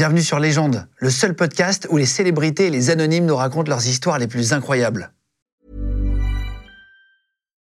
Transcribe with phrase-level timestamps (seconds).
[0.00, 3.86] Bienvenue sur Légende, le seul podcast où les célébrités et les anonymes nous racontent leurs
[3.86, 5.12] histoires les plus incroyables.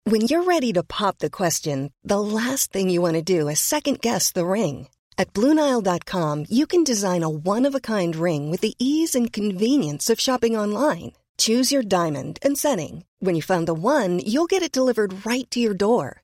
[0.06, 3.56] When you're ready to pop the question, the last thing you want to do is
[3.60, 4.88] second guess the ring.
[5.18, 9.30] At Bluenile.com, you can design a one of a kind ring with the ease and
[9.30, 11.12] convenience of shopping online.
[11.36, 13.04] Choose your diamond and setting.
[13.20, 16.23] When you find the one, you'll get it delivered right to your door.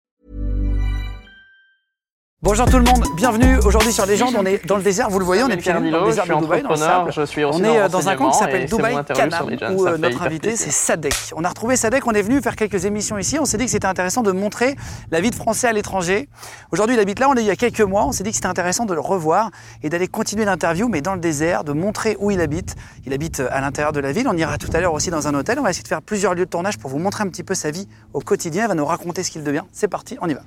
[2.43, 4.33] Bonjour tout le monde, bienvenue aujourd'hui sur Légende.
[4.35, 6.41] On est dans le désert, vous le voyez, on est Pierre dans le désert de
[6.41, 7.11] Dubaï, dans le sable.
[7.13, 10.23] Je suis on est euh, dans un camp qui s'appelle Dubaï Canam, où euh, notre
[10.23, 11.13] invité c'est Sadek.
[11.35, 13.37] On a retrouvé Sadek, on est venu faire quelques émissions ici.
[13.37, 14.75] On s'est dit que c'était intéressant de montrer
[15.11, 16.29] la vie de Français à l'étranger.
[16.71, 18.07] Aujourd'hui, il habite là, on est il y a quelques mois.
[18.07, 19.51] On s'est dit que c'était intéressant de le revoir
[19.83, 22.75] et d'aller continuer l'interview, mais dans le désert, de montrer où il habite.
[23.05, 24.27] Il habite euh, à l'intérieur de la ville.
[24.27, 25.59] On ira tout à l'heure aussi dans un hôtel.
[25.59, 27.53] On va essayer de faire plusieurs lieux de tournage pour vous montrer un petit peu
[27.53, 28.63] sa vie au quotidien.
[28.63, 29.63] Il va nous raconter ce qu'il devient.
[29.71, 30.41] C'est parti, on y va.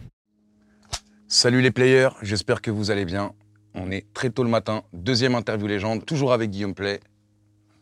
[1.28, 3.32] Salut les players, j'espère que vous allez bien.
[3.74, 7.00] On est très tôt le matin, deuxième interview légende, toujours avec Guillaume Play.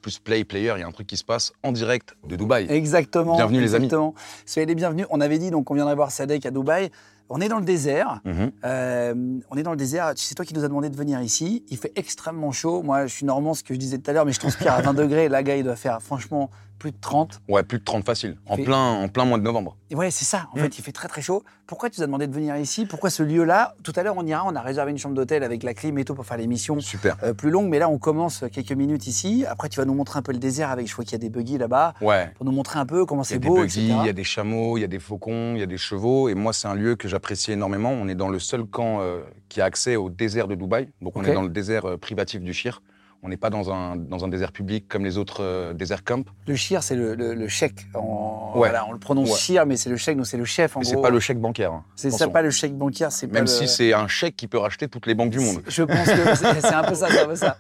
[0.01, 2.67] Plus Play Player, il y a un truc qui se passe en direct de Dubaï.
[2.69, 3.37] Exactement.
[3.37, 3.85] Bienvenue, les amis.
[3.87, 4.15] exactement.
[4.47, 5.07] Soyez les bienvenus.
[5.11, 6.91] On avait dit donc on viendrait voir Sadek à Dubaï.
[7.29, 8.20] On est dans le désert.
[8.25, 8.53] Mhm.
[8.65, 9.15] Euh,
[9.51, 10.13] on est dans le désert.
[10.17, 11.65] C'est toi qui nous as demandé de venir ici.
[11.69, 12.83] Il fait extrêmement chaud.
[12.83, 14.83] Moi, je suis normand, ce que je disais tout à l'heure, mais je transpire à
[14.83, 15.29] 20 degrés.
[15.29, 16.51] Là, gars, il doit faire franchement
[16.83, 17.41] plus de 30.
[17.48, 19.77] Ouais, plus de 30 facile, en Fait- plein, en plein mois de novembre.
[19.91, 20.48] Et ouais, c'est ça.
[20.52, 20.62] En Mm.
[20.62, 21.44] fait, il fait très très chaud.
[21.69, 22.86] Pourquoi tu nous as demandé de venir ici?
[22.86, 23.77] Pourquoi ce lieu-là?
[23.84, 24.42] Tout à l'heure, on ira.
[24.44, 27.16] On a réservé une chambre d'hôtel avec la clim et tout pour faire l'émission Super.
[27.22, 27.69] euh, plus longue.
[27.69, 29.44] Mais là, on commence quelques minutes ici.
[29.48, 30.89] Après, tu vas nous montrer un peu le désert avec.
[30.89, 32.33] Je vois qu'il y a des buggy là-bas Ouais.
[32.34, 33.96] pour nous montrer un peu comment Il y a c'est des beau, buggy, etc.
[34.02, 36.28] il y a des chameaux, il y a des faucons, il y a des chevaux.
[36.28, 37.91] Et moi, c'est un lieu que j'apprécie énormément.
[37.92, 40.89] On est dans le seul camp euh, qui a accès au désert de Dubaï.
[41.00, 42.83] Donc, on est dans le désert euh, privatif du Shir.
[43.25, 46.27] On n'est pas dans un, dans un désert public comme les autres euh, déserts camp.
[46.48, 47.87] Le shir, c'est le, le, le chèque.
[47.95, 48.69] En, Ouais.
[48.69, 49.39] voilà, on le prononce Ouais.
[49.39, 51.03] shir, mais c'est le chèque, donc c'est le chef en Mais c'est gros.
[51.03, 51.73] pas le chèque bancaire.
[51.73, 51.84] hein.
[51.95, 54.46] C'est ça, pas le chèque bancaire, c'est pas Même le- si c'est un chèque qui
[54.48, 55.63] peut racheter toutes les banques du monde.
[55.69, 57.57] Je pense que c'est c'est un peu ça, c'est un peu ça.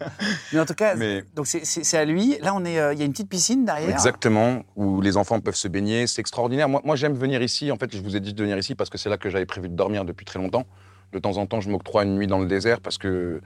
[0.52, 2.36] Mais en tout cas, Mais- donc c'est- c'est c'est à lui.
[2.42, 3.88] Là, euh, il y a une petite piscine derrière.
[3.88, 6.68] Exactement, où les enfants peuvent se baigner, c'est extraordinaire.
[6.68, 8.90] Moi, moi j'aime venir ici, en fait, je vous ai dit de venir ici parce
[8.90, 10.64] que c'est là que j'avais prévu de dormir depuis très longtemps.
[11.12, 13.40] De temps en temps, je m'octroie une nuit dans le désert parce que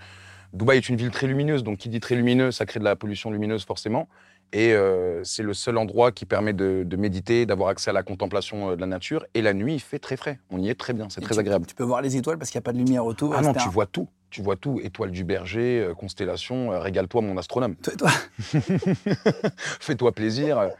[0.57, 2.97] Dubaï est une ville très lumineuse, donc qui dit très lumineuse, ça crée de la
[2.97, 4.09] pollution lumineuse forcément.
[4.53, 8.03] Et euh, c'est le seul endroit qui permet de, de méditer, d'avoir accès à la
[8.05, 9.27] contemplation euh, de la nature.
[9.35, 10.39] Et la nuit, il fait très frais.
[10.51, 11.67] On y est très bien, c'est très tu- agréable.
[11.67, 13.35] Tu peux voir les étoiles parce qu'il n'y a pas de lumière autour.
[13.35, 14.09] Ah non, tu vois tout.
[14.31, 14.81] Tu vois tout.
[14.83, 17.75] Étoile du berger, euh, constellation, régale-toi mon astronome.
[17.77, 18.11] Toi- toi-
[19.81, 20.71] Fais-toi plaisir.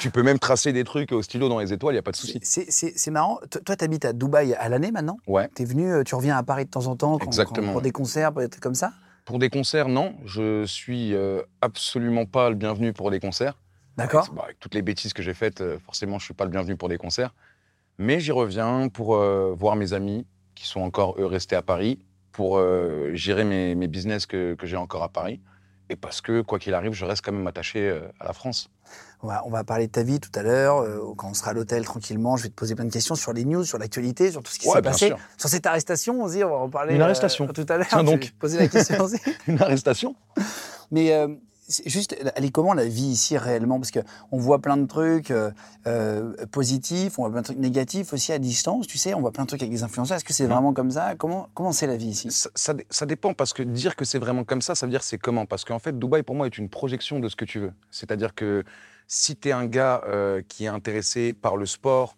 [0.00, 2.12] tu peux même tracer des trucs au stylo dans les étoiles, il n'y a pas
[2.12, 2.40] de souci.
[2.42, 3.38] C'est marrant.
[3.50, 5.18] Toi, toi, tu habites à Dubaï à l'année maintenant?
[5.26, 5.48] Ouais.
[5.54, 7.76] Tu es venu, tu reviens à Paris de temps en temps quand- Exactement, quand- pour
[7.78, 7.82] ouais.
[7.82, 8.92] des concerts, des trucs comme ça?
[9.24, 10.16] Pour des concerts, non.
[10.26, 13.58] Je suis euh, absolument pas le bienvenu pour des concerts.
[13.96, 14.24] D'accord.
[14.24, 16.50] Avec, bah, avec toutes les bêtises que j'ai faites, euh, forcément, je suis pas le
[16.50, 17.34] bienvenu pour des concerts.
[17.96, 21.98] Mais j'y reviens pour euh, voir mes amis qui sont encore, eux, restés à Paris,
[22.32, 22.60] pour
[23.12, 25.40] gérer mes, mes business que, que j'ai encore à Paris.
[25.88, 28.70] Et parce que, quoi qu'il arrive, je reste quand même attaché à la France.
[29.24, 30.82] On va, on va parler de ta vie tout à l'heure.
[30.82, 33.32] euh, quand on sera à l'hôtel tranquillement, je vais te poser plein de questions sur
[33.32, 35.06] les news, sur l'actualité, sur tout ce qui Ouais, s'est bien passé.
[35.08, 35.18] sûr.
[35.38, 37.46] Sur cette arrestation aussi, on va en parler Une euh, arrestation.
[37.46, 37.86] tout à l'heure.
[37.88, 38.20] Tiens Je donc.
[38.20, 39.16] vais te poser la question aussi.
[39.48, 40.14] Une arrestation
[40.90, 41.28] Mais euh,
[41.66, 43.80] c'est juste, elle est comment la vie ici réellement?
[43.80, 45.50] Parce qu'on voit plein de trucs euh,
[45.86, 49.32] euh, positifs, on voit plein de trucs négatifs aussi à distance, tu sais, on voit
[49.32, 50.18] plein de trucs avec des influenceurs.
[50.18, 50.50] Est-ce que c'est Mhm.
[50.52, 51.14] vraiment comme ça?
[51.16, 52.28] Comment comment c'est la vie ici?
[52.30, 55.16] Ça, ça dépend parce que dire que c'est vraiment comme ça, ça veut dire c'est
[55.16, 55.46] comment?
[55.46, 57.72] Parce qu'en fait, Dubaï, pour moi, est une projection de ce que tu veux.
[57.90, 58.62] C'est-à-dire que
[59.06, 62.16] si tu es un gars euh, qui est intéressé par le sport,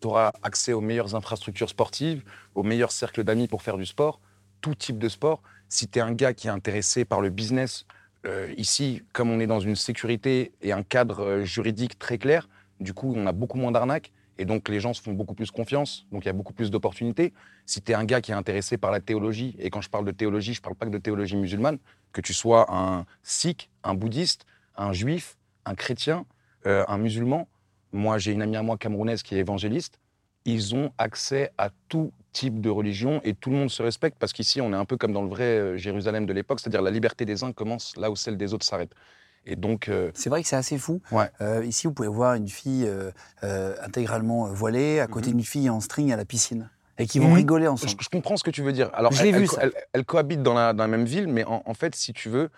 [0.00, 2.24] tu auras accès aux meilleures infrastructures sportives,
[2.54, 4.18] aux meilleurs cercles d'amis pour faire du sport,
[4.62, 5.42] tout type de sport.
[5.68, 7.84] Si tu es un gars qui est intéressé par le business,
[8.24, 12.48] euh, ici, comme on est dans une sécurité et un cadre euh, juridique très clair,
[12.80, 14.12] du coup, on a beaucoup moins d'arnaques.
[14.38, 16.06] Et donc, les gens se font beaucoup plus confiance.
[16.10, 17.32] Donc, il y a beaucoup plus d'opportunités.
[17.66, 20.04] Si tu es un gars qui est intéressé par la théologie, et quand je parle
[20.04, 21.78] de théologie, je ne parle pas que de théologie musulmane,
[22.12, 24.46] que tu sois un sikh, un bouddhiste,
[24.76, 26.24] un juif, un chrétien,
[26.66, 27.48] euh, un musulman.
[27.92, 29.98] Moi, j'ai une amie à moi camerounaise qui est évangéliste.
[30.44, 34.32] Ils ont accès à tout type de religion et tout le monde se respecte parce
[34.32, 36.90] qu'ici, on est un peu comme dans le vrai euh, Jérusalem de l'époque, c'est-à-dire la
[36.90, 38.90] liberté des uns commence là où celle des autres s'arrête.
[39.44, 41.00] Et donc, euh, C'est vrai que c'est assez fou.
[41.10, 41.28] Ouais.
[41.40, 42.86] Euh, ici, vous pouvez voir une fille
[43.42, 46.70] euh, intégralement voilée à côté d'une fille en string à la piscine.
[46.98, 47.34] Et qui vont Mhm.
[47.34, 47.94] rigoler ensemble.
[48.00, 48.90] je comprends ce que tu veux dire.
[48.92, 49.58] Alors, Je elle, vu, elle- ça.
[49.62, 52.28] elle- elle cohabite dans la, dans la même ville, mais en, en fait, si tu
[52.28, 52.50] veux,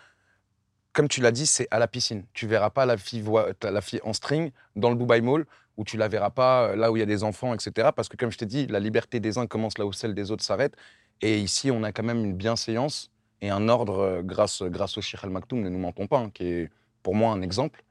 [0.94, 2.24] comme tu l'as dit, c'est à la piscine.
[2.32, 3.24] Tu verras pas la fille,
[3.62, 5.44] la fille en string dans le Dubai Mall,
[5.76, 7.90] où tu la verras pas euh, là où il y a des enfants, etc.
[7.94, 10.30] Parce que, comme je t'ai dit, la liberté des uns commence là où celle des
[10.30, 10.74] autres s'arrête.
[11.20, 13.10] Et ici, on a quand même une bienséance
[13.40, 16.46] et un ordre grâce, grâce au Sheikh Al Maktoum, ne nous mentons pas, hein, qui
[16.46, 16.70] est
[17.02, 17.84] pour moi un exemple.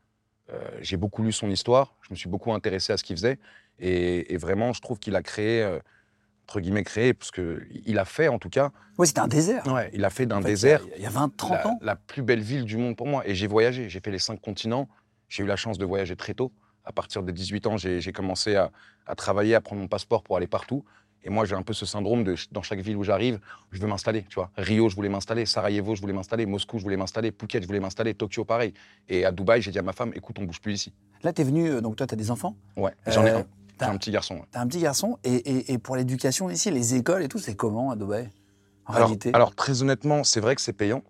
[0.81, 3.39] j'ai beaucoup lu son histoire, je me suis beaucoup intéressé à ce qu'il faisait,
[3.79, 5.79] et, vraiment, je trouve qu'il a créé,
[6.45, 8.71] entre guillemets créé, parce qu'il a fait en tout cas.
[8.97, 9.65] Oui, c'était un désert.
[9.67, 10.81] Ouais, il a fait d'un désert.
[10.97, 11.79] Il y a, 20, 30 ans.
[11.81, 13.27] La plus belle ville du monde pour moi.
[13.27, 14.87] Et j'ai voyagé, j'ai fait les cinq continents.
[15.29, 16.51] J'ai eu la chance de voyager très tôt.
[16.85, 18.71] À partir de 18 ans, j'ai commencé à,
[19.15, 20.83] travailler, à prendre mon passeport pour aller partout.
[21.25, 23.39] Et moi, j'ai un peu ce syndrome de dans chaque ville où j'arrive,
[23.71, 24.23] je veux m'installer.
[24.23, 25.45] Tu vois, Rio, je voulais m'installer.
[25.45, 26.45] Sarajevo, je voulais m'installer.
[26.45, 27.31] Moscou, je voulais m'installer.
[27.31, 28.13] Phuket, je voulais m'installer.
[28.13, 28.73] Tokyo, pareil.
[29.07, 30.93] Et à Dubaï, j'ai dit à ma femme, écoute, on bouge plus ici.
[31.23, 32.57] Là, tu es venu, euh, donc toi, tu as des enfants?
[32.75, 33.45] Ouais, j'en ai euh, un.
[33.77, 34.41] T'as un petit garçon.
[34.51, 35.17] T'as un petit garçon.
[35.23, 38.29] Et, pour l'éducation ici, les écoles et tout, c'est comment à Dubaï
[38.85, 39.31] en alors, réalité?
[39.33, 41.03] Alors, très honnêtement, c'est vrai que c'est payant.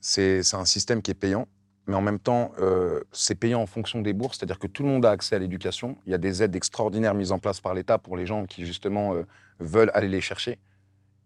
[0.00, 1.48] C'est un système qui est payant.
[1.86, 4.38] Mais en même temps, euh, c'est payant en fonction des bourses.
[4.38, 5.98] C'est-à-dire que tout le monde a accès à l'éducation.
[6.06, 8.64] Il y a des aides extraordinaires mises en place par l'État pour les gens qui,
[8.64, 9.26] justement, euh,
[9.58, 10.58] veulent aller les chercher.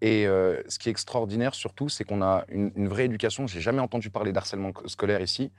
[0.01, 3.47] Et euh, ce qui est extraordinaire, surtout, c'est qu'on a une, une, vraie éducation.
[3.47, 5.53] J'ai jamais entendu parler d'harcèlement scolaire ici.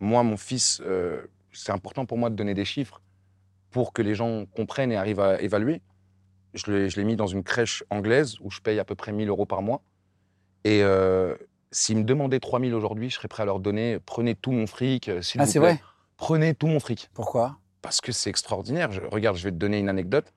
[0.00, 0.82] Moi, mon fils,
[1.52, 3.00] c'est important pour moi de donner des chiffres
[3.74, 5.82] pour que les gens comprennent et arrivent à évaluer.
[6.54, 9.46] Je l'ai mis dans une crèche anglaise où je paye à peu près 1000 euros
[9.46, 9.82] par mois.
[10.62, 11.34] Et euh,
[11.72, 15.08] s'ils me demandaient 3000 aujourd'hui, je serais prêt à leur donner prenez tout mon fric.
[15.08, 15.80] Euh, ah, c'est vrai?
[16.16, 17.10] Prenez tout mon fric.
[17.14, 17.58] Pourquoi?
[17.82, 18.92] Parce que c'est extraordinaire.
[18.92, 20.32] Je, regarde, je vais te donner une anecdote.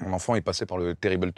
[0.00, 1.32] Mon enfant est passé par le Terrible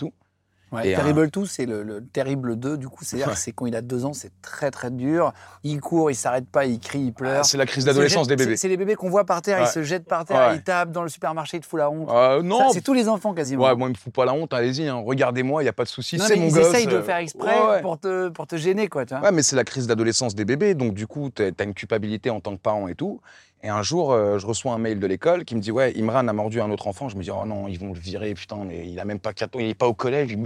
[0.82, 0.94] 2.
[0.94, 4.12] Terrible 2, c'est le, Terrible 2, du coup, c'est-à-dire c'est quand il a deux ans,
[4.12, 5.32] c'est très très dur.
[5.62, 7.40] Il court, il s'arrête pas, il crie, il pleure.
[7.40, 8.56] Ah, c'est la crise d'adolescence des bébés.
[8.56, 11.02] C'est les bébés qu'on voit par terre, ils se jettent par terre, ils tapent dans
[11.02, 12.08] le supermarché, ils te foutent la honte.
[12.10, 12.70] Euh, non.
[12.72, 13.64] C'est tous les enfants quasiment.
[13.64, 15.02] Ouais, moi, il me fout pas la honte, allez-y, hein.
[15.04, 16.56] regardez-moi, il n'y a pas de souci, c'est mon gosse.
[16.56, 19.06] Ils essayent de faire exprès pour, te, pour te gêner, quoi.
[19.06, 21.74] Tu Ouais, mais c'est la crise d'adolescence des bébés, donc du coup, tu as une
[21.74, 23.20] culpabilité en tant que parent et tout.
[23.64, 26.28] Et un jour, euh, je reçois un mail de l'école qui me dit Ouais, Imran
[26.28, 27.08] a mordu un autre enfant.
[27.08, 29.32] Je me dis Oh non, ils vont le virer, putain, mais il a même pas
[29.32, 30.37] 4 ans, il n'est pas au collège.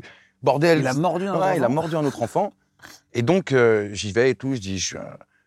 [0.42, 0.78] Bordel.
[0.78, 1.54] Il a mordu un autre enfant.
[1.56, 2.52] Il a mordu un autre enfant.
[3.12, 4.54] Et donc, euh, j'y vais et tout.
[4.54, 4.96] Je dis, je,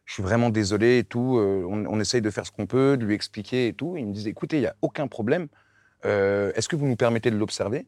[0.06, 1.38] suis vraiment désolé et tout.
[1.38, 3.96] Euh, on, essaye de faire ce qu'on peut, de lui expliquer et tout.
[3.98, 5.48] Il me disait, écoutez, il n'y a aucun problème.
[6.04, 7.88] Euh, est-ce que vous nous permettez de l'observer?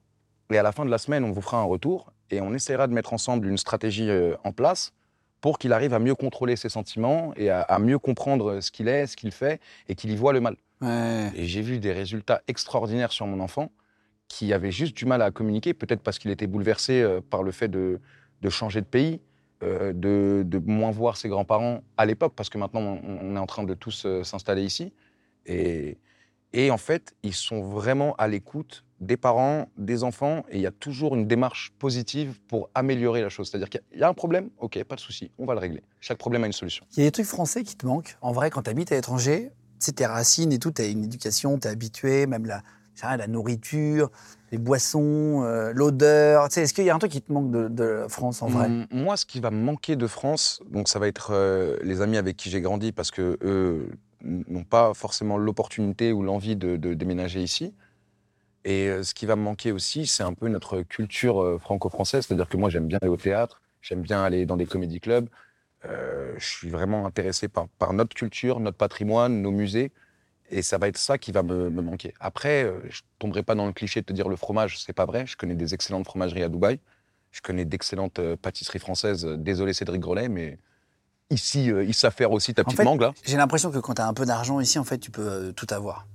[0.50, 2.88] Et à la fin de la semaine, on vous fera un retour et on essaiera
[2.88, 4.10] de mettre ensemble une stratégie
[4.44, 4.94] en place
[5.44, 9.08] pour qu'il arrive à mieux contrôler ses sentiments et à, mieux comprendre ce qu'il est,
[9.08, 9.60] ce qu'il fait
[9.90, 10.56] et qu'il y voit le mal.
[11.36, 13.70] Et j'ai vu des résultats extraordinaires sur mon enfant
[14.30, 17.52] qui avait juste du mal à communiquer, peut-être parce qu'il était bouleversé euh, par le
[17.52, 18.00] fait de,
[18.50, 19.20] changer de pays,
[19.64, 23.64] euh, de, moins voir ses grands-parents à l'époque, parce que maintenant on, est en train
[23.64, 24.94] de tous euh, s'installer ici.
[25.46, 25.98] Et,
[26.54, 30.68] et en fait, ils sont vraiment à l'écoute des parents, des enfants, et il y
[30.68, 33.50] a toujours une démarche positive pour améliorer la chose.
[33.50, 35.84] C'est-à-dire qu'il y a un problème, ok, pas de souci, on va le régler.
[36.00, 36.86] Chaque problème a une solution.
[36.96, 38.18] Il y a des trucs français qui te manquent.
[38.22, 41.04] En vrai, quand tu habites à l'étranger, c'est tes racines et tout, tu as une
[41.04, 42.62] éducation, tu es habitué, même la,
[43.02, 44.10] la nourriture,
[44.52, 46.46] les boissons, euh, l'odeur.
[46.46, 48.70] Est-ce qu'il y a un truc qui te manque de, France en vrai?
[48.92, 52.18] Moi, ce qui va me manquer de France, donc ça va être euh, les amis
[52.18, 53.90] avec qui j'ai grandi parce que eux
[54.24, 57.74] n'ont pas forcément l'opportunité ou l'envie de, déménager ici.
[58.66, 62.26] Et euh, ce qui va me manquer aussi, c'est un peu notre culture franco-française.
[62.26, 65.28] C'est-à-dire que moi, j'aime bien aller au théâtre, j'aime bien aller dans des comédie clubs.
[65.84, 69.92] je suis vraiment intéressé par, notre culture, notre patrimoine, nos musées.
[70.50, 72.14] Et ça va être ça qui va me, manquer.
[72.20, 74.94] Après, euh, je ne tomberai pas dans le cliché de te dire le fromage, c'est
[74.94, 75.26] pas vrai.
[75.26, 76.80] Je connais des excellentes fromageries à Dubaï.
[77.32, 79.26] Je connais d'excellentes euh, pâtisseries françaises.
[79.26, 80.60] Désolé Cédric Grolet, mais
[81.34, 83.14] ici, euh, ils savent faire aussi ta petite mangue là.
[83.26, 85.68] J'ai l'impression que quand tu as un peu d'argent ici, en fait, tu peux tout
[85.70, 86.06] avoir.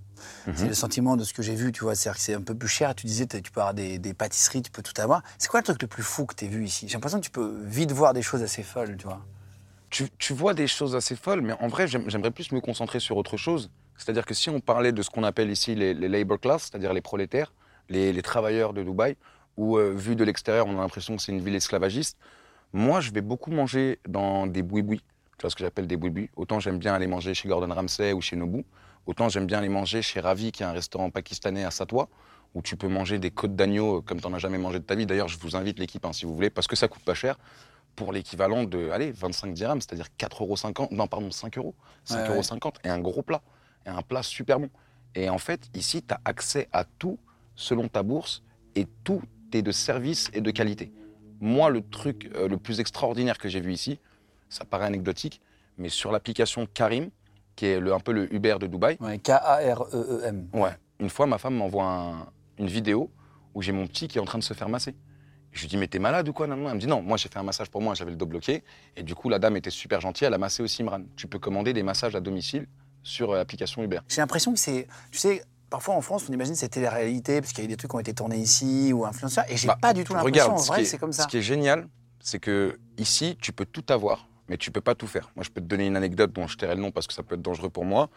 [0.47, 0.55] Mhm.
[0.57, 1.95] C'est le sentiment de ce que j'ai vu, tu vois.
[1.95, 2.95] C'est-à-dire que c'est un peu plus cher.
[2.95, 5.23] Tu disais, tu peux avoir des, pâtisseries, tu peux tout avoir.
[5.39, 6.89] C'est quoi le truc le plus fou que tu as vu ici?
[6.89, 9.21] J'ai l'impression que tu peux vite voir des choses assez folles, tu vois.
[9.91, 13.17] Tu, tu vois des choses assez folles, mais en vrai, j'aimerais plus me concentrer sur
[13.17, 13.71] autre chose.
[13.97, 17.01] C'est-à-dire que si on parlait de ce qu'on appelle ici les, labor class, c'est-à-dire les
[17.01, 17.53] prolétaires,
[17.89, 19.17] les, travailleurs de Dubaï,
[19.57, 22.17] où euh, vu de l'extérieur, on a l'impression que c'est une ville esclavagiste,
[22.73, 25.03] moi, je vais beaucoup manger dans des boui-boui.
[25.39, 26.31] Tu vois ce que j'appelle des boui-boui.
[26.37, 28.65] Autant j'aime bien aller manger chez Gordon Ramsay ou chez Nobu,
[29.07, 32.09] autant j'aime bien aller manger chez Ravi, qui est un restaurant pakistanais à Satwa,
[32.55, 34.85] où tu peux manger des côtes d'agneau euh, comme tu n'en as jamais mangé de
[34.85, 35.07] ta vie.
[35.07, 37.39] D'ailleurs, je vous invite l'équipe, hein, si vous voulez, parce que ça coûte pas cher
[37.95, 41.75] pour l'équivalent de, allez, 25 dirhams, c'est-à-dire 4,50 euros, non, pardon, 5 euros,
[42.07, 43.43] 5,50 euros, et un gros plat
[43.87, 44.71] et un plat super bon.
[45.15, 47.19] Et en fait, ici, tu as accès à tout
[47.55, 48.43] selon ta bourse
[48.75, 50.93] et tout est de service et de qualité.
[51.41, 53.99] Moi, le truc euh, le plus extraordinaire que j'ai vu ici,
[54.49, 55.41] ça paraît anecdotique,
[55.77, 57.11] mais sur l'application Karim,
[57.57, 58.99] qui est le, un peu le Uber de Dubaï.
[59.23, 60.49] K-A-R-E-E-M.
[60.53, 60.71] Ouais.
[61.01, 63.11] Une fois, ma femme m'envoie une vidéo
[63.55, 64.95] où j'ai mon petit qui est en train de se faire masser.
[65.53, 67.29] Je lui dis, mais t'es malade ou quoi non, Elle me dit, non, moi j'ai
[67.29, 68.63] fait un massage pour moi, j'avais le dos bloqué.
[68.97, 71.03] Et du coup, la dame était super gentille, elle a massé aussi Imran.
[71.17, 72.67] Tu peux commander des massages à domicile
[73.03, 74.01] sur l'application Uber.
[74.09, 77.41] J'ai l'impression que c'est, tu sais, parfois en France, on imagine que c'était la réalité
[77.41, 79.69] parce qu'il y a des trucs qui ont été tournés ici ou influenceurs, et j'ai
[79.69, 81.23] bah, pas du tout l'impression en vrai c'est comme ça.
[81.23, 81.89] Ce qui est génial,
[82.21, 85.31] C'est que ici, tu peux tout avoir, mais tu peux pas tout faire.
[85.37, 87.23] Moi, je peux te donner une anecdote dont je tairai le nom parce que ça
[87.23, 88.09] peut être dangereux pour moi.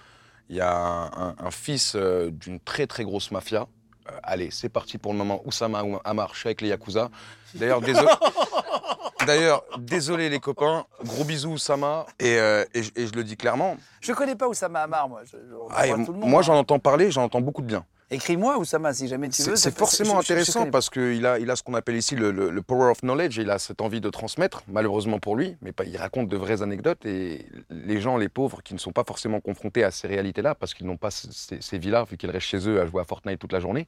[0.50, 3.68] Il y a un, fils euh, d'une très très grosse mafia.
[4.10, 5.42] Euh, allez, c'est parti pour le moment.
[5.46, 7.10] Oussama Amar, je suis avec les Yakuza.
[7.56, 8.08] D'ailleurs, désolé.
[9.26, 13.78] D'ailleurs, désolé les copains, gros bisous Oussama, et, euh, et, je le dis clairement.
[14.02, 15.22] Je connais pas Oussama Amar, moi.
[15.70, 17.86] Ah, moi, j'en entends parler, j'en entends beaucoup de bien.
[18.12, 19.56] Écris-moi, Oussama, si jamais tu veux.
[19.56, 23.00] C'est forcément intéressant parce qu'il a, il a ce qu'on appelle ici le, power of
[23.00, 23.38] knowledge.
[23.38, 26.62] il a cette envie de transmettre, malheureusement pour lui, mais pas, il raconte de vraies
[26.62, 27.06] anecdotes.
[27.06, 30.74] Et les gens, les pauvres, qui ne sont pas forcément confrontés à ces réalités-là, parce
[30.74, 33.40] qu'ils n'ont pas ces, ces villas, vu qu'ils restent chez eux à jouer à Fortnite
[33.40, 33.88] toute la journée.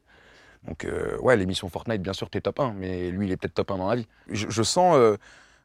[0.66, 3.56] Donc, euh, ouais, l'émission Fortnite, bien sûr, t'es top 1, mais lui, il est peut-être
[3.56, 4.08] top 1 dans la vie.
[4.30, 5.18] Je, sens euh,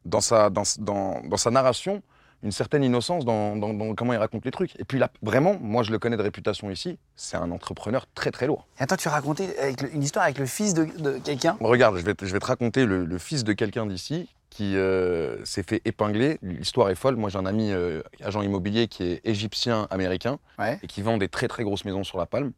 [0.05, 2.03] dans, sa, dans, dans, dans sa narration
[2.43, 4.79] une certaine innocence dans, comment il raconte les trucs.
[4.79, 8.31] Et puis là, vraiment, moi je le connais de réputation ici, c'est un entrepreneur très
[8.31, 8.67] très lourd.
[8.79, 11.57] Et attends, tu racontais une histoire avec le fils de, quelqu'un?
[11.61, 15.45] Regarde, je vais, te, je vais te raconter le, fils de quelqu'un d'ici qui euh,
[15.45, 16.39] s'est fait épingler.
[16.43, 17.17] L'histoire est folle.
[17.17, 20.39] Moi j'ai un ami euh, agent immobilier qui est égyptien-américain
[20.83, 22.53] et qui vend des très très grosses maisons sur la Palme.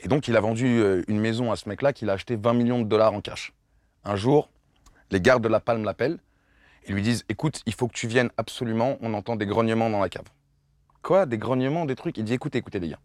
[0.00, 2.52] Et donc il a vendu euh, une maison à ce mec-là qu'il a acheté 20
[2.54, 3.52] millions de dollars en cash.
[4.04, 4.48] Un jour,
[5.10, 6.18] les gardes de la Palme l'appellent
[6.88, 10.00] ils lui disent Écoute, il faut que tu viennes absolument, on entend des grognements dans
[10.00, 10.26] la cave.
[11.02, 12.16] Quoi Des grognements, des trucs?
[12.18, 13.00] Il dit Écoutez, écoutez, les gars.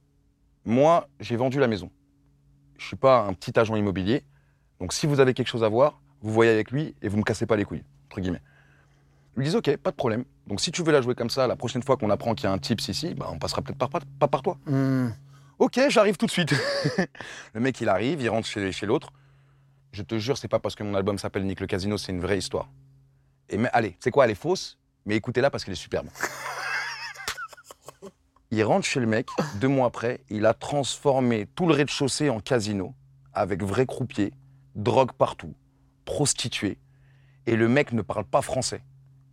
[0.65, 1.91] Moi, j'ai vendu la maison.
[2.77, 4.23] Je suis pas un petit agent immobilier.
[4.79, 7.23] Donc, si vous avez quelque chose à voir, vous voyez avec lui et vous me
[7.23, 8.41] cassez pas les couilles, entre guillemets.
[9.35, 10.23] Ils lui disent Ok, pas de problème.
[10.47, 12.47] Donc, si tu veux la jouer comme ça, la prochaine fois qu'on apprend qu'il y
[12.47, 14.57] a un tips ici, bah, on passera peut-être pas, pas, par toi.
[14.65, 15.09] Hmm.
[15.59, 16.53] Ok, j'arrive tout de suite.
[17.53, 19.11] le mec, il arrive, il rentre chez, chez l'autre.
[19.91, 22.21] Je te jure, c'est pas parce que mon album s'appelle Nick le Casino, c'est une
[22.21, 22.69] vraie histoire.
[23.53, 26.07] Et mais, allez, c'est quoi Elle est fausse, mais écoutez-la parce qu'elle est superbe.
[28.51, 29.27] il rentre chez le mec,
[29.61, 32.95] deux mois après, il a transformé tout le rez-de-chaussée en casino,
[33.31, 34.33] avec vrais croupiers,
[34.73, 35.53] drogue partout,
[36.03, 36.79] prostituées,
[37.45, 38.81] et le mec ne parle pas français.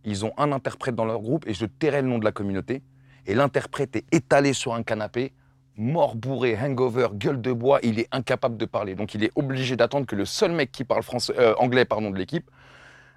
[0.05, 2.83] Ils ont un interprète dans leur groupe, et je tairai le nom de la communauté,
[3.25, 5.33] et l'interprète est étalé sur un canapé,
[5.77, 8.93] mort bourré, hangover, gueule de bois, il est incapable de parler.
[8.93, 12.11] Donc il est obligé d'attendre que le seul mec qui parle français, euh, anglais pardon,
[12.11, 12.51] de l'équipe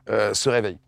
[0.09, 0.79] euh, se réveille.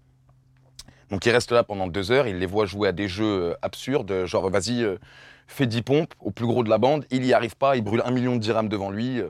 [1.10, 3.54] Donc il reste là pendant deux heures, il les voit jouer à des jeux euh,
[3.62, 4.98] absurdes, genre vas-y, euh,
[5.46, 8.02] fais 10 pompes au plus gros de la bande, il n'y arrive pas, il brûle
[8.04, 9.20] un million de dirhams devant lui,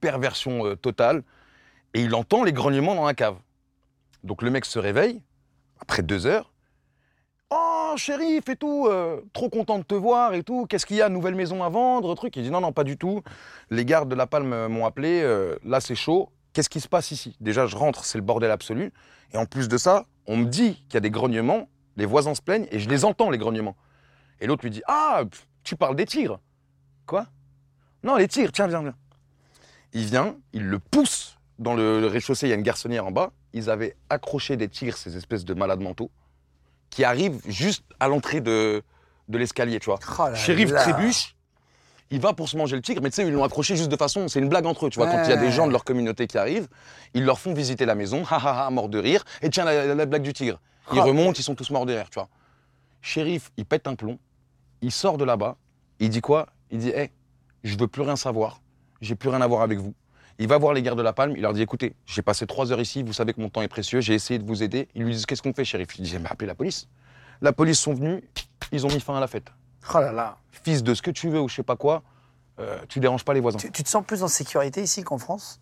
[0.00, 1.22] perversion totale,
[1.92, 3.36] et il entend les grognements dans la cave.
[4.24, 5.22] Donc le mec se réveille,
[5.80, 6.52] après deux heures,
[7.50, 8.90] Oh, shérif et tout,
[9.32, 12.14] trop content de te voir et tout, qu'est-ce qu'il y a, nouvelle maison à vendre,
[12.14, 12.36] truc?
[12.36, 13.22] Il dit non, non, pas du tout.
[13.70, 15.22] Les gardes de la Palme m'ont appelé,
[15.64, 17.36] là c'est chaud, qu'est-ce qui se passe ici?
[17.40, 18.92] Déjà, je rentre, c'est le bordel absolu.
[19.32, 22.34] Et en plus de ça, on me dit qu'il y a des grognements, les voisins
[22.34, 23.76] se plaignent et je les entends, les grognements.
[24.40, 25.22] Et l'autre lui dit Ah,
[25.62, 26.40] tu parles des tigres.
[27.06, 27.26] Quoi?
[28.02, 28.94] Non, les tigres, tiens, viens, viens.
[29.92, 33.32] Il vient, il le pousse dans le, rez-de-chaussée, il y a une garçonnière en bas.
[33.52, 36.10] Ils avaient accroché des tigres, ces espèces de malades mentaux,
[36.90, 38.82] qui arrivent juste à l'entrée de,
[39.28, 39.98] de l'escalier, tu vois.
[40.18, 41.34] Oh Shérif trébuche,
[42.10, 43.96] il va pour se manger le tigre, mais tu sais, ils l'ont accroché juste de
[43.96, 45.08] façon, c'est une blague entre eux, tu vois.
[45.08, 46.68] Quand il y a des gens de leur communauté qui arrivent,
[47.14, 50.06] ils leur font visiter la maison, ha ha ha, mort de rire, et tiens, la,
[50.06, 50.60] blague du tigre.
[50.92, 51.02] Ils ah.
[51.02, 52.28] remontent, ils sont tous morts de rire, tu vois.
[53.02, 54.18] Shérif, il pète un plomb,
[54.80, 55.56] il sort de là-bas,
[56.00, 56.46] il dit quoi?
[56.70, 57.10] Il dit, hé,
[57.62, 58.62] je veux plus rien savoir,
[59.00, 59.94] j'ai plus rien à voir avec vous.
[60.40, 62.70] Il va voir les gardes de la Palme, il leur dit écoutez, j'ai passé trois
[62.72, 64.88] heures ici, vous savez que mon temps est précieux, j'ai essayé de vous aider.
[64.94, 65.88] Ils lui disent qu'est-ce qu'on fait, shérif?
[65.98, 66.88] Il dit bah, appelez la police.
[67.40, 68.22] La police sont venus,
[68.72, 69.50] ils ont mis fin à la fête.
[69.94, 70.36] Oh là là.
[70.50, 72.02] Fils de ce que tu veux ou je sais pas quoi,
[72.58, 73.58] euh, tu déranges pas les voisins.
[73.58, 75.60] Tu, te sens plus en sécurité ici qu'en France?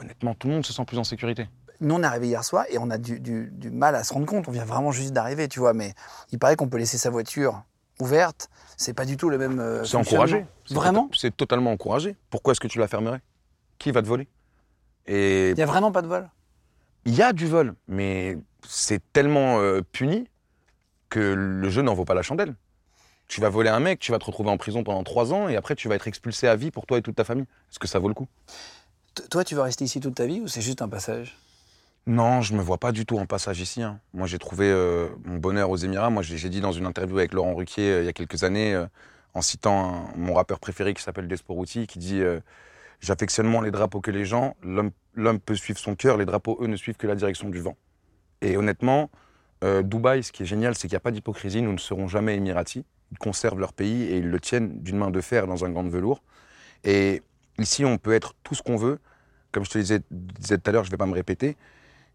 [0.00, 1.48] Honnêtement, tout le monde se sent plus en sécurité.
[1.80, 4.48] Nous, on est arrivé hier soir et on a du, mal à se rendre compte.
[4.48, 5.74] On vient vraiment juste d'arriver, tu vois.
[5.74, 5.94] Mais
[6.32, 7.62] il paraît qu'on peut laisser sa voiture
[8.00, 8.48] ouverte.
[8.76, 9.60] C'est pas du tout le même.
[9.60, 10.46] Euh, c'est encouragé.
[10.70, 12.16] Vraiment C'est totalement encouragé.
[12.30, 13.20] Pourquoi est-ce que tu la fermerais?
[13.78, 14.28] Qui va te voler?
[15.06, 16.28] Et il y a vraiment pas de vol?
[17.04, 18.36] Il y a du vol, mais
[18.66, 20.28] c'est tellement euh, puni
[21.08, 22.56] que le jeu n'en vaut pas la chandelle.
[23.28, 25.56] Tu vas voler un mec, tu vas te retrouver en prison pendant trois ans et
[25.56, 27.46] après tu vas être expulsé à vie pour toi et toute ta famille.
[27.70, 28.28] Est-ce que ça vaut le coup?
[29.30, 31.36] Toi, tu vas rester ici toute ta vie ou c'est juste un passage?
[32.06, 33.82] Non, je me vois pas du tout en passage ici.
[33.82, 33.98] Hein.
[34.14, 36.10] Moi, j'ai trouvé euh, mon bonheur aux Émirats.
[36.10, 38.74] Moi, j'ai dit dans une interview avec Laurent Ruquier euh, il y a quelques années,
[38.74, 38.86] euh,
[39.34, 42.22] en citant mon rappeur préféré qui s'appelle Desporuti, qui dit
[43.00, 44.56] J'affectionne moins les drapeaux que les gens.
[44.62, 47.76] L'homme peut suivre son cœur, les drapeaux, eux, ne suivent que la direction du vent.
[48.40, 49.10] Et honnêtement,
[49.62, 51.60] Dubaï, ce qui est génial, c'est qu'il n'y a pas d'hypocrisie.
[51.60, 52.84] Nous ne serons jamais émiratis
[53.18, 55.90] conservent leur pays et ils le tiennent d'une main de fer dans un gant de
[55.90, 56.22] velours.
[56.84, 57.22] Et
[57.58, 58.98] ici, on peut être tout ce qu'on veut.
[59.52, 61.56] Comme je te disais, disais tout à l'heure, je ne vais pas me répéter.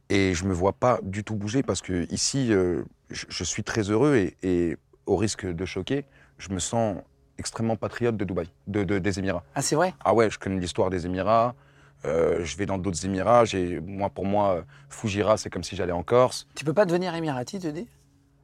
[0.10, 3.64] Et je ne me vois pas du tout bouger parce que ici, euh, je, suis
[3.64, 6.06] très heureux et, au risque de choquer,
[6.38, 6.98] je me sens
[7.38, 9.44] extrêmement patriote de Dubaï, de, des Émirats.
[9.56, 9.94] Ah, c'est vrai?
[10.04, 11.56] Ah ouais, je connais l'histoire des Émirats.
[12.04, 13.46] je vais dans d'autres Émirats.
[13.86, 16.46] Moi, pour moi, Fujira, c'est comme si j'allais en Corse.
[16.56, 17.88] Tu peux pas devenir émirati, tu dis?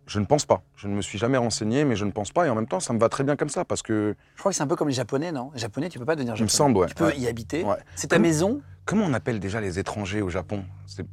[0.07, 0.63] Je ne pense pas.
[0.75, 2.47] Je ne me suis jamais renseigné, mais je ne pense pas.
[2.47, 4.15] Et en même temps, ça me va très bien comme ça parce que.
[4.35, 5.51] Je crois que c'est un peu comme les Japonais, non?
[5.53, 6.49] Les Japonais, tu peux pas devenir japonais.
[6.49, 6.87] Il me semble, ouais.
[6.87, 7.65] Tu peux y habiter.
[7.95, 8.61] C'est ta maison?
[8.85, 10.63] Comment on appelle déjà les étrangers au Japon?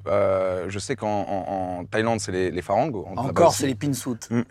[0.06, 2.90] Euh, Je sais qu'en Thaïlande, c'est les, les farangs.
[3.16, 4.28] Encore, c'est les pinsout.
[4.30, 4.42] Mmh,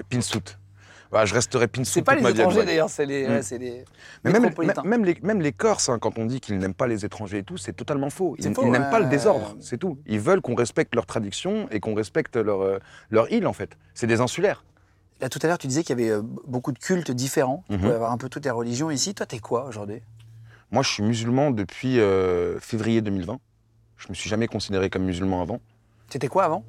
[1.14, 1.94] bah, je resterai pinsout.
[1.94, 3.42] C'est pas les étrangers d'ailleurs, c'est les, mmh.
[3.60, 3.86] les
[4.24, 4.52] Mais même,
[4.84, 7.44] même, les, même les Corses, hein, quand on dit qu'ils n'aiment pas les étrangers et
[7.44, 8.36] tout, c'est totalement faux.
[8.40, 10.00] Ils, n'aiment pas le désordre, c'est tout.
[10.08, 12.80] Ils veulent qu'on respecte leurs traditions et qu'on respecte leur, euh,
[13.12, 13.78] leur île en fait.
[13.94, 14.66] C'est des insulaires.
[15.22, 17.64] Là, tout à l'heure, tu disais qu'il y avait euh, beaucoup de cultes différents.
[17.70, 17.82] Tu mhm.
[17.82, 19.14] pouvais avoir un peu toutes les religions ici.
[19.14, 20.02] Toi, t'es quoi aujourd'hui?
[20.72, 23.40] Moi, je suis musulman depuis euh, février 2020.
[23.98, 25.62] Je me suis jamais considéré comme musulman avant.
[26.10, 26.66] C'était quoi avant?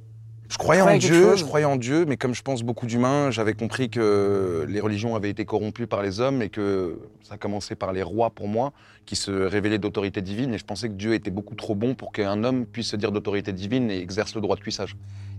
[0.48, 3.54] Je croyais en Dieu, je croyais en Dieu, mais comme je pense beaucoup d'humains, j'avais
[3.54, 7.92] compris que les religions avaient été corrompues par les hommes et que ça commençait par
[7.92, 8.72] les rois pour moi,
[9.06, 10.52] qui se révélaient d'autorité divine.
[10.52, 13.10] Et je pensais que Dieu était beaucoup trop bon pour qu'un homme puisse se dire
[13.10, 14.96] d'autorité divine et exerce le droit de cuissage.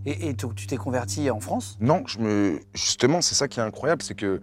[0.08, 1.78] Et, tu t'es converti en France?
[1.80, 2.60] Non, je me...
[2.74, 4.42] justement, c'est ça qui est incroyable, c'est que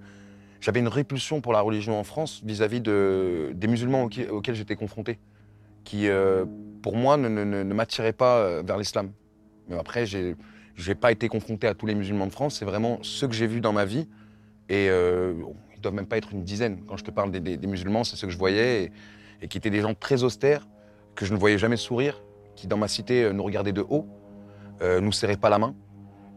[0.60, 5.18] j'avais une répulsion pour la religion en France vis-à-vis de, des musulmans auxquels, j'étais confronté,
[5.84, 6.44] qui, euh,
[6.82, 9.10] pour moi, ne, ne, m'attiraient pas euh, vers l'islam.
[9.68, 10.36] Mais après, j'ai
[10.86, 13.46] n'ai pas été confronté à tous les musulmans de France, c'est vraiment ceux que j'ai
[13.46, 14.08] vus dans ma vie.
[14.68, 15.34] Et euh,
[15.74, 16.82] ils doivent même pas être une dizaine.
[16.86, 18.92] Quand je te parle des, musulmans, c'est ceux que je voyais et,
[19.42, 20.66] et, qui étaient des gens très austères,
[21.14, 22.22] que je ne voyais jamais sourire,
[22.56, 24.06] qui dans ma cité nous regardaient de haut
[24.82, 25.74] euh, nous serrait pas la main.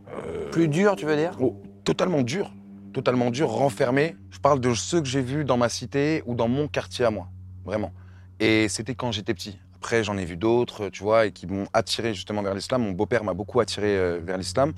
[0.10, 1.32] Euh, Plus dur, tu veux dire?
[1.39, 2.54] Oh, Totalement dur.
[2.94, 4.15] Totalement dur, renfermé.
[4.30, 7.12] Je parle de ceux que j'ai vus dans ma cité ou dans mon quartier à
[7.12, 7.30] moi.
[7.65, 7.92] Vraiment.
[8.39, 9.60] Et c'était quand j'étais petit.
[9.86, 12.82] Après, j'en ai vu d'autres, tu vois, et qui m'ont attiré justement vers l'islam.
[12.82, 14.74] Mon beau-père m'a beaucoup attiré euh, vers l'islam.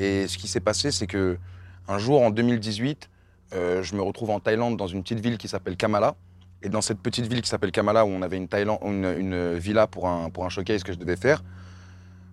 [0.00, 1.38] Et ce qui s'est passé, c'est que
[1.86, 3.08] un jour, en 2018,
[3.52, 6.16] je me retrouve en Thaïlande dans une petite ville qui s'appelle Kamala.
[6.62, 8.48] Et dans cette petite ville qui s'appelle Kamala, où on avait une,
[8.84, 11.44] une, une villa pour un, pour un showcase que je devais faire,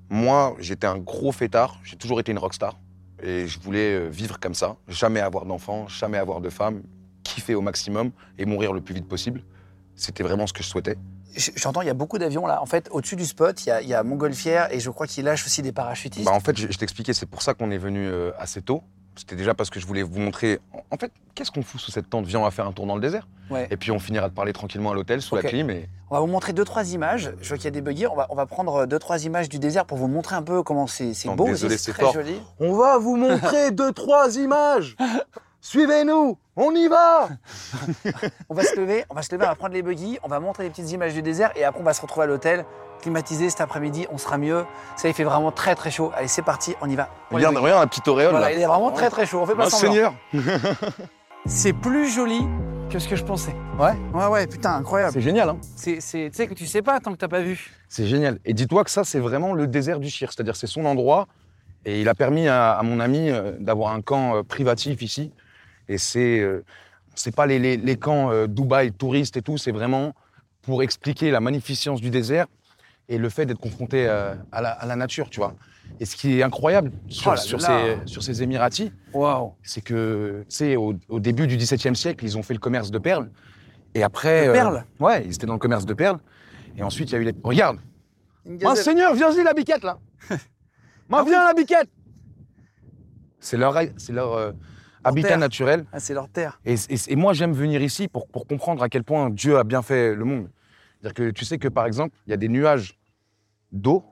[0.10, 2.80] moi, j'étais un gros fêtard, j'ai toujours été une rockstar.
[3.22, 6.82] Et je voulais euh, vivre comme ça, jamais avoir d'enfants, jamais avoir de femme,
[7.24, 9.44] kiffer au maximum et mourir le plus vite possible.
[9.98, 10.96] C'était vraiment ce que je souhaitais.
[11.56, 12.62] J'entends, il y a beaucoup d'avions là.
[12.62, 15.08] En fait, au-dessus du spot, il y, a, il y a Montgolfière et je crois
[15.08, 16.26] qu'il lâche aussi des parachutistes.
[16.26, 18.84] Bah, en fait, je, je t'expliquais, c'est pour ça qu'on est venu euh, assez tôt.
[19.18, 20.60] C'était déjà parce que je voulais vous montrer.
[20.92, 22.26] En fait, qu'est-ce qu'on fout sous cette tente?
[22.26, 23.28] Viens, on va faire un tour dans le désert.
[23.72, 25.70] Et puis on finira de parler tranquillement à l'hôtel sous la clim.
[25.70, 25.90] Et...
[26.10, 27.34] On va vous montrer deux trois images.
[27.42, 28.06] Je vois qu'il y a des buggy.
[28.06, 30.62] On va, on va prendre deux trois images du désert pour vous montrer un peu
[30.64, 31.46] comment c'est beau.
[31.46, 32.40] Désolé, c'est très joli.
[32.60, 34.96] On va vous montrer deux trois images.
[35.62, 37.30] Suivez-nous, on y va
[38.50, 40.40] On va se lever, on va se lever, on va prendre les buggy, on va
[40.40, 42.66] montrer les petites images du désert et après on va se retrouver à l'hôtel,
[43.02, 44.66] climatisé cet après-midi, on sera mieux.
[44.96, 46.12] Ça, il fait vraiment très très chaud.
[46.16, 47.10] Allez, c'est parti, on y va.
[47.32, 49.92] regarde, regarde la petite auréole Il est vraiment très très chaud, on fait pas semblant.
[49.92, 50.14] Seigneur
[51.46, 52.42] C'est plus joli
[52.90, 53.56] que ce que je pensais.
[53.80, 55.14] Ouais Ouais, ouais, putain, incroyable.
[55.14, 57.72] C'est génial, hein Tu sais que tu sais pas tant que t'as pas vu.
[57.90, 58.40] C'est génial.
[58.46, 61.28] Et dis-toi que ça, c'est vraiment le désert du Chir, c'est-à-dire c'est son endroit.
[61.86, 65.32] Et il a permis à, mon ami euh, d'avoir un camp euh, privatif ici.
[65.90, 66.64] Et c'est euh,
[67.16, 70.14] c'est pas les, les, camps Dubaï touristes et tout, c'est vraiment
[70.62, 72.46] pour expliquer la magnificence du désert
[73.10, 75.56] et le fait d'être confronté à, la, nature, tu vois.
[76.00, 78.92] Et ce qui est incroyable sur, oh ces, sur ces Émiratis,
[79.64, 83.00] c'est que, tu sais, au, début du XVIIe siècle, ils ont fait le commerce de
[83.00, 83.30] perles.
[83.96, 84.48] Et après.
[84.48, 86.20] De perles Ouais, ils étaient dans le commerce de perles.
[86.78, 87.36] Et ensuite, il y a eu les.
[87.44, 87.80] Regarde
[88.46, 89.98] Monseigneur, viens-y la biquette, là
[91.10, 91.90] Moi, ah viens la biquette
[93.40, 94.54] C'est leur, c'est leur
[95.08, 95.86] habitat naturel.
[95.92, 96.60] Ah, c'est leur terre.
[96.66, 96.76] Et,
[97.08, 100.16] et, moi, j'aime venir ici pour, pour comprendre à quel point Dieu a bien fait
[100.16, 100.50] le monde.
[101.02, 102.98] C'est-à-dire que tu sais que, par exemple, il y a des nuages
[103.72, 104.04] d'eau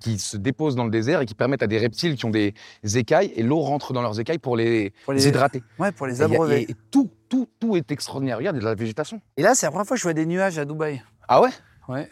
[0.00, 2.54] qui se déposent dans le désert et qui permettent à des reptiles qui ont des
[2.94, 5.62] écailles, et l'eau rentre dans leurs écailles pour les, hydrater.
[5.78, 6.70] Ouais, pour les abreuver.
[6.70, 8.36] Et, tout, tout, tout est extraordinaire.
[8.36, 9.20] Regarde, il y a de la végétation.
[9.36, 11.02] Et là, c'est la première fois que je vois des nuages à Dubaï.
[11.26, 11.50] Ah ouais?
[11.88, 12.08] Ouais.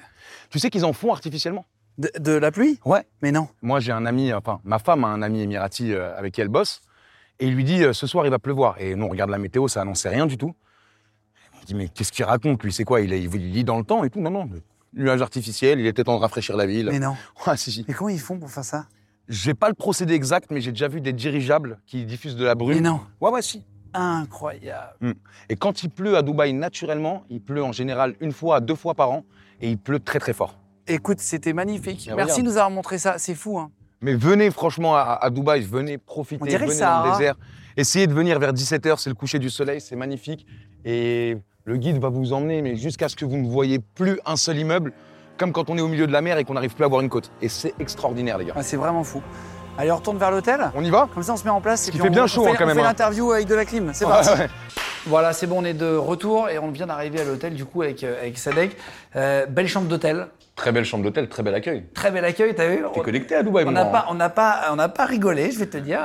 [0.48, 1.66] Tu sais qu'ils en font artificiellement?
[1.98, 2.80] De, la pluie?
[2.86, 3.06] Ouais.
[3.20, 3.48] Mais non.
[3.60, 6.48] Moi, j'ai un ami, enfin, ma femme a un ami émirati euh, avec qui elle
[6.48, 6.80] bosse,
[7.38, 8.76] et il lui dit euh, ce soir, il va pleuvoir.
[8.78, 10.54] Et nous, on regarde la météo, ça annonçait rien du tout.
[11.62, 12.72] Il dit mais qu'est-ce qu'il raconte lui?
[12.72, 13.00] C'est quoi?
[13.00, 14.48] Il, il, lit dans le temps et tout Non, non
[14.94, 16.88] nuage artificiel, il était temps de rafraîchir la ville.
[16.90, 17.16] Mais non.
[17.46, 17.84] Ouais, si, si.
[17.88, 18.86] Mais comment ils font pour faire ça?
[19.28, 22.54] J'ai pas le procédé exact, mais j'ai déjà vu des dirigeables qui diffusent de la
[22.54, 22.74] brume.
[22.74, 23.00] Mais non.
[23.20, 23.64] Ouais, ouais, si.
[23.94, 24.94] Incroyable.
[25.00, 25.12] Hmm.
[25.48, 28.74] Et quand il pleut à Dubaï naturellement, il pleut en général une fois à deux
[28.74, 29.24] fois par an,
[29.60, 30.58] et il pleut très très fort.
[30.86, 32.10] Écoute, c'était magnifique.
[32.16, 33.18] Merci de nous avoir montré ça.
[33.18, 33.70] C'est fou, hein.
[34.02, 37.36] Mais venez franchement à, Dubaï, venez profiter, venez dans le désert.
[37.76, 40.44] Essayez de venir vers 17h, c'est le coucher du soleil, c'est magnifique.
[40.84, 44.36] Et le guide va vous emmener, mais jusqu'à ce que vous ne voyez plus un
[44.36, 44.92] seul immeuble,
[45.38, 47.00] comme quand on est au milieu de la mer et qu'on n'arrive plus à voir
[47.00, 47.30] une côte.
[47.40, 48.54] Et c'est extraordinaire, les gars.
[48.60, 49.22] c'est vraiment fou.
[49.78, 50.70] Allez, on retourne vers l'hôtel.
[50.74, 51.88] On y va On se met en place.
[51.94, 52.76] Il fait bien chaud hein, quand même.
[52.76, 52.88] On fait hein.
[52.90, 53.90] l'interview avec de la clim.
[53.94, 54.30] C'est parti.
[55.06, 57.82] Voilà, c'est bon, on est de retour et on vient d'arriver à l'hôtel du coup
[57.82, 58.76] avec, avec Sadek.
[59.14, 60.28] belle chambre d'hôtel.
[60.54, 61.84] Très belle chambre d'hôtel, très bel accueil.
[61.94, 64.68] Très bel accueil, t'as vu T'es connecté à Dubaï, on n'a pas, on n'a pas,
[64.70, 66.00] on n'a pas rigolé, je vais te dire.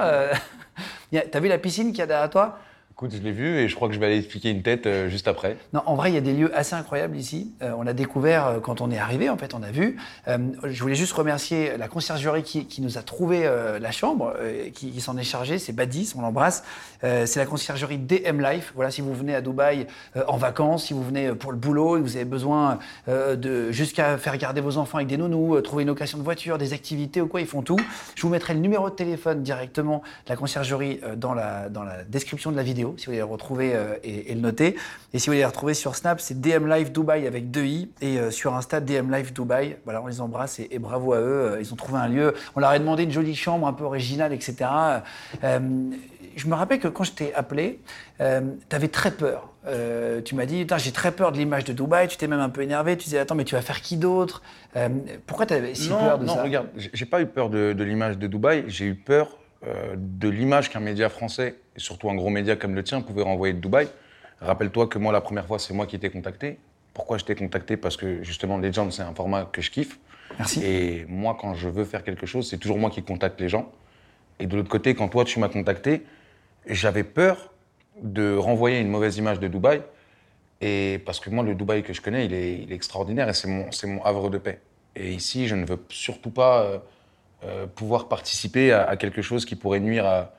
[1.32, 2.60] T'as vu la piscine qu'il y a derrière toi?
[2.98, 5.08] Écoute, je l'ai vu et je crois que je vais aller piquer une tête euh,
[5.08, 5.58] juste après.
[5.72, 7.54] Non, en vrai, il y a des lieux assez incroyables ici.
[7.62, 9.98] Euh, on a découvert euh, quand on est arrivé, en fait, on a vu.
[10.26, 13.48] je voulais juste remercier la conciergerie qui, nous a trouvé
[13.80, 14.34] la chambre,
[14.74, 15.60] qui, qui s'en est chargée.
[15.60, 16.64] C'est Badis, on l'embrasse.
[17.02, 18.72] c'est la conciergerie DM Life.
[18.76, 19.86] Voilà, si vous venez à Dubaï
[20.28, 24.38] en vacances, si vous venez pour le boulot et vous avez besoin de jusqu'à faire
[24.38, 27.42] garder vos enfants avec des nounous, trouver une location de voiture, des activités ou quoi,
[27.42, 27.80] ils font tout.
[28.16, 32.04] Je vous mettrai le numéro de téléphone directement de la conciergerie dans la, dans la
[32.04, 34.76] description de la vidéo si vous voulez le retrouver euh, et, le noter.
[35.14, 37.90] Et si vous voulez les retrouver sur Snap, c'est DM Live Dubaï avec deux i
[38.02, 39.78] et euh, sur Insta DM Live Dubaï.
[39.84, 41.52] Voilà, on les embrasse et, bravo à eux.
[41.54, 42.34] Euh, ils ont trouvé un lieu.
[42.56, 44.70] On leur a demandé une jolie chambre un peu originale, etc.
[45.42, 47.80] je me rappelle que quand je t'ai appelé,
[48.20, 49.54] tu avais très peur.
[50.24, 52.62] tu m'as dit, j'ai très peur de l'image de Dubaï, tu t'es même un peu
[52.62, 54.42] énervé, tu disais, attends, mais tu vas faire qui d'autre?
[55.26, 56.36] Pourquoi tu avais si peur de ça?
[56.36, 59.96] Non, regarde, j'ai pas eu peur de, de l'image de Dubaï, j'ai eu peur euh,
[59.98, 63.54] de l'image qu'un média français, et surtout un gros média comme le tien, pouvait renvoyer
[63.54, 63.88] de Dubaï.
[64.42, 66.58] Rappelle-toi que moi, la première fois, c'est moi qui t'ai contacté.
[66.94, 67.78] Pourquoi je t'ai contacté?
[67.78, 70.00] Parce que justement, Legend, c'est un format que je kiffe.
[70.38, 70.64] Merci.
[70.64, 73.72] Et moi, quand je veux faire quelque chose, c'est toujours moi qui contacte les gens.
[74.40, 76.04] Et de l'autre côté, quand toi, tu m'as contacté,
[76.68, 77.54] j'avais peur
[78.02, 79.82] de renvoyer une mauvaise image de Dubaï.
[80.62, 83.70] Et parce que moi, le Dubaï que je connais, il est, extraordinaire et c'est mon,
[83.86, 84.60] mon havre de paix.
[84.96, 86.80] Et ici, je ne veux surtout pas euh,
[87.44, 90.34] euh, pouvoir participer à, quelque chose qui pourrait nuire à,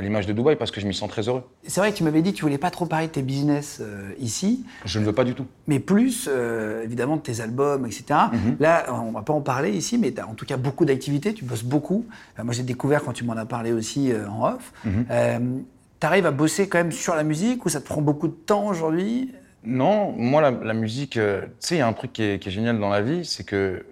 [0.00, 1.44] l'image de Dubaï parce que je m'y sens très heureux.
[1.66, 3.78] C'est vrai que tu m'avais dit que tu voulais pas trop parler de tes business
[3.80, 4.64] euh, ici.
[4.84, 5.46] Je ne veux pas du tout.
[5.68, 8.04] Mais plus, euh, évidemment, de tes albums, etc.
[8.32, 8.56] Mhm.
[8.58, 11.32] Là, on va pas en parler ici, mais tu as en tout cas beaucoup d'activités,
[11.32, 12.06] tu bosses beaucoup.
[12.42, 14.72] moi, j'ai découvert quand tu m'en as parlé aussi en off.
[14.84, 15.64] Mhm.
[16.00, 18.34] tu arrives à bosser quand même sur la musique ou ça te prend beaucoup de
[18.34, 19.32] temps aujourd'hui?
[19.64, 21.20] Non, moi, la, musique, tu
[21.60, 23.84] sais, il y a un truc qui est, génial dans la vie, c'est que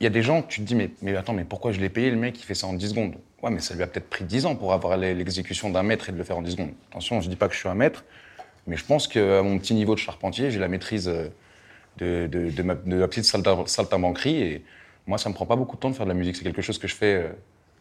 [0.00, 1.88] il y a des gens, tu te dis, mais, mais attends, mais pourquoi je l'ai
[1.88, 3.14] payé le mec qui fait ça en 10 secondes?
[3.42, 6.12] Ouais, mais ça lui a peut-être pris 10 ans pour avoir l'exécution d'un maître et
[6.12, 6.72] de le faire en 10 secondes.
[6.90, 8.04] Attention, je dis pas que je suis un maître,
[8.66, 11.28] mais je pense qu'à mon petit niveau de charpentier, j'ai la maîtrise euh,
[11.98, 14.36] de, de, de, ma, de la petite saltimbanquerie.
[14.42, 14.64] Et
[15.06, 16.36] moi, ça me prend pas beaucoup de temps de faire de la musique.
[16.36, 17.28] C'est quelque chose que je fais euh,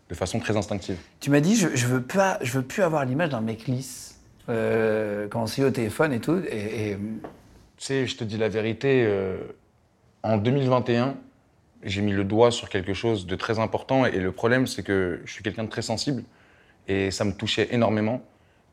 [0.09, 0.97] de façon très instinctive.
[1.19, 4.19] Tu m'as dit, je, je, veux pas, je veux plus avoir l'image d'un mec lisse
[4.49, 6.41] euh, quand on s'est au téléphone et tout.
[6.49, 6.97] Et,
[7.77, 9.37] Tu sais, je te dis la vérité, euh,
[10.23, 11.15] en 2021,
[11.83, 14.05] j'ai mis le doigt sur quelque chose de très important.
[14.05, 16.23] Et le problème, c'est que je suis quelqu'un de très sensible
[16.87, 18.21] et ça me touchait énormément.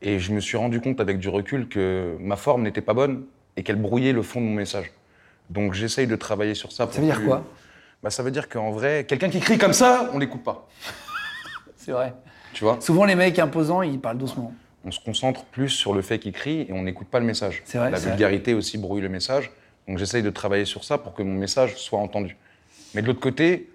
[0.01, 3.25] Et je me suis rendu compte avec du recul que ma forme n'était pas bonne
[3.57, 4.91] et qu'elle brouillait le fond de mon message.
[5.49, 6.87] Donc j'essaye de travailler sur ça.
[6.91, 7.45] ça veut dire quoi?
[8.03, 10.67] Bah, Ça veut dire qu'en vrai, quelqu'un qui crie comme ça, on l'écoute pas.
[11.75, 12.13] c'est vrai.
[12.53, 12.77] Tu vois?
[12.79, 14.53] Souvent, les mecs imposants, ils parlent doucement.
[14.85, 17.63] On se concentre plus sur le fait qu'il crie et on n'écoute pas le message.
[17.65, 17.89] C'est vrai.
[17.89, 19.51] La vulgarité aussi brouille le message.
[19.87, 22.37] Donc j'essaye de travailler sur ça pour que mon message soit entendu.
[22.95, 23.69] Mais de l'autre côté,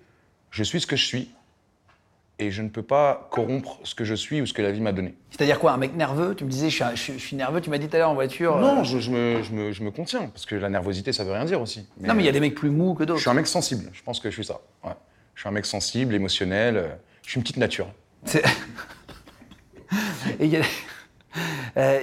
[0.50, 1.30] je suis ce que je suis.
[2.38, 4.80] Et je ne peux pas corrompre ce que je suis ou ce que la vie
[4.80, 5.14] m'a donné.
[5.30, 7.96] C'est-à-dire quoi Un mec nerveux Tu me disais, je suis, nerveux, tu m'as dit tout
[7.96, 8.56] à l'heure en voiture.
[8.56, 11.61] Non, euh, je, me, je, me, contiens, parce que la nervosité, ça veut rien dire
[11.61, 11.87] aussi.
[12.00, 13.18] non, mais il y a des mecs plus mous que d'autres.
[13.18, 14.59] Je suis un mec sensible, je pense que je suis ça.
[15.35, 16.88] Je suis un mec sensible, émotionnel, euh,
[17.24, 17.92] je suis une petite nature.
[20.40, 20.62] Et il y a...
[21.77, 22.01] Euh,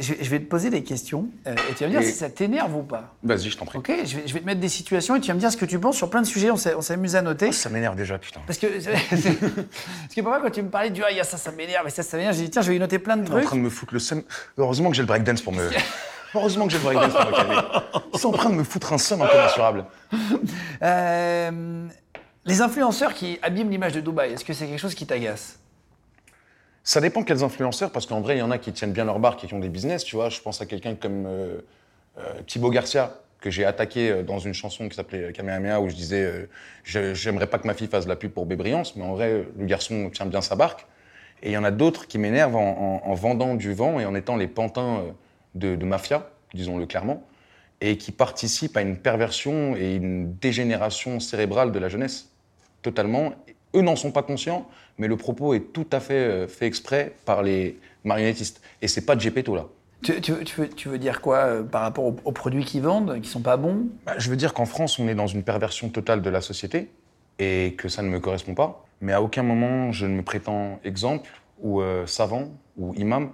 [0.00, 2.74] je, vais te poser des questions euh, et tu vas me dire si ça t'énerve
[2.74, 3.14] ou pas.
[3.22, 3.78] Vas-y, je t'en prie.
[3.78, 5.78] Ok, je vais, te mettre des situations et tu vas me dire ce que tu
[5.78, 6.50] penses sur plein de sujets.
[6.50, 7.46] On s'amuse à noter.
[7.50, 8.40] Oh, ça m'énerve déjà, putain.
[8.46, 8.66] Parce que,
[9.10, 12.16] parce que parfois, quand tu me parlais du ah, ça, ça m'énerve et ça, ça
[12.16, 13.44] m'énerve, j'ai dit tiens, je vais y noter plein de trucs.
[13.44, 14.22] en train de me foutre le seum.
[14.58, 15.70] Heureusement que j'ai le breakdance pour me.
[16.34, 17.56] Heureusement que j'ai le breakdance pour me calmer.
[18.14, 19.84] Sont en train de me foutre un seum incommensurable.
[20.82, 21.86] Euh,
[22.44, 25.58] les influenceurs qui abîment l'image de Dubaï, est-ce que c'est quelque chose qui t'agace?
[26.84, 29.18] Ça dépend quels influenceurs, parce qu'en vrai, il y en a qui tiennent bien leur
[29.18, 30.28] barque et qui ont des business, tu vois.
[30.28, 31.60] Je pense à quelqu'un comme euh,
[32.18, 35.94] euh, Thibaut Garcia, que j'ai attaqué euh, dans une chanson qui s'appelait Kamehameha, où je
[35.94, 36.46] disais
[36.84, 39.64] J'aimerais pas que ma fille fasse de la pub pour Bébriance, mais en vrai, le
[39.64, 40.86] garçon tient bien sa barque.
[41.42, 44.36] Et il y en a d'autres qui m'énervent en, vendant du vent et en étant
[44.36, 45.02] les pantins
[45.54, 47.26] de mafia, disons-le clairement,
[47.80, 52.30] et qui participent à une perversion et une dégénération cérébrale de la jeunesse,
[52.82, 53.34] totalement.
[53.74, 54.68] Eux n'en sont pas conscients,
[54.98, 58.60] mais le propos est tout à fait euh, fait exprès par les marionnettistes.
[58.82, 59.66] Et c'est pas Gepetto là.
[60.02, 63.56] Tu, tu, veux, dire quoi euh, par rapport aux, produits qu'ils vendent, qui sont pas
[63.56, 63.86] bons?
[64.04, 66.90] Bah, Je veux dire qu'en France, on est dans une perversion totale de la société
[67.38, 68.84] et que ça ne me correspond pas.
[69.00, 73.30] Mais à aucun moment, je ne me prétends exemple ou euh, savant ou imam.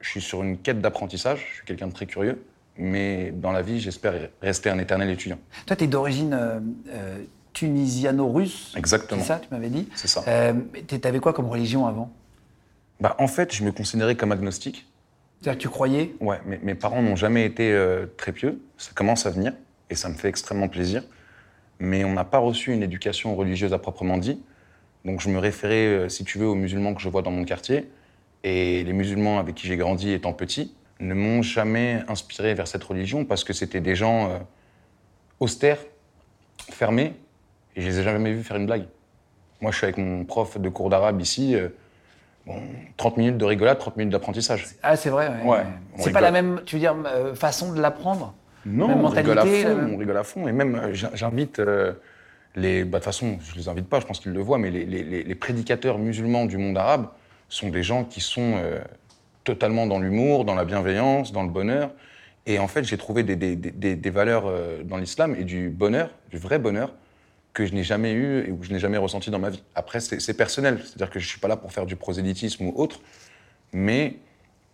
[0.00, 2.44] Je suis sur une quête d'apprentissage, je suis quelqu'un de très curieux.
[2.76, 5.38] Mais dans la vie, j'espère rester un éternel étudiant.
[5.66, 6.38] Toi, tu es d'origine
[7.60, 8.72] tunisiano-russe.
[8.76, 9.20] Exactement.
[9.20, 10.24] C'est ça, tu m'avais dit C'est ça.
[10.26, 10.54] Euh,
[10.88, 12.10] tu avais quoi comme religion avant?
[13.00, 14.86] Bah, En fait, je me considérais comme agnostique.
[15.40, 16.14] C'est-à-dire que tu croyais?
[16.20, 18.62] Ouais, mais mes parents n'ont jamais été euh, très pieux.
[18.78, 19.52] Ça commence à venir
[19.90, 21.02] et ça me fait extrêmement plaisir.
[21.78, 24.40] Mais on n'a pas reçu une éducation religieuse à proprement dit.
[25.04, 27.44] Donc je me référais, euh, si tu veux, aux musulmans que je vois dans mon
[27.44, 27.90] quartier.
[28.42, 32.84] Et les musulmans avec qui j'ai grandi étant petit ne m'ont jamais inspiré vers cette
[32.84, 34.38] religion parce que c'était des gens euh,
[35.40, 35.78] austères,
[36.70, 37.14] fermés,
[37.76, 38.86] et je les ai jamais vus faire une blague.
[39.60, 41.56] Moi, je suis avec mon prof de cours d'arabe ici.
[42.96, 44.66] 30 minutes de rigolade, 30 minutes d'apprentissage.
[44.82, 45.64] Ah, c'est vrai, ouais.
[45.96, 48.34] c'est pas la même, tu veux dire, euh, façon de l'apprendre?
[48.66, 50.48] Non, on rigole à fond, on rigole à fond.
[50.48, 51.94] Et même, euh, j'invite euh,
[52.56, 52.84] les.
[52.84, 54.84] Bah, de toute façon, je les invite pas, je pense qu'ils le voient, mais les,
[54.84, 57.08] les, prédicateurs musulmans du monde arabe
[57.48, 58.56] sont des gens qui sont
[59.44, 61.90] totalement dans l'humour, dans la bienveillance, dans le bonheur.
[62.46, 64.52] Et en fait, j'ai trouvé des, des, des, des valeurs
[64.84, 66.92] dans l'islam et du bonheur, du vrai bonheur,
[67.52, 69.62] que je n'ai jamais eu et que je n'ai jamais ressenti dans ma vie.
[69.74, 72.72] Après, c'est personnel, c'est-à-dire que je ne suis pas là pour faire du prosélytisme ou
[72.76, 73.00] autre,
[73.72, 74.16] mais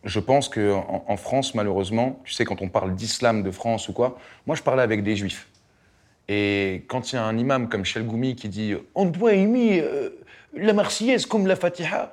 [0.04, 3.92] je pense qu'en en, France, malheureusement, tu sais, quand on parle d'islam de France ou
[3.92, 5.48] quoi, moi je parlais avec des juifs.
[6.28, 10.10] Et quand il y a un imam comme Goumi qui dit On doit aimer euh,
[10.54, 12.12] la Marseillaise comme la Fatiha,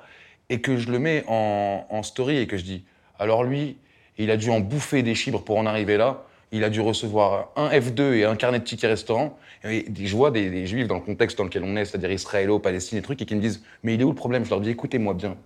[0.50, 2.84] et que je le mets en, en story et que je dis
[3.18, 3.76] Alors lui,
[4.18, 7.48] il a dû en bouffer des chibres pour en arriver là, il a dû recevoir
[7.56, 9.36] un F2 et un carnet de tickets restaurant.
[9.64, 13.02] Et je vois des, juifs dans le contexte dans lequel on est, c'est-à-dire israélo-palestine et
[13.02, 14.44] trucs, et qui me disent Mais il est où le problème?
[14.44, 15.36] Je leur dis Écoutez-moi bien.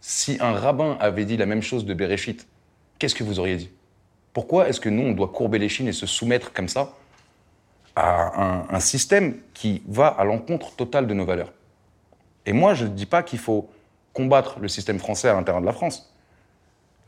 [0.00, 2.46] Si un rabbin avait dit la même chose de Bereshit,
[2.98, 3.70] qu'est-ce que vous auriez dit?
[4.32, 6.92] Pourquoi est-ce que nous, on doit courber les chines et se soumettre comme ça
[7.96, 11.52] à un, système qui va à l'encontre totale de nos valeurs?
[12.46, 13.68] Et moi, je ne dis pas qu'il faut
[14.12, 16.14] combattre le système français à l'intérieur de la France.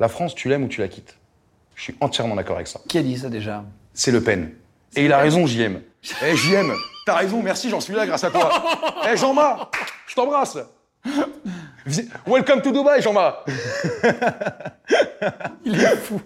[0.00, 1.16] La France, tu l'aimes ou tu la quittes
[1.82, 2.80] je suis entièrement d'accord avec ça.
[2.86, 3.64] Qui a dit ça déjà?
[3.92, 4.52] C'est Le Pen.
[4.94, 5.80] Et il a raison, JM.
[6.24, 6.72] Eh, JM,
[7.06, 8.50] t'as raison, merci, j'en suis là grâce à toi.
[9.12, 9.74] Eh, Jean-Marc,
[10.06, 10.58] je t'embrasse.
[12.24, 13.48] Welcome to Dubai, Jean-Marc.
[15.64, 16.20] il est fou.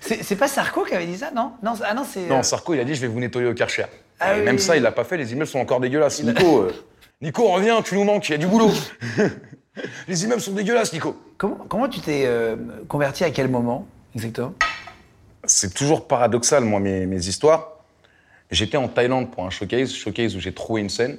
[0.00, 1.52] C'est pas Sarko qui avait dit ça, non?
[1.62, 2.26] Non, ah non c'est.
[2.26, 3.86] Non, euh, Sarko, il a dit je vais vous nettoyer au Karcher.
[4.18, 5.16] Ah et même ça, il l'a pas fait.
[5.16, 6.22] Les immeubles sont encore dégueulasses.
[6.22, 6.74] Nico, euh,
[7.22, 8.28] Nico, reviens, tu nous manques.
[8.28, 8.70] Il y a du boulot.
[10.08, 11.16] les immeubles sont dégueulasses, Nico.
[11.38, 12.56] Comment, comment tu t'es euh,
[12.86, 13.86] converti à quel moment?
[14.14, 14.54] Exactement
[15.44, 17.80] C'est toujours paradoxal, moi, mes, mes histoires.
[18.50, 21.18] J'étais en Thaïlande pour un showcase, showcase où j'ai trouvé une scène.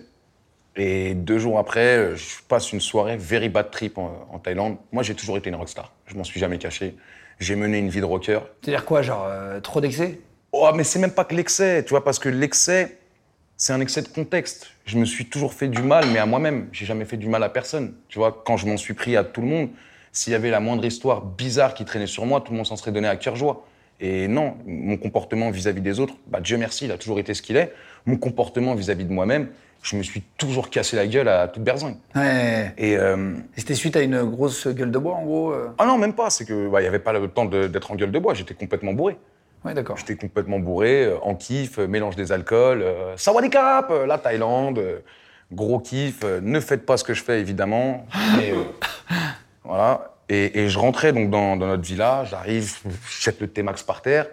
[0.76, 4.78] Et deux jours après, je passe une soirée very bad trip en, Thaïlande.
[4.92, 5.92] Moi, j'ai toujours été une rockstar.
[6.08, 6.96] Je m'en suis jamais caché.
[7.40, 8.40] J'ai mené une vie de rocker.
[8.62, 10.20] C'est-à-dire quoi, genre euh, trop d'excès?
[10.52, 12.98] Oh, mais c'est même pas que l'excès, tu vois, parce que l'excès,
[13.58, 14.72] c'est un excès de contexte.
[14.86, 16.68] Je me suis toujours fait du mal, mais à moi-même.
[16.72, 17.94] J'ai jamais fait du mal à personne.
[18.08, 19.70] Tu vois, quand je m'en suis pris à tout le monde,
[20.12, 22.76] s'il y avait la moindre histoire bizarre qui traînait sur moi, tout le monde s'en
[22.76, 23.66] serait donné à cœur joie.
[24.00, 27.42] Et non, mon comportement vis-à-vis des autres, bah Dieu merci, il a toujours été ce
[27.42, 27.72] qu'il est.
[28.08, 29.50] Mon comportement vis-à-vis de moi-même,
[29.84, 31.98] je me suis toujours cassé la gueule à toute berzingue.
[32.16, 32.74] Ouais.
[32.78, 35.98] Et, euh, c'était suite à une grosse gueule de bois, en gros euh Ah non,
[36.00, 36.32] même pas.
[36.32, 38.34] C'est que bah, il n'y avait pas le temps d'être en gueule de bois.
[38.34, 39.18] J'étais complètement bourré.
[39.64, 39.98] Ouais, d'accord.
[39.98, 42.84] J'étais complètement bourré, euh, en kiff, mélange des alcools,
[43.16, 44.82] sawadikap, la Thaïlande,
[45.52, 46.24] gros kiff.
[46.24, 48.08] ne faites pas ce que je fais, évidemment.
[48.38, 48.54] Mais,
[49.64, 50.16] voilà.
[50.30, 52.78] Et, je rentrais donc dans, notre villa, j'arrive,
[53.10, 54.28] je jette le T-Max par terre,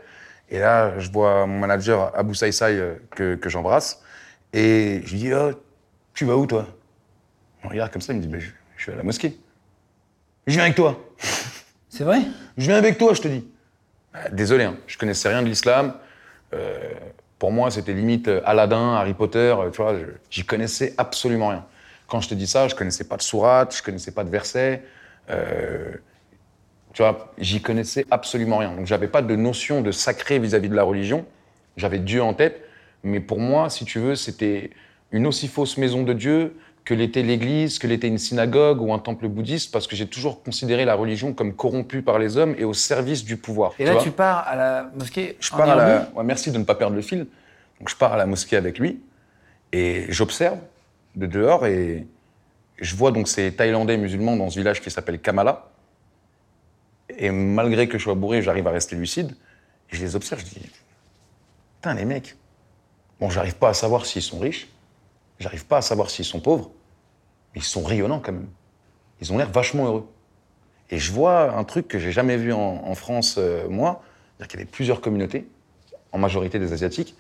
[0.49, 4.03] et là, je vois mon manager Abou Saïsaï euh, que, que j'embrasse,
[4.53, 5.53] et je lui dis oh,
[6.15, 6.67] Tu vas où toi?
[7.65, 9.37] Il regarde comme ça, il me dit je, je vais à la mosquée.
[10.47, 10.99] Je viens avec toi.
[11.89, 12.21] C'est vrai?
[12.57, 13.45] Je viens avec toi, je te dis.
[14.13, 15.95] Bah, désolé, hein, je connaissais rien de l'islam.
[16.55, 16.95] Euh,
[17.39, 19.97] pour moi, c'était limite euh, Aladdin, Harry Potter, tu vois,
[20.31, 21.67] j'y connaissais absolument rien.
[22.07, 24.83] Quand je te dis ça, je connaissais pas de sourate, je connaissais pas de versets.
[25.31, 25.93] Euh,
[26.93, 28.75] tu vois, j'y connaissais absolument rien.
[28.75, 31.25] Donc j'avais pas de notion de sacré vis-à-vis de la religion.
[31.77, 32.63] J'avais Dieu en tête,
[33.05, 34.71] mais pour moi, si tu veux, c'était
[35.13, 38.99] une aussi fausse maison de Dieu que l'était l'Église, que l'était une synagogue ou un
[38.99, 42.65] temple bouddhiste, parce que j'ai toujours considéré la religion comme corrompue par les hommes et
[42.65, 43.75] au service du pouvoir.
[43.79, 46.09] Et là, tu pars à la mosquée Je pars à la...
[46.25, 47.27] merci de ne pas perdre le fil.
[47.79, 49.01] Donc je pars à la mosquée avec lui
[49.73, 50.59] et j'observe
[51.15, 52.07] de dehors et
[52.81, 55.71] je vois donc ces Thaïlandais musulmans dans ce village qui s'appelle Kamala.
[57.17, 59.35] Et malgré que je sois bourré, j'arrive à rester lucide.
[59.91, 60.71] Et je les observe, je dis
[61.77, 62.37] Putain, les mecs.
[63.21, 64.69] Bon, j'arrive pas à savoir s'ils sont riches.
[65.41, 66.71] J'arrive pas à savoir s'ils sont pauvres.
[67.55, 68.49] Mais ils sont rayonnants quand même.
[69.21, 70.09] Ils ont l'air vachement heureux.
[70.91, 74.03] Et je vois un truc que j'ai jamais vu en, France, euh, moi.
[74.37, 75.49] C'est-à-dire qu'il y avait plusieurs communautés,
[76.13, 77.17] en majorité des Asiatiques,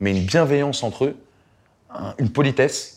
[0.00, 1.16] mais une bienveillance entre eux,
[2.18, 2.93] une politesse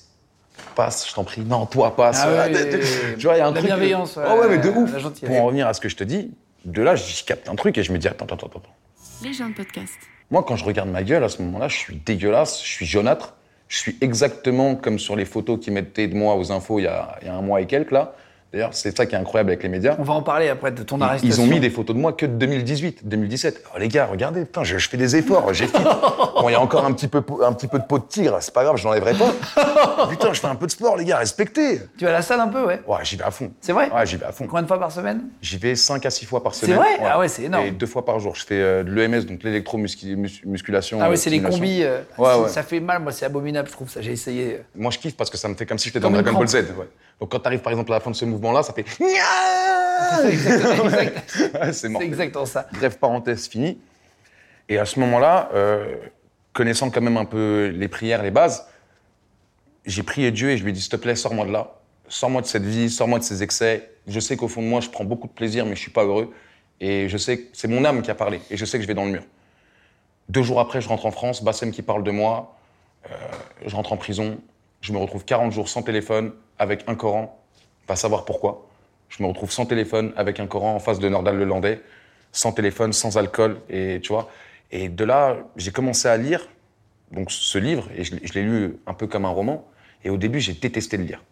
[0.75, 2.21] passe, je t'en prie, non, toi, passe.
[2.23, 2.47] Ah
[3.17, 3.65] tu vois, il y a un la truc.
[3.65, 4.17] bienveillance.
[4.17, 4.91] oh ouais, mais de ouf.
[5.25, 6.31] Pour en revenir à ce que je te dis,
[6.65, 8.61] de là, je capte un truc et je me dis, attends, attends, attends.
[9.23, 9.93] Les gens de podcast.
[10.29, 13.35] Moi, quand je regarde ma gueule, à ce moment-là, je suis dégueulasse, je suis jaunâtre,
[13.69, 16.87] je suis exactement comme sur les photos qui mettaient de moi aux infos il y
[16.87, 18.13] a, il y a un mois et quelques, là.
[18.53, 19.95] D'ailleurs, c'est ça qui est incroyable avec les médias.
[19.99, 21.43] On va en parler après de ton arrestation.
[21.43, 23.63] Ils ont mis des photos de moi que de 2018, 2017.
[23.73, 26.85] Oh, les gars, regardez, putain, je, fais des efforts, j'ai Bon, il y a encore
[26.85, 29.13] un petit, peu, un petit peu de peau de tigre, c'est pas grave, je l'enlèverai
[29.15, 30.07] pas.
[30.09, 31.81] putain, je fais un peu de sport, les gars, respectez.
[31.97, 33.51] Tu vas à la salle un peu, ouais Ouais, j'y vais à fond.
[33.59, 34.45] C'est vrai Ouais, j'y vais à fond.
[34.47, 36.77] Combien de fois par semaine J'y vais 5 à 6 fois par semaine.
[36.77, 37.65] C'est vrai Ah ouais, c'est énorme.
[37.65, 38.35] Et deux fois par jour.
[38.35, 40.99] Je fais euh, de l'EMS, donc l'électromusculation.
[41.01, 41.83] Ah ouais, c'est les combis.
[41.83, 44.01] Euh, ouais, Ça fait mal, moi, c'est abominable, je trouve ça.
[44.01, 44.61] J'ai essayé.
[44.75, 46.65] Moi, je kiffe parce que ça me fait comme si j'étais dans Dragon Ball Z.
[47.19, 48.85] Donc quand tu arrives par exemple à la fin de ce mouvement-là, ça fait.
[48.87, 52.67] C'est exactement, exactement, ça.
[52.73, 53.79] Bref, parenthèse finie.
[54.69, 55.95] Et à ce moment-là, euh,
[56.53, 58.67] connaissant quand même un peu les prières, les bases,
[59.85, 61.75] j'ai prié Dieu et je lui ai dit s'il te plaît, sors-moi de là.
[62.09, 63.89] Sors-moi de cette vie, sors-moi de ces excès.
[64.07, 66.03] Je sais qu'au fond de moi, je prends beaucoup de plaisir, mais je suis pas
[66.03, 66.33] heureux.
[66.79, 68.39] Et je sais que c'est mon âme qui a parlé.
[68.49, 69.23] Et je sais que je vais dans le mur.
[70.29, 72.55] Deux jours après, je rentre en France, Bassem qui parle de moi.
[73.05, 73.15] Euh,
[73.65, 74.37] je rentre en prison.
[74.81, 77.43] Je me retrouve 40 jours sans téléphone, avec un Coran.
[77.87, 78.67] Pas savoir pourquoi.
[79.09, 81.81] Je me retrouve sans téléphone, avec un Coran en face de Nordal Lelandais.
[82.31, 83.59] Sans téléphone, sans alcool.
[83.69, 84.29] Et tu vois.
[84.71, 86.47] Et de là, j'ai commencé à lire
[87.11, 89.65] donc ce livre, et je, l'ai lu un peu comme un roman.
[90.03, 91.23] Et au début, j'ai détesté le lire.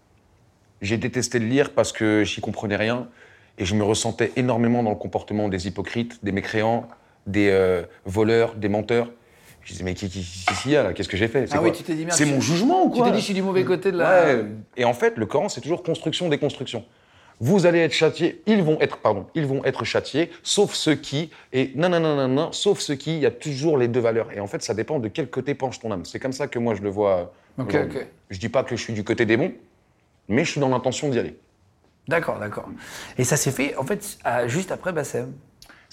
[0.82, 3.10] J'ai détesté le lire parce que j'y comprenais rien.
[3.58, 6.88] Et je me ressentais énormément dans le comportement des hypocrites, des mécréants,
[7.28, 9.10] des euh, voleurs, des menteurs.
[9.66, 10.24] Je disais, mais qui, qui,
[10.62, 10.94] qui, y a là?
[10.94, 11.48] Qu'est-ce que j'ai fait?
[11.52, 11.72] Ah oui,
[12.12, 14.26] C'est mon jugement ou quoi Tu t'es dit, je suis du mauvais côté de la.
[14.26, 14.46] Ouais.
[14.78, 16.86] Et en fait, le Coran, c'est toujours construction, déconstruction.
[17.40, 21.32] Vous allez être châtiés, ils vont être, pardon, ils vont être châtiés, sauf ceux qui,
[21.52, 24.00] et non, non, non, non, non, sauf ceux qui, il y a toujours les deux
[24.00, 24.32] valeurs.
[24.34, 26.06] Et en fait, ça dépend de quel côté penche ton âme.
[26.06, 27.34] C'est comme ça que moi, je le vois.
[27.58, 28.08] Ok, ok.
[28.30, 29.52] Je dis pas que je suis du côté des bons,
[30.30, 31.36] mais je suis dans l'intention d'y aller.
[32.08, 32.70] D'accord, d'accord.
[33.18, 35.34] Et ça s'est fait, en fait, juste après Bassem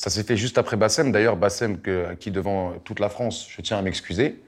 [0.03, 1.13] Ça s'est fait juste après Bassem.
[1.13, 1.79] D'ailleurs, Bassem,
[2.11, 4.43] à qui devant toute la France, je tiens à m'excuser.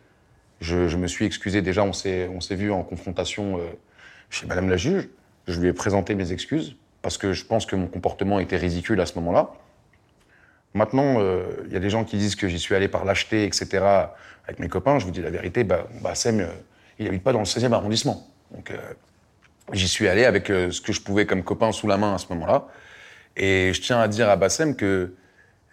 [0.60, 3.62] Je, me suis excusé déjà, on s'est vu en confrontation euh,
[4.30, 5.08] chez Madame la juge.
[5.46, 9.00] Je lui ai présenté mes excuses parce que je pense que mon comportement était ridicule
[9.00, 9.52] à ce moment-là.
[10.72, 13.44] Maintenant, euh, il y a des gens qui disent que j'y suis allé par lâcheté,
[13.44, 13.84] etc.,
[14.48, 14.98] avec mes copains.
[14.98, 16.46] Je vous dis la vérité, Bassem, euh,
[16.98, 18.26] il n'habite pas dans le 16e arrondissement.
[18.50, 18.72] Donc,
[19.72, 22.18] J'y suis allé avec euh, ce que je pouvais comme copain sous la main à
[22.18, 22.66] ce moment-là.
[23.36, 25.14] Et je tiens à dire à Bassem que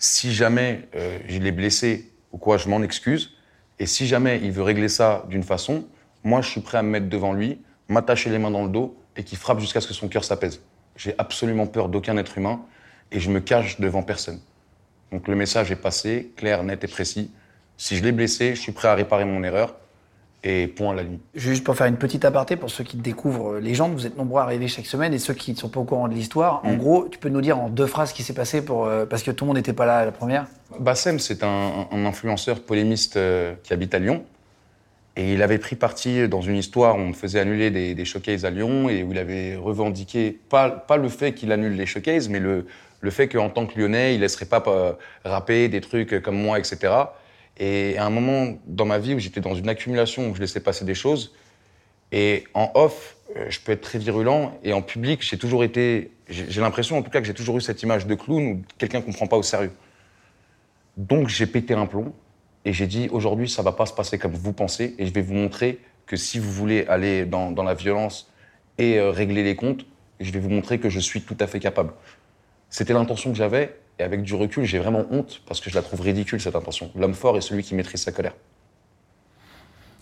[0.02, 3.38] si jamais euh, je l'ai blessé ou quoi, je m'en excuse.
[3.78, 5.86] Et si jamais il veut régler ça d'une façon,
[6.24, 8.98] moi, je suis prêt à me mettre devant lui, m'attacher les mains dans le dos
[9.16, 10.60] et qu'il frappe jusqu'à ce que son cœur s'apaise.
[10.96, 12.62] J'ai absolument peur d'aucun être humain
[13.12, 14.40] et je me cache devant personne.
[15.12, 17.30] Donc le message est passé, clair, net et précis.
[17.78, 19.76] Si je l'ai blessé, je suis prêt à réparer mon erreur
[20.44, 21.20] et point à la ligne.
[21.36, 24.42] Juste pour faire une petite aparté, pour ceux qui découvrent les gens, vous êtes nombreux
[24.42, 26.74] à arriver chaque semaine et ceux qui ne sont pas au courant de l'histoire, en
[26.74, 26.78] mm.
[26.78, 29.22] gros, tu peux nous dire en deux phrases ce qui s'est passé pour, euh, parce
[29.24, 30.48] que tout le monde n'était pas là à la première
[30.80, 34.24] Bassem, c'est un, influenceur polémiste euh, qui habite à Lyon.
[35.18, 38.46] Et il avait pris parti dans une histoire où on faisait annuler des, des showcases
[38.46, 42.30] à Lyon et où il avait revendiqué, pas, pas le fait qu'il annule les showcases,
[42.30, 42.66] mais le,
[43.02, 44.94] le fait qu'en tant que Lyonnais, il laisserait pas euh,
[45.26, 46.94] rapper des trucs comme moi, etc.
[47.58, 50.60] Et à un moment dans ma vie où j'étais dans une accumulation, où je laissais
[50.60, 51.34] passer des choses,
[52.12, 56.12] et en off, euh, je peux être très virulent, et en public, j'ai toujours été.
[56.28, 59.00] J'ai l'impression en tout cas que j'ai toujours eu cette image de clown où quelqu'un
[59.00, 59.72] ne comprend pas au sérieux.
[60.98, 62.14] Donc j'ai pété un plomb,
[62.66, 65.22] et j'ai dit aujourd'hui, ça va pas se passer comme vous pensez, et je vais
[65.22, 68.32] vous montrer que si vous voulez aller dans, dans la violence
[68.78, 69.86] et euh, régler les comptes,
[70.20, 71.94] je vais vous montrer que je suis tout à fait capable.
[72.70, 75.82] C'était l'intention que j'avais, et avec du recul, j'ai vraiment honte parce que je la
[75.82, 76.92] trouve ridicule, cette intention.
[76.96, 78.34] L'homme fort est celui qui maîtrise sa colère.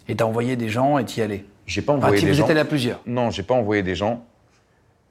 [0.07, 2.47] Et t'as envoyé des gens et t'y allais J'ai pas envoyé des gens.
[2.47, 4.25] Vous à plusieurs Non, j'ai pas envoyé des gens.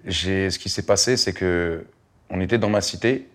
[0.08, 1.86] Ce qui s'est passé, c'est que
[2.30, 3.28] on était dans ma cité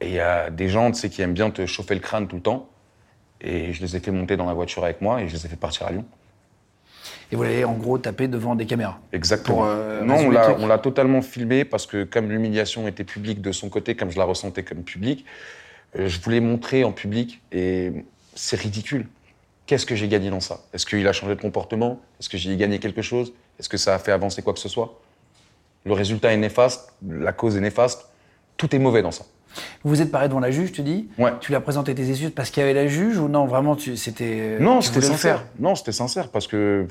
[0.00, 2.26] et il y a des gens tu sais, qui aiment bien te chauffer le crâne
[2.26, 2.68] tout le temps.
[3.40, 5.48] Et je les ai fait monter dans la voiture avec moi et je les ai
[5.48, 6.04] fait partir à Lyon
[7.32, 8.98] et vous l'avez en gros tapé devant des caméras.
[9.12, 9.64] Exactement.
[9.66, 10.16] Euh, non,
[10.58, 14.18] on l'a totalement filmé parce que comme l'humiliation était publique de son côté, comme je
[14.18, 15.24] la ressentais comme public,
[15.98, 17.92] euh, je voulais montrer en public et
[18.34, 19.06] c'est ridicule.
[19.66, 20.60] Qu'est-ce que j'ai gagné dans ça?
[20.74, 22.00] Est-ce qu'il a changé de comportement?
[22.20, 23.32] Est-ce que j'ai gagné quelque chose?
[23.58, 25.00] Est-ce que ça a fait avancer quoi que ce soit?
[25.86, 28.08] Le résultat est néfaste, la cause est néfaste,
[28.56, 29.24] tout est mauvais dans ça.
[29.82, 31.08] Vous vous êtes paré devant la juge, tu dis?
[31.18, 31.32] Ouais.
[31.40, 33.76] Tu lui as présenté tes excuses parce qu'il y avait la juge ou non Vraiment,
[33.78, 34.58] c'était.
[34.60, 35.44] Non, c'était sincère.
[35.58, 36.86] Non, c'était sincère parce que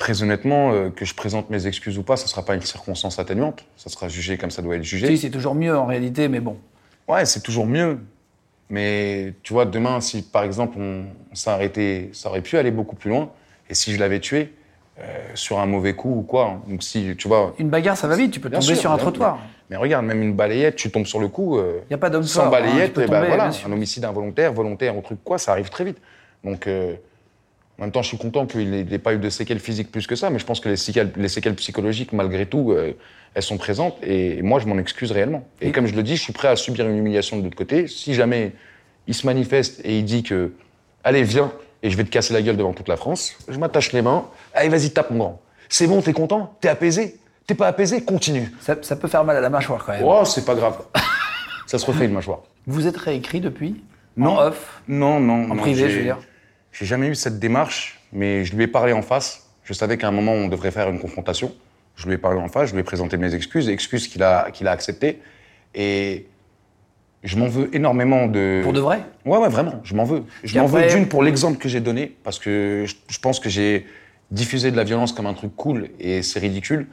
[0.00, 2.62] Très honnêtement, euh, que je présente mes excuses ou pas, ça ne sera pas une
[2.62, 3.66] circonstance atténuante.
[3.76, 5.06] Ça sera jugé comme ça doit être jugé.
[5.08, 6.56] Si, c'est toujours mieux en réalité, mais bon.
[7.06, 7.98] Ouais, c'est toujours mieux.
[8.70, 12.96] Mais tu vois, demain, si par exemple on, s'est arrêté, ça aurait pu aller beaucoup
[12.96, 13.28] plus loin.
[13.68, 14.54] Et si je l'avais tué
[15.00, 15.02] euh,
[15.34, 16.62] sur un mauvais coup ou quoi, hein.
[16.66, 17.54] donc si tu vois.
[17.58, 18.30] Une bagarre, ça va vite.
[18.30, 19.38] Tu peux tomber sur un trottoir.
[19.68, 21.58] Mais, regarde, même une balayette, tu tombes sur le coup.
[21.58, 24.94] Il euh, n'y a pas d'homme Sans balayette, hein, ben voilà, un homicide involontaire, volontaire,
[24.94, 25.98] un truc quoi, ça arrive très vite.
[26.42, 26.66] Donc
[27.80, 30.14] En même temps, je suis content qu'il n'ait pas eu de séquelles physiques plus que
[30.14, 32.92] ça, mais je pense que les séquelles, les séquelles psychologiques, malgré tout, euh,
[33.32, 33.96] elles sont présentes.
[34.02, 35.48] Et moi, je m'en excuse réellement.
[35.62, 37.88] Et, comme je le dis, je suis prêt à subir une humiliation de l'autre côté.
[37.88, 38.52] Si jamais
[39.06, 40.52] il se manifeste et il dit que,
[41.04, 41.50] allez, viens,
[41.82, 44.26] et je vais te casser la gueule devant toute la France, je m'attache les mains.
[44.52, 45.42] Allez, vas-y, tape mon grand.
[45.70, 46.54] C'est bon, t'es content?
[46.60, 47.16] T'es apaisé?
[47.46, 48.04] T'es pas apaisé?
[48.04, 48.52] Continue.
[48.60, 50.02] Ça, peut faire mal à la mâchoire quand même.
[50.04, 50.82] Oh, c'est pas grave.
[51.66, 52.40] ça se refait une mâchoire.
[52.66, 53.82] Vous êtes réécrit depuis?
[54.18, 54.36] Non.
[54.36, 54.82] En off?
[54.86, 55.50] Non, non.
[55.50, 56.18] En privé, je veux dire?
[56.72, 59.50] J'ai jamais eu cette démarche, mais je lui ai parlé en face.
[59.64, 61.52] Je savais qu'à un moment, on devrait faire une confrontation.
[61.96, 64.50] Je lui ai parlé en face, je lui ai présenté mes excuses, excuses qu'il a,
[64.50, 65.20] qu'il a acceptées.
[65.74, 66.26] Et
[67.22, 68.60] je m'en veux énormément de.
[68.62, 69.00] Pour de vrai?
[69.26, 70.22] Ouais, ouais, vraiment, je m'en veux.
[70.42, 73.86] Je m'en veux d'une pour l'exemple que j'ai donné, parce que je, pense que j'ai
[74.30, 76.86] diffusé de la violence comme un truc cool et c'est ridicule.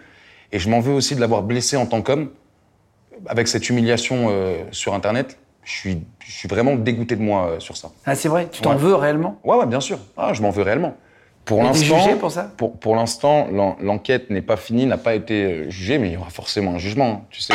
[0.51, 2.29] Et je m'en veux aussi de l'avoir blessé en tant qu'homme,
[3.25, 7.59] avec cette humiliation euh, sur Internet je suis, je suis vraiment dégoûté de moi euh,
[7.59, 7.91] sur ça.
[8.05, 8.47] Ah, c'est vrai?
[8.49, 9.37] Tu t'en veux réellement?
[9.43, 9.99] Ouais, ouais, bien sûr.
[10.15, 10.95] Ah, je m'en veux réellement.
[11.43, 12.51] Pour l'instant, jugé pour ça?
[12.55, 13.47] Pour, pour l'instant,
[13.81, 16.77] l'enquête n'est pas finie, n'a pas été euh, jugée, mais il y aura forcément un
[16.77, 17.09] jugement.
[17.09, 17.21] Hein.
[17.31, 17.53] Tu sais,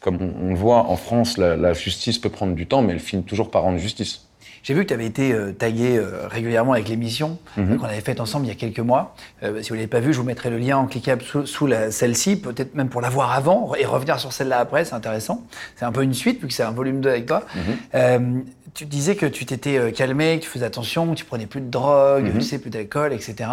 [0.00, 3.00] comme on, le voit en France, la, la, justice peut prendre du temps, mais elle
[3.00, 4.27] finit toujours par rendre justice.
[4.68, 7.78] J'ai vu que tu avais été euh, tagué euh, régulièrement avec l'émission mhm.
[7.78, 9.14] qu'on avait faite ensemble il y a quelques mois.
[9.42, 11.46] Euh, si vous ne l'avez pas vu, je vous mettrai le lien en cliquable sous,
[11.46, 15.42] sous celle-ci, peut-être même pour la voir avant et revenir sur celle-là après, c'est intéressant.
[15.76, 17.44] C'est un peu une suite, vu que c'est un volume 2 avec toi.
[17.56, 18.42] Mhm
[18.78, 21.60] tu disais que tu t'étais euh, calmé, que tu faisais attention, que tu prenais plus
[21.60, 22.34] de drogue, mhm.
[22.34, 23.50] tu sais, plus d'alcool, etc.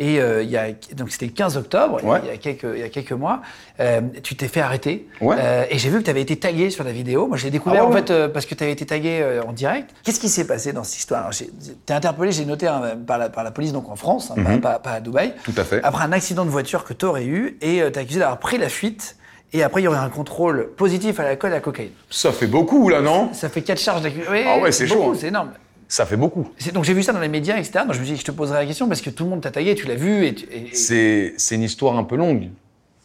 [0.00, 2.80] Et euh, il y a, donc c'était le 15 octobre, il, y a quelques, il
[2.80, 3.42] y a quelques mois,
[3.78, 5.08] euh, tu t'es fait arrêter.
[5.20, 7.28] et j'ai vu que tu avais été tagué sur la vidéo.
[7.28, 9.90] Moi, je l'ai découvert ah en fait parce que tu avais été tagué en direct.
[10.02, 11.44] Qu'est-ce qui s'est passé dans cette histoire Tu
[11.88, 14.60] es interpellé, j'ai noté, hein, par, la, par, la, police, donc en France, hein, mhm.
[14.60, 15.34] pas, pas, à Dubaï.
[15.44, 15.80] Tout à fait.
[15.82, 18.58] Après un accident de voiture que tu aurais eu et tu as accusé d'avoir pris
[18.58, 19.16] la fuite
[19.52, 21.92] et après, il y aurait un contrôle positif à l'alcool et à la cocaïne.
[22.10, 23.32] Ça fait beaucoup, là, non?
[23.32, 24.34] Ça fait quatre charges d'accusation.
[24.46, 25.12] ah ouais, c'est chaud.
[25.12, 25.16] Hein.
[25.18, 25.52] C'est énorme.
[25.88, 26.48] Ça fait beaucoup.
[26.74, 27.84] Donc j'ai vu ça dans les médias, etc.
[27.84, 29.40] Donc je me suis dit, je te poserai la question parce que tout le monde
[29.40, 30.26] t'a taillé, tu l'as vu.
[30.26, 30.34] Et,
[30.72, 32.48] C'est une histoire un peu longue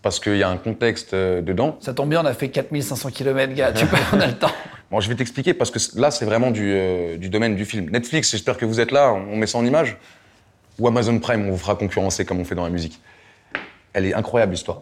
[0.02, 1.78] parce qu'il y a un contexte euh, dedans.
[1.80, 3.72] Ça tombe bien, on a fait 4500 km, gars.
[3.72, 4.52] tu peux, on a le temps.
[4.91, 7.89] Bon, je vais t'expliquer parce que là, c'est vraiment du, euh, du, domaine du film.
[7.91, 9.95] Netflix, j'espère que vous êtes là, on met ça en image.
[10.80, 12.99] Ou Amazon Prime, on vous fera concurrencer comme on fait dans la musique.
[13.93, 14.82] Elle est incroyable, l'histoire.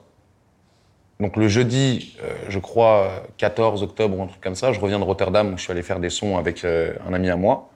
[1.20, 5.00] Donc le jeudi, euh, je crois 14 octobre ou un truc comme ça, je reviens
[5.00, 7.70] de Rotterdam où je suis allé faire des sons avec euh, un ami à moi.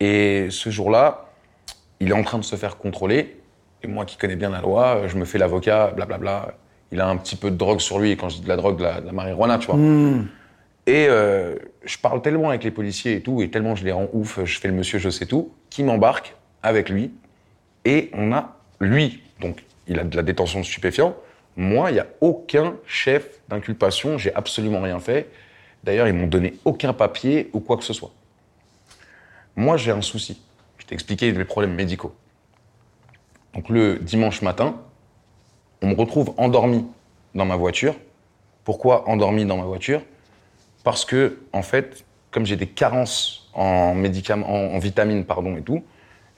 [0.00, 1.28] Et ce jour-là,
[2.00, 3.40] il est en train de se faire contrôler.
[3.82, 6.54] Et moi qui connais bien la loi, je me fais l'avocat, blablabla.
[6.90, 8.12] Il a un petit peu de drogue sur lui.
[8.12, 9.76] Et quand je dis de la drogue, de la, marijuana, tu vois.
[9.76, 10.28] Hmm.
[10.86, 14.08] Et euh, je parle tellement avec les policiers et tout, et tellement je les rends
[14.14, 17.12] ouf, je fais le monsieur je sais tout, qui m'embarque avec lui.
[17.84, 21.14] Et on a, lui, donc il a de la détention de stupéfiants,
[21.58, 25.28] moi, il n'y a aucun chef d'inculpation, j'ai absolument rien fait.
[25.82, 28.12] D'ailleurs, ils m'ont donné aucun papier ou quoi que ce soit.
[29.56, 30.40] Moi, j'ai un souci.
[30.78, 32.14] Je t'ai expliqué mes problèmes médicaux.
[33.54, 34.76] Donc le dimanche matin,
[35.82, 36.86] on me retrouve endormi
[37.34, 37.94] dans ma voiture.
[38.64, 40.02] Pourquoi endormi dans ma voiture?
[40.84, 45.82] Parce que, en fait, comme j'ai des carences en médicaments, en vitamines, pardon, et tout,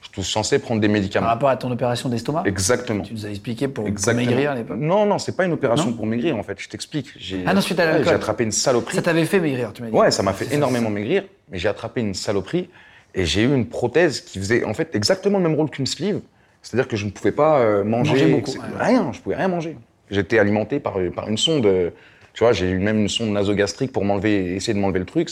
[0.01, 1.25] je suis censé prendre des médicaments.
[1.25, 2.43] Par rapport à ton opération d'estomac?
[2.45, 3.03] Exactement.
[3.03, 6.05] Tu nous as expliqué pour, maigrir à l'époque Non, non, c'est pas une opération pour
[6.05, 7.11] maigrir en fait, je t'explique.
[7.17, 8.95] J'ai, ah non, suite à J'ai attrapé une saloperie.
[8.95, 11.67] Ça t'avait fait maigrir, tu m'as dit Ouais, ça m'a fait énormément maigrir, mais j'ai
[11.67, 12.69] attrapé une saloperie
[13.13, 16.21] et j'ai eu une prothèse qui faisait en fait exactement le même rôle qu'une sleeve.
[16.61, 19.77] C'est-à-dire que je ne pouvais pas euh, manger, beaucoup, rien, je pouvais rien manger.
[20.09, 21.89] J'étais alimenté par, par une sonde, euh,
[22.33, 25.29] tu vois, j'ai eu même une sonde nasogastrique pour m'enlever, essayer de m'enlever le truc.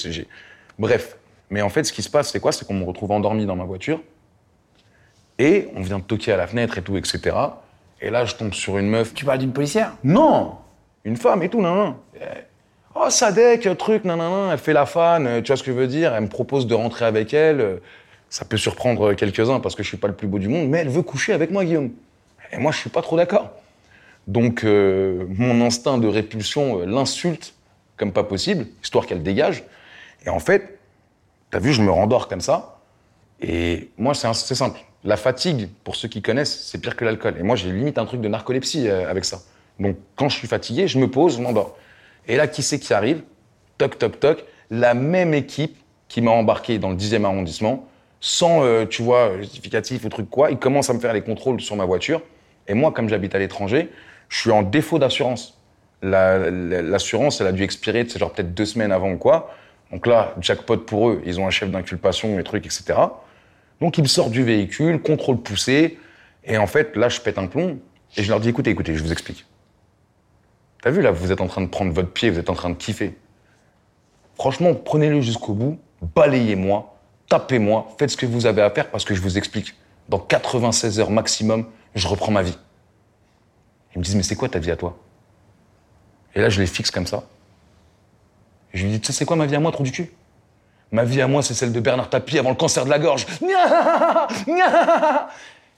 [0.78, 1.18] Bref.
[1.52, 2.52] Mais en fait, ce qui se passe, c'est quoi?
[2.52, 4.02] C'est qu'on me retrouve endormi dans ma voiture
[5.40, 7.36] et on vient de toquer à la fenêtre et tout, etc.
[8.02, 9.14] Et là, je tombe sur une meuf.
[9.14, 9.94] Tu parles d'une policière?
[10.04, 10.58] Non
[11.06, 11.96] Une femme et tout, nan, nan.
[12.94, 14.50] Oh, Sadek, truc, nan, nan, nan.
[14.52, 16.14] Elle fait la fan, tu vois ce que je veux dire?
[16.14, 17.80] Elle me propose de rentrer avec elle.
[18.30, 20.80] Ça peut surprendre quelques-uns parce que je suis pas le plus beau du monde, mais
[20.80, 21.92] elle veut coucher avec moi, Guillaume.
[22.52, 23.52] Et moi, je suis pas trop d'accord.
[24.28, 27.56] Donc, euh, mon instinct de répulsion euh, l'insulte
[27.98, 29.64] comme pas possible, histoire qu'elle dégage.
[30.26, 30.80] Et en fait,
[31.52, 32.80] t'as vu, je me rendors comme ça.
[33.42, 34.80] Et moi, c'est simple.
[35.04, 37.36] La fatigue, pour ceux qui connaissent, c'est pire que l'alcool.
[37.40, 39.42] Et moi, j'ai limite un truc de narcolepsie euh, avec ça.
[39.80, 41.78] Donc, quand je suis fatigué, je me pose, je m'endors.
[42.28, 43.22] Et là, qui c'est qui arrive?
[43.78, 44.46] Toc, toc, toc.
[44.70, 45.78] La même équipe
[46.08, 47.88] qui m'a embarqué dans le 10e arrondissement,
[48.22, 51.62] sans, euh, tu vois, justificatif ou truc quoi, ils commencent à me faire les contrôles
[51.62, 52.22] sur ma voiture.
[52.68, 53.90] Et moi, comme j'habite à l'étranger,
[54.28, 55.58] je suis en défaut d'assurance.
[56.02, 59.54] L'assurance, elle a dû expirer, c'est genre peut-être deux semaines avant ou quoi.
[59.92, 62.94] Donc là, jackpot pour eux, ils ont un chef d'inculpation, les trucs, etc.
[63.82, 65.98] Donc ils sortent du véhicule, contrôle poussé,
[66.44, 67.80] et en fait, là, je pète un plomb,
[68.16, 69.46] et je leur dis, écoutez, écoutez, je vous explique.
[70.82, 72.70] T'as vu, là, vous êtes en train de prendre votre pied, vous êtes en train
[72.70, 73.18] de kiffer.
[74.36, 75.80] Franchement, prenez-le jusqu'au bout,
[76.16, 76.96] balayez-moi,
[77.30, 79.76] tapez-moi, faites ce que vous avez à faire parce que je vous explique.
[80.10, 82.58] Dans 96 heures maximum, je reprends ma vie.
[83.96, 84.98] Ils me disent, mais c'est quoi ta vie à toi?
[86.36, 87.24] Et là, je les fixe comme ça.
[88.74, 90.12] Je lui dis, tu sais, c'est quoi ma vie à moi, trop du cul?
[90.92, 93.26] Ma vie à moi, c'est celle de Bernard Tapie avant le cancer de la gorge.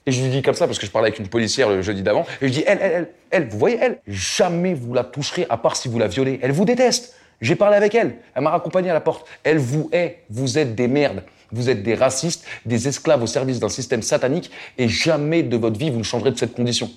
[0.06, 2.02] Et je lui dis comme ça, parce que je parlais avec une policière le jeudi
[2.02, 5.46] d'avant, et je dis, elle, elle, elle, elle, vous voyez, elle, jamais vous la toucherez,
[5.48, 6.40] à part si vous la violez.
[6.42, 7.14] Elle vous déteste.
[7.40, 8.16] J'ai parlé avec elle.
[8.34, 9.28] Elle m'a raccompagné à la porte.
[9.42, 10.22] Elle vous hait.
[10.30, 11.22] Vous êtes des merdes.
[11.52, 15.78] Vous êtes des racistes, des esclaves au service d'un système satanique, et jamais de votre
[15.78, 16.90] vie vous ne changerez de cette condition.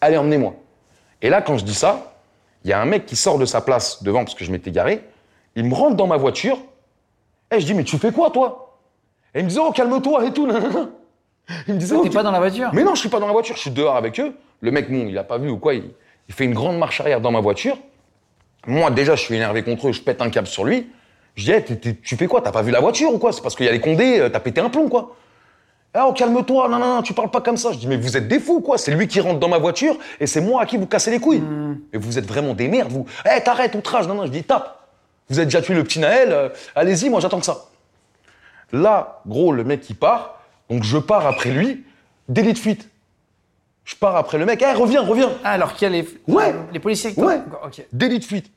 [0.00, 0.54] Allez, emmenez-moi.
[1.20, 2.14] Et là, quand je dis ça,
[2.64, 4.70] il y a un mec qui sort de sa place devant, parce que je m'étais
[4.70, 5.02] garé.
[5.54, 6.58] Il me rentre dans ma voiture.
[7.50, 8.78] Et je dis, mais tu fais quoi, toi?
[9.34, 10.48] Et il me dit, oh, calme-toi et tout.
[11.66, 12.70] Il me disait, t'es pas dans la voiture?
[12.72, 14.34] Mais non, je suis pas dans la voiture, je suis dehors avec eux.
[14.60, 15.90] Le mec, bon, il a pas vu ou quoi, il,
[16.30, 17.76] fait une grande marche arrière dans ma voiture.
[18.66, 20.88] Moi, déjà, je suis énervé contre eux, je pète un câble sur lui.
[21.34, 21.64] Je dis, hey,
[22.02, 22.40] tu fais quoi?
[22.42, 23.32] T'as pas vu la voiture ou quoi?
[23.32, 25.16] C'est parce qu'il y a les condés, euh, t'as pété un plomb, quoi.
[25.94, 27.72] Ah, oh, calme-toi, non, non, non, tu parles pas comme ça.
[27.72, 28.78] Je dis, mais vous êtes des fous, quoi.
[28.78, 31.18] C'est lui qui rentre dans ma voiture et c'est moi à qui vous cassez les
[31.18, 31.40] couilles.
[31.40, 31.80] Hmm.
[31.92, 33.06] Et vous êtes vraiment des merdes, vous.
[33.26, 34.08] Eh, hey, t'arrêtes, outrage.
[34.08, 34.78] Non, non, je dis, tape.
[35.28, 37.66] Vous avez déjà tué le petit Naël, euh, allez-y, moi j'attends que ça.
[38.72, 41.84] Là, gros, le mec qui part, donc je pars après lui,
[42.28, 42.88] délit de fuite.
[43.84, 45.30] Je pars après le mec, eh, reviens, reviens.
[45.44, 46.54] Ah, alors qu'il y a les, ouais.
[46.72, 47.40] les policiers Ouais.
[47.92, 48.50] Délit de fuite.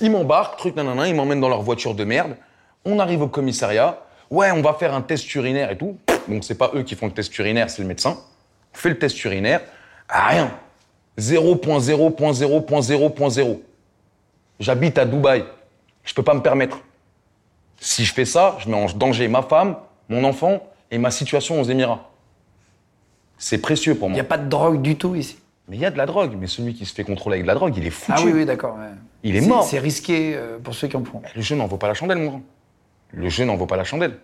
[0.00, 2.36] Ils m'embarquent, truc nanana, ils m'emmènent dans leur voiture de merde.
[2.84, 4.00] On arrive au commissariat.
[4.30, 5.98] Ouais, on va faire un test urinaire et tout.
[6.28, 8.16] Donc c'est pas eux qui font le test urinaire, c'est le médecin.
[8.74, 9.60] On fait le test urinaire.
[10.08, 10.50] Ah, rien.
[11.18, 13.60] 0.0.0.0.0.
[14.58, 15.44] J'habite à Dubaï.
[16.04, 16.78] Je peux pas me permettre.
[17.78, 19.76] Si je fais ça, je mets en danger ma femme,
[20.08, 22.10] mon enfant et ma situation aux Émirats.
[23.38, 24.14] C'est précieux pour moi.
[24.14, 25.38] Il n'y a pas de drogue du tout ici.
[25.70, 27.46] Mais il y a de la drogue, mais celui qui se fait contrôler avec de
[27.46, 28.12] la drogue, il est foutu.
[28.12, 28.76] Ah oui, oui, d'accord.
[29.22, 29.62] Il est, mort.
[29.62, 31.22] C'est risqué euh, pour ceux qui en font.
[31.36, 32.42] Le jeu n'en vaut pas la chandelle, mon grand.
[33.12, 34.16] Le jeu n'en vaut pas la chandelle.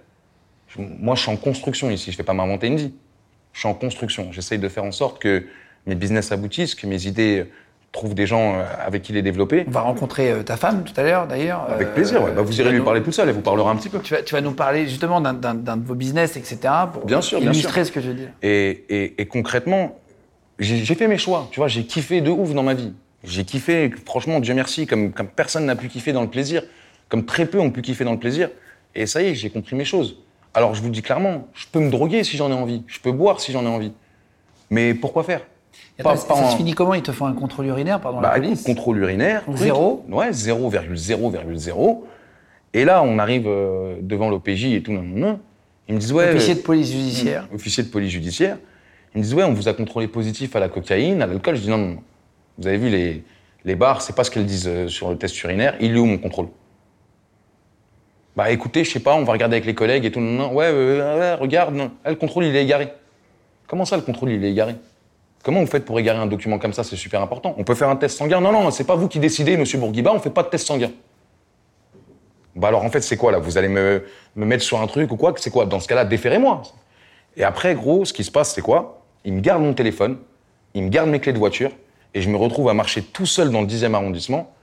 [0.76, 2.94] moi, je suis en construction ici, je ne vais pas m'inventer une vie.
[3.52, 4.32] Je suis en construction.
[4.32, 5.46] J'essaye de faire en sorte que
[5.86, 7.46] mes business aboutissent, que mes idées
[7.92, 9.64] trouve des gens euh, avec qui les développer.
[9.68, 11.70] On va rencontrer euh, ta femme tout à l'heure, d'ailleurs.
[11.70, 12.32] Avec plaisir, ouais.
[12.32, 14.00] bah, vous irez lui parler tout seul, elle vous parlera un petit peu.
[14.00, 16.58] Tu vas, tu vas nous parler justement d'un de vos business, etc.
[16.92, 18.30] pour bien sûr, illustrer bien ce que je veux dire.
[18.42, 19.96] Et, et, et concrètement,
[20.58, 22.92] j'ai fait mes choix, tu vois, j'ai kiffé de ouf dans ma vie.
[23.24, 26.62] J'ai kiffé, franchement, Dieu merci, comme, comme personne n'a pu kiffer dans le plaisir,
[27.08, 28.50] comme très peu ont pu kiffer dans le plaisir.
[28.94, 30.16] Et ça y est, j'ai compris mes choses.
[30.54, 32.98] Alors je vous le dis clairement, je peux me droguer si j'en ai envie, je
[33.00, 33.92] peux boire si j'en ai envie.
[34.70, 35.42] Mais pourquoi faire?
[36.02, 36.94] Ça se finit comment?
[36.94, 39.42] Ils te font un contrôle urinaire, pardon, bah, la police Contrôle urinaire.
[39.54, 42.02] Zéro Ouais, 0,0,0.
[42.74, 44.92] Et là, on arrive euh, devant l'OPJ et tout.
[44.92, 45.40] Non, non,
[45.88, 46.30] Ils me disent, ouais.
[46.30, 47.48] Officier de police judiciaire.
[47.54, 48.58] Officier de police judiciaire.
[49.16, 51.56] Ils me disent, ouais, on vous a contrôlé positif à la cocaïne, à l'alcool.
[51.56, 52.02] Je dis, non, non, non.
[52.58, 53.24] Vous avez vu les,
[53.64, 55.74] les bars, c'est pas ce qu'elles disent euh, sur le test urinaire.
[55.80, 56.48] Il est où mon contrôle
[58.36, 60.20] Bah écoutez, je sais pas, on va regarder avec les collègues et tout.
[60.20, 60.52] Non, non.
[60.52, 61.92] Ouais, ouais, regarde, non.
[62.04, 62.92] le contrôle, il est égaré.
[63.66, 64.76] Comment ça, le contrôle, il est égaré?
[65.42, 66.84] Comment vous faites pour égarer un document comme ça?
[66.84, 67.54] C'est super important.
[67.56, 70.12] On peut faire un test sanguin Non, non, c'est pas vous qui décidez, monsieur Bourguiba,
[70.12, 70.90] on fait pas de test sanguin.
[72.54, 73.38] Bah alors en fait, c'est quoi là?
[73.38, 74.04] Vous allez me,
[74.34, 75.32] me, mettre sur un truc ou quoi?
[75.38, 75.64] C'est quoi?
[75.64, 76.60] Dans ce cas-là, déférez-moi.
[77.38, 79.05] Et après, gros, ce qui se passe, c'est quoi?
[79.26, 80.16] Il me garde mon téléphone,
[80.72, 81.70] il me garde mes clés de voiture,
[82.14, 84.54] et je me retrouve à marcher tout seul dans le 10e arrondissement.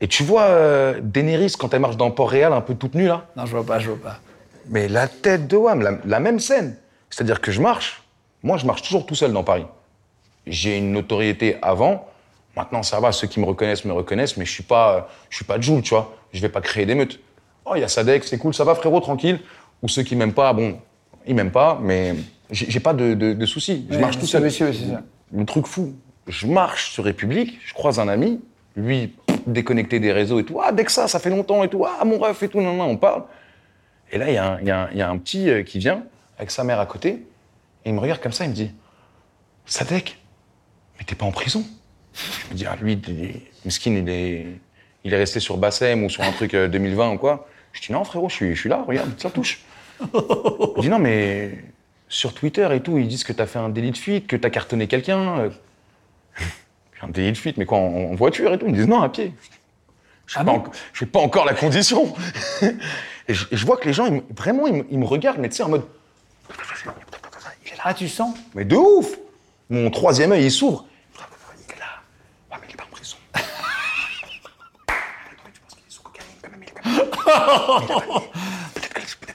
[0.00, 3.26] Et tu vois euh, Daenerys quand elle marche dans Port-Réal, un peu toute nue là
[3.36, 4.20] Non, je vois pas, je vois pas.
[4.68, 6.76] Mais la tête de Wam, la même scène.
[7.10, 8.04] C'est-à-dire que je marche,
[8.44, 9.66] moi je marche toujours tout seul dans Paris
[10.46, 12.06] j'ai une notoriété avant.
[12.56, 15.44] Maintenant, ça va, ceux qui me reconnaissent me reconnaissent, mais je suis pas, je suis
[15.44, 16.14] pas Jules, tu vois.
[16.32, 17.20] Je vais pas créer d'émeutes.
[17.64, 19.40] Oh, il y a Sadek, c'est cool, ça va, frérot, tranquille.
[19.82, 20.78] Ou ceux qui m'aiment pas, bon,
[21.26, 22.14] ils m'aiment pas, mais
[22.50, 23.86] j'ai pas de, de, soucis.
[23.90, 24.42] Je marche tout seul.
[24.42, 25.02] Monsieur, c'est ça.
[25.32, 25.94] Le truc fou,
[26.26, 28.40] je marche sur République, je croise un ami,
[28.76, 29.14] lui
[29.46, 30.60] déconnecté des réseaux et tout.
[30.62, 31.84] Ah, dès que ça, ça fait longtemps et tout.
[31.86, 33.24] Ah, mon ref et tout, non, non, on parle.
[34.12, 36.04] Et là, il y, y, y, a un petit euh, qui vient
[36.36, 37.26] avec sa mère à côté,
[37.84, 38.72] et il me regarde comme ça, il me dit
[39.66, 40.18] Sadek,
[40.98, 41.64] mais t'es pas en prison?
[42.14, 43.00] Je me dis, ah, lui,
[43.64, 44.46] Miskin, il est,
[45.04, 47.46] il est resté sur Bassem ou sur un truc 2020 euh, ou quoi.
[47.72, 49.60] Je dis, non, frérot, je suis, je suis là, regarde, ça touche.
[50.02, 51.58] Il dit, non, mais
[52.10, 54.50] sur Twitter et tout, ils disent que t'as fait un délit de fuite, que t'as
[54.50, 55.38] cartonné quelqu'un.
[55.38, 55.50] Euh.
[57.00, 59.08] un délit de fuite, mais quoi, en, voiture et tout Ils me disent, non, à
[59.08, 59.32] pied.
[60.26, 62.12] Je n'ai ah pas, encore la condition.
[62.62, 65.84] et, je, vois que les gens, vraiment, ils, me regardent, mais tu sais, en mode.
[67.82, 68.36] Ah, tu sens?
[68.54, 69.16] Mais de ouf
[69.70, 70.84] Mon troisième œil, il s'ouvre.
[76.84, 78.22] Peut-être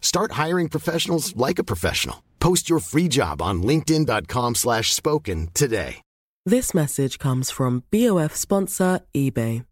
[0.00, 2.22] Start hiring professionals like a professional.
[2.40, 6.02] Post your free job on linkedin.com slash spoken today.
[6.46, 9.66] This message comes from BOF sponsor eBay.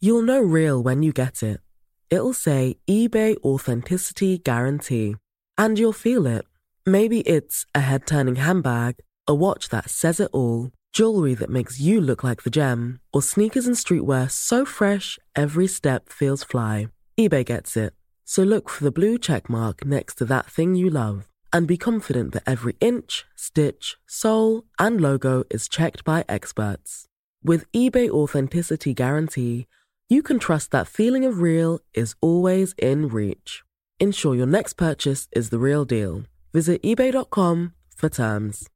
[0.00, 1.60] You'll know real when you get it.
[2.08, 5.16] It'll say eBay authenticity guarantee
[5.56, 6.46] and you'll feel it.
[6.86, 8.96] Maybe it's a head-turning handbag,
[9.26, 13.22] a watch that says it all jewelry that makes you look like the gem, or
[13.22, 16.88] sneakers and streetwear so fresh every step feels fly.
[17.20, 17.92] eBay gets it.
[18.30, 21.78] So look for the blue check mark next to that thing you love and be
[21.78, 27.06] confident that every inch, stitch, sole, and logo is checked by experts.
[27.42, 29.66] With eBay Authenticity Guarantee,
[30.10, 33.62] you can trust that feeling of real is always in reach.
[33.98, 36.24] Ensure your next purchase is the real deal.
[36.52, 38.66] Visit eBay.com for terms.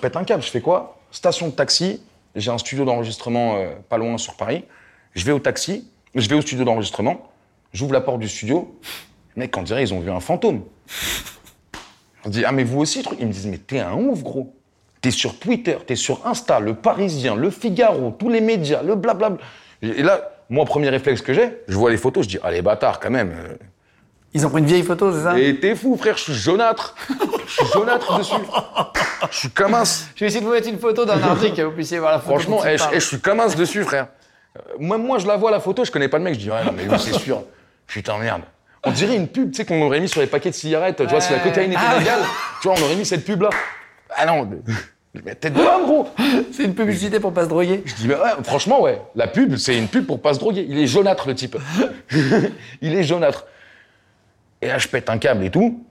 [0.00, 2.00] Pète un câble, je fais quoi Station de taxi,
[2.36, 4.66] j'ai un studio d'enregistrement euh, pas loin sur Paris.
[5.16, 7.30] Je vais au taxi, je vais au studio d'enregistrement,
[7.72, 8.78] j'ouvre la porte du studio.
[9.36, 10.62] Mec, on dirait ils ont vu un fantôme.
[12.24, 13.18] On dit ah mais vous aussi truc.
[13.20, 14.54] Ils me disent mais t'es un ouf gros.
[15.00, 19.42] T'es sur Twitter, t'es sur Insta, Le Parisien, Le Figaro, tous les médias, le blablabla.
[19.80, 22.60] Et là, moi premier réflexe que j'ai, je vois les photos, je dis ah les
[22.60, 23.32] bâtards quand même.
[24.32, 25.38] Ils ont pris une vieille photo, c'est ça?
[25.38, 26.94] Et t'es fou frère, je suis jaunâtre.
[27.46, 28.34] Je suis jaunâtre dessus.
[29.30, 29.84] Je suis un
[30.14, 32.20] Je vais essayer de vous mettre une photo d'un article que vous puissiez voir la
[32.20, 32.38] photo.
[32.38, 34.08] Franchement, eh, je, eh, je suis un dessus, frère.
[34.58, 36.34] Euh, Même moi, je la vois, la photo, je connais pas le mec.
[36.34, 37.44] Je dis, ouais, non, mais oui, c'est sûr.
[37.86, 38.42] Putain, merde.
[38.84, 40.96] On dirait une pub, tu sais, qu'on aurait mis sur les paquets de cigarettes.
[40.96, 42.20] Tu vois, si la cocaïne était Ah légale,
[42.62, 43.50] tu vois, on aurait mis cette pub-là.
[44.16, 46.08] Ah non, mais- mais tête de homme, gros.
[46.52, 47.82] C'est une publicité pour pas se droguer.
[47.84, 49.00] Je dis, mais ouais, franchement, ouais.
[49.14, 50.64] La pub, c'est une pub pour pas se droguer.
[50.68, 51.56] Il est jaunâtre, le type.
[52.80, 53.46] Il est jaunâtre.
[54.62, 55.82] Et là, je pète un câble et tout.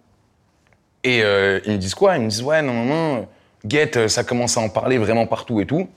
[1.04, 2.18] Et euh, ils me disent quoi?
[2.18, 3.28] Ils me disent, ouais, non, non, non.
[3.68, 5.88] Get, euh, ça commence à en parler vraiment partout et tout.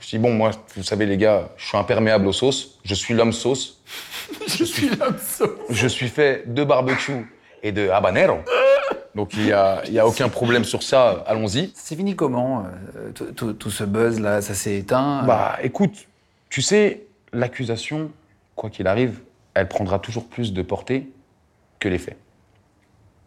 [0.00, 2.78] Je dis, bon, moi, vous savez, les gars, je suis imperméable aux sauces.
[2.84, 3.82] Je suis l'homme sauce.
[4.46, 5.50] Je suis l'homme sauce.
[5.68, 7.26] Je suis fait de barbecue
[7.62, 8.38] et de habanero.
[9.14, 11.24] Donc, il n'y a, il y a aucun problème sur ça.
[11.26, 11.72] Allons-y.
[11.74, 12.64] C'est fini comment
[12.96, 14.40] euh, tout- ce buzz là?
[14.40, 16.06] Ça s'est éteint Bah, écoute,
[16.48, 18.10] tu sais, l'accusation,
[18.56, 19.20] quoi qu'il arrive,
[19.54, 21.08] elle prendra toujours plus de portée
[21.80, 22.16] que les faits.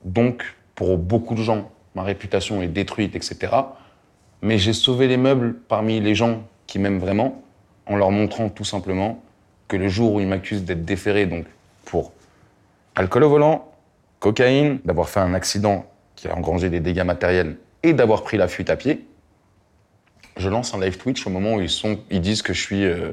[0.06, 0.44] Donc,
[0.76, 3.52] pour beaucoup de gens, ma réputation est détruite, etc.
[4.42, 7.44] Mais j'ai sauvé les meubles parmi les gens qui m'aiment vraiment
[7.86, 9.22] en leur montrant tout simplement
[9.68, 11.46] que le jour où ils m'accusent d'être déféré, donc
[11.86, 12.12] pour
[12.96, 13.72] alcool au volant,
[14.20, 15.86] cocaïne, d'avoir fait un accident
[16.16, 19.06] qui a engrangé des dégâts matériels et d'avoir pris la fuite à pied,
[20.38, 22.86] je lance un live Twitch au moment où ils, sont, ils disent que je suis
[22.86, 23.12] euh,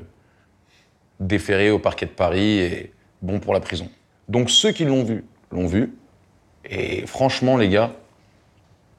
[1.19, 2.93] déféré au parquet de Paris et
[3.23, 3.89] bon pour la prison.
[4.29, 5.95] Donc ceux qui l'ont vu, l'ont vu.
[6.65, 7.93] Et franchement, les gars,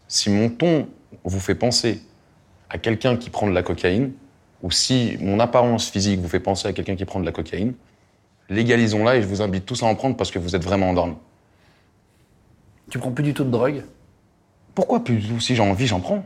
[0.08, 0.88] si mon ton
[1.24, 2.02] vous fait penser
[2.70, 4.12] à quelqu'un qui prend de la cocaïne,
[4.64, 7.74] ou si mon apparence physique vous fait penser à quelqu'un qui prend de la cocaïne,
[8.50, 11.16] légalisons-la et je vous invite tous à en prendre parce que vous êtes vraiment endormis.
[12.90, 13.84] Tu prends plus du tout de drogue?
[14.76, 15.40] Pourquoi plus du tout?
[15.40, 16.26] Si j'ai envie, j'en prends.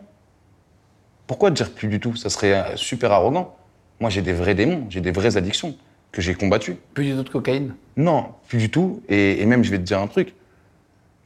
[1.27, 2.15] Pourquoi dire plus du tout?
[2.15, 3.55] Ça serait euh, super arrogant.
[3.99, 5.75] Moi, j'ai des vrais démons, j'ai des vraies addictions
[6.11, 6.77] que j'ai combattues.
[6.93, 7.75] Plus du tout de cocaïne?
[7.97, 9.01] Non, plus du tout.
[9.09, 10.33] Et, et même, je vais te dire un truc.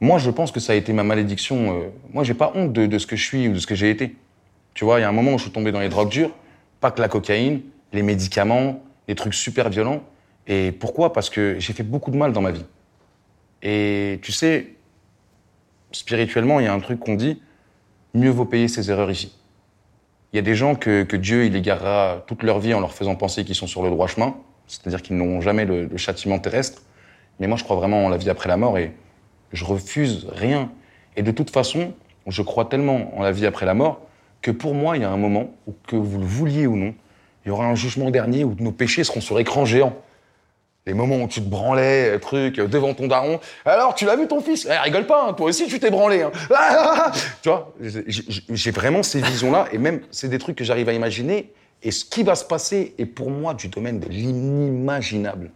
[0.00, 1.80] Moi, je pense que ça a été ma malédiction.
[1.80, 3.74] euh, Moi, j'ai pas honte de, de ce que je suis ou de ce que
[3.74, 4.16] j'ai été.
[4.72, 6.30] Tu vois, il y a un moment où je suis tombé dans les drogues dures,
[6.80, 7.62] pas que la cocaïne,
[7.92, 10.02] les médicaments, les trucs super violents.
[10.46, 11.12] Et pourquoi?
[11.12, 12.64] Parce que j'ai fait beaucoup de mal dans ma vie.
[13.62, 14.74] Et tu sais,
[15.92, 17.42] spirituellement, il y a un truc qu'on dit
[18.14, 19.36] mieux vaut payer ses erreurs ici.
[20.32, 23.14] Il y a des gens que, Dieu il égarera toute leur vie en leur faisant
[23.16, 26.82] penser qu'ils sont sur le droit chemin, c'est-à-dire qu'ils n'auront jamais le châtiment terrestre.
[27.40, 28.92] Mais moi, je crois vraiment en la vie après la mort et
[29.52, 30.70] je refuse rien.
[31.16, 31.94] Et de toute façon,
[32.26, 34.02] je crois tellement en la vie après la mort
[34.42, 36.94] que pour moi, il y a un moment où, que vous le vouliez ou non,
[37.44, 39.94] il y aura un jugement dernier où nos péchés seront sur écran géant.
[40.86, 43.38] Les moments où tu te branlais, truc, euh, devant ton daron.
[43.66, 44.66] Alors, tu l'as vu ton fils?
[44.68, 46.22] Eh, rigole pas, hein, toi aussi tu t'es branlé.
[46.22, 46.30] hein.
[46.50, 47.12] Ah, ah, ah.
[47.42, 51.52] Tu vois, j'ai vraiment ces visions-là, et même, c'est des trucs que j'arrive à imaginer.
[51.82, 55.50] Et ce qui va se passer est pour moi du domaine de l'inimaginable.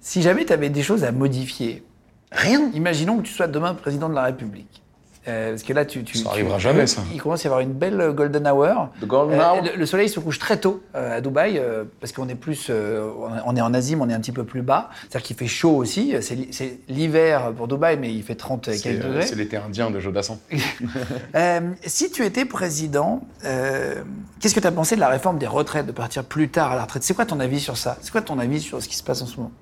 [0.00, 1.82] Si jamais tu avais des choses à modifier,
[2.30, 2.70] Rien.
[2.74, 4.83] imaginons que tu sois demain président de la République.
[5.26, 7.02] Euh, parce que là, tu, tu ça n'arrivera jamais, ça.
[7.12, 8.90] Il commence à y avoir une belle golden hour.
[9.02, 9.62] golden hour.
[9.76, 11.60] Le, soleil se couche très tôt à Dubaï,
[12.00, 14.62] parce qu'on est plus, on est en Asie, mais on est un petit peu plus
[14.62, 14.90] bas.
[15.02, 16.14] C'est-à-dire qu'il fait chaud aussi.
[16.20, 19.26] C'est l'hiver pour Dubaï, mais il fait 30 quelques degrés.
[19.26, 20.38] C'est l'été indien de Jodassin.
[21.84, 25.92] si tu étais président, qu'est-ce que tu as pensé de la réforme des retraites, de
[25.92, 27.02] partir plus tard à la retraite?
[27.02, 27.96] C'est quoi ton avis sur ça?
[28.02, 29.52] C'est quoi ton avis sur ce qui se passe en ce moment?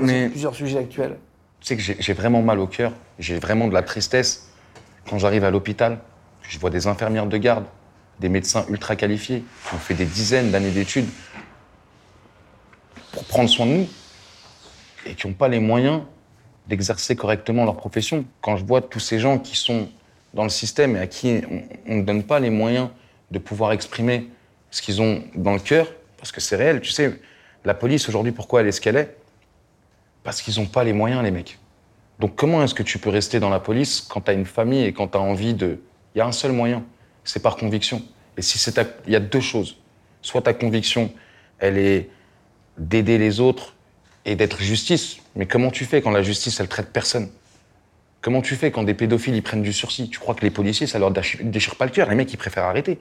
[0.00, 0.28] Mais...
[0.28, 1.16] plusieurs sujets actuels.
[1.60, 4.48] Tu sais que j'ai vraiment mal au cœur, j'ai vraiment de la tristesse
[5.08, 5.98] quand j'arrive à l'hôpital,
[6.42, 7.64] je vois des infirmières de garde,
[8.20, 11.08] des médecins ultra qualifiés qui ont fait des dizaines d'années d'études
[13.12, 13.88] pour prendre soin de nous
[15.06, 16.02] et qui n'ont pas les moyens
[16.66, 18.24] d'exercer correctement leur profession.
[18.40, 19.88] Quand je vois tous ces gens qui sont
[20.34, 21.42] dans le système et à qui
[21.86, 22.88] on ne donne pas les moyens
[23.30, 24.28] de pouvoir exprimer
[24.70, 25.86] ce qu'ils ont dans le cœur,
[26.18, 27.20] parce que c'est réel, tu sais,
[27.64, 29.16] la police aujourd'hui, pourquoi elle est ce qu'elle est?
[30.22, 31.58] Parce qu'ils n'ont pas les moyens, les mecs.
[32.18, 34.84] Donc comment est-ce que tu peux rester dans la police quand tu as une famille
[34.84, 35.80] et quand tu as envie de...
[36.14, 36.82] Il y a un seul moyen,
[37.24, 38.02] c'est par conviction.
[38.36, 39.76] Et si c'est Il y a deux choses.
[40.22, 41.12] Soit ta conviction,
[41.58, 42.08] elle est
[42.78, 43.74] d'aider les autres
[44.24, 45.18] et d'être justice.
[45.34, 47.28] Mais comment tu fais quand la justice, elle traite personne?
[48.22, 50.08] Comment tu fais quand des pédophiles, ils prennent du sursis?
[50.08, 52.64] Tu crois que les policiers, ça leur déchire pas le cœur Les mecs, ils préfèrent
[52.64, 52.98] arrêter.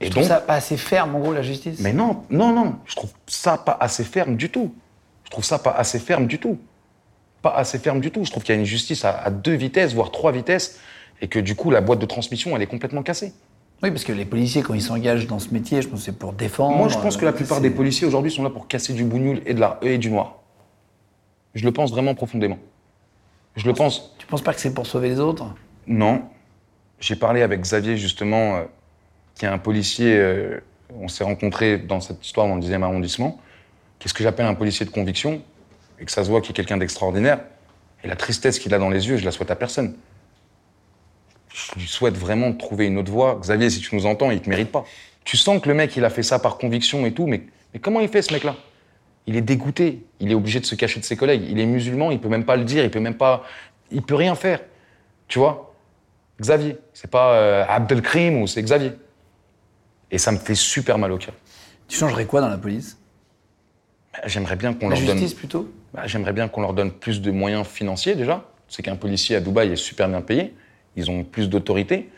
[0.00, 1.78] Et je donc, ça pas assez ferme, en gros, la justice?
[1.80, 2.76] Mais non, non, non.
[2.86, 4.74] Je trouve ça pas assez ferme du tout.
[5.24, 6.58] Je trouve ça pas assez ferme du tout
[7.42, 8.24] pas assez ferme du tout.
[8.24, 10.80] Je trouve qu'il y a une justice à, deux vitesses, voire trois vitesses,
[11.20, 13.32] et que du coup, la boîte de transmission, elle est complètement cassée.
[13.82, 16.18] Oui, parce que les policiers, quand ils s'engagent dans ce métier, je pense que c'est
[16.18, 16.76] pour défendre.
[16.76, 19.42] Moi, je pense que la plupart des policiers aujourd'hui sont là pour casser du bougnoul
[19.44, 20.36] et, de la, et du noir.
[21.54, 22.58] Je le pense vraiment profondément.
[23.56, 24.14] Je le pense.
[24.18, 25.44] Tu penses pas que c'est pour sauver les autres?
[25.86, 26.22] Non.
[27.00, 28.62] J'ai parlé avec Xavier, justement, euh,
[29.34, 30.16] qui est un policier.
[30.16, 30.60] Euh,
[31.00, 33.40] on s'est rencontrés dans cette histoire dans le 10e arrondissement.
[33.98, 35.42] Qu'est-ce que j'appelle un policier de conviction?
[36.02, 37.40] Et que ça se voit qu'il est quelqu'un d'extraordinaire,
[38.02, 39.94] et la tristesse qu'il a dans les yeux, je la souhaite à personne.
[41.54, 43.38] Je lui souhaite vraiment de trouver une autre voie.
[43.40, 44.84] Xavier, si tu nous entends, il te mérite pas.
[45.24, 47.78] Tu sens que le mec, il a fait ça par conviction et tout, mais, mais
[47.78, 48.56] comment il fait ce mec-là?
[49.28, 51.44] Il est dégoûté, il est obligé de se cacher de ses collègues.
[51.48, 53.44] Il est musulman, il peut même pas le dire, il peut même pas,
[53.92, 54.60] il peut rien faire.
[55.28, 55.72] Tu vois?
[56.40, 58.92] Xavier, c'est pas euh, Abdelkrim ou c'est Xavier.
[60.10, 61.34] Et ça me fait super mal au cœur.
[61.86, 62.98] Tu changerais quoi dans la police?
[64.12, 65.18] Bah, J'aimerais bien qu'on leur donne.
[65.18, 65.72] justice plutôt?
[65.94, 68.44] Bah, j'aimerais bien qu'on leur donne plus de moyens financiers déjà.
[68.68, 70.54] C'est qu'un policier à Dubaï est super bien payé.
[70.96, 72.08] Ils ont plus d'autorité.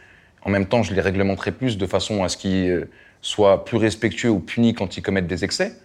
[0.43, 2.91] En même temps, je les réglementerai plus de façon à ce qu'ils euh,
[3.23, 5.77] soient plus respectueux ou punis quand ils commettent des excès.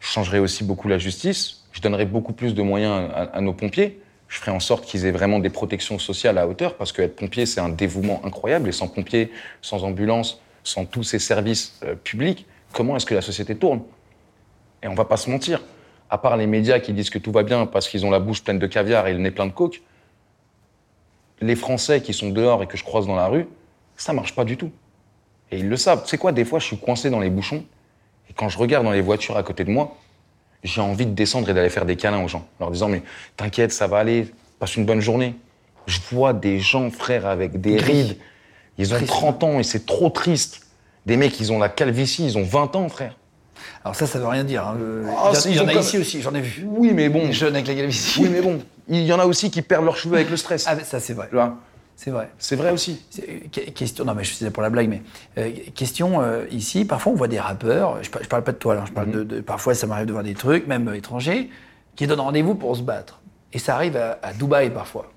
[0.00, 1.64] Je changerai aussi beaucoup la justice.
[1.72, 4.00] Je donnerai beaucoup plus de moyens à, nos pompiers.
[4.28, 7.46] Je ferai en sorte qu'ils aient vraiment des protections sociales à hauteur parce qu'être pompier,
[7.46, 8.68] c'est un dévouement incroyable.
[8.68, 13.20] Et sans pompiers, sans ambulance, sans tous ces services euh, publics, comment est-ce que la
[13.20, 13.82] société tourne?
[14.82, 15.60] Et on va pas se mentir
[16.10, 18.42] à part les médias qui disent que tout va bien parce qu'ils ont la bouche
[18.42, 19.80] pleine de caviar et le nez plein de coke,
[21.40, 23.46] les Français qui sont dehors et que je croise dans la rue,
[23.96, 24.70] ça marche pas du tout.
[25.50, 26.02] Et ils le savent.
[26.02, 27.64] Tu sais quoi, des fois, je suis coincé dans les bouchons,
[28.28, 29.96] et quand je regarde dans les voitures à côté de moi,
[30.62, 33.02] j'ai envie de descendre et d'aller faire des câlins aux gens, leur disant, mais
[33.36, 35.34] t'inquiète, ça va aller, passe une bonne journée.
[35.86, 38.18] Je vois des gens, frère, avec des rides.
[38.78, 40.68] Ils ont 30 ans et c'est trop triste.
[41.06, 43.16] Des mecs, ils ont la calvitie, ils ont 20 ans, frère.
[43.84, 44.66] Alors ça, ça veut rien dire.
[44.66, 44.76] Hein.
[45.18, 46.64] Ah, il y, en a ici aussi, j'en ai vu.
[46.66, 47.26] Oui, mais bon.
[47.26, 48.20] Les jeunes avec la calvitie.
[48.20, 48.60] Oui, mais bon.
[48.88, 50.64] Il y en a aussi qui perdent leurs cheveux avec le stress.
[50.66, 51.28] Ah, ça c'est vrai.
[52.00, 52.30] C'est vrai.
[52.38, 53.04] C'est vrai aussi.
[53.74, 55.02] Question, non mais je faisais pour la blague, mais
[55.36, 58.74] euh, question euh, ici, parfois on voit des rappeurs, je, je parle pas de toi
[58.74, 59.24] là, je parle mhm.
[59.24, 61.50] de, parfois ça m'arrive de voir des trucs, même euh, étrangers,
[61.96, 63.20] qui donnent rendez-vous pour se battre.
[63.52, 65.12] Et ça arrive à, à Dubaï parfois.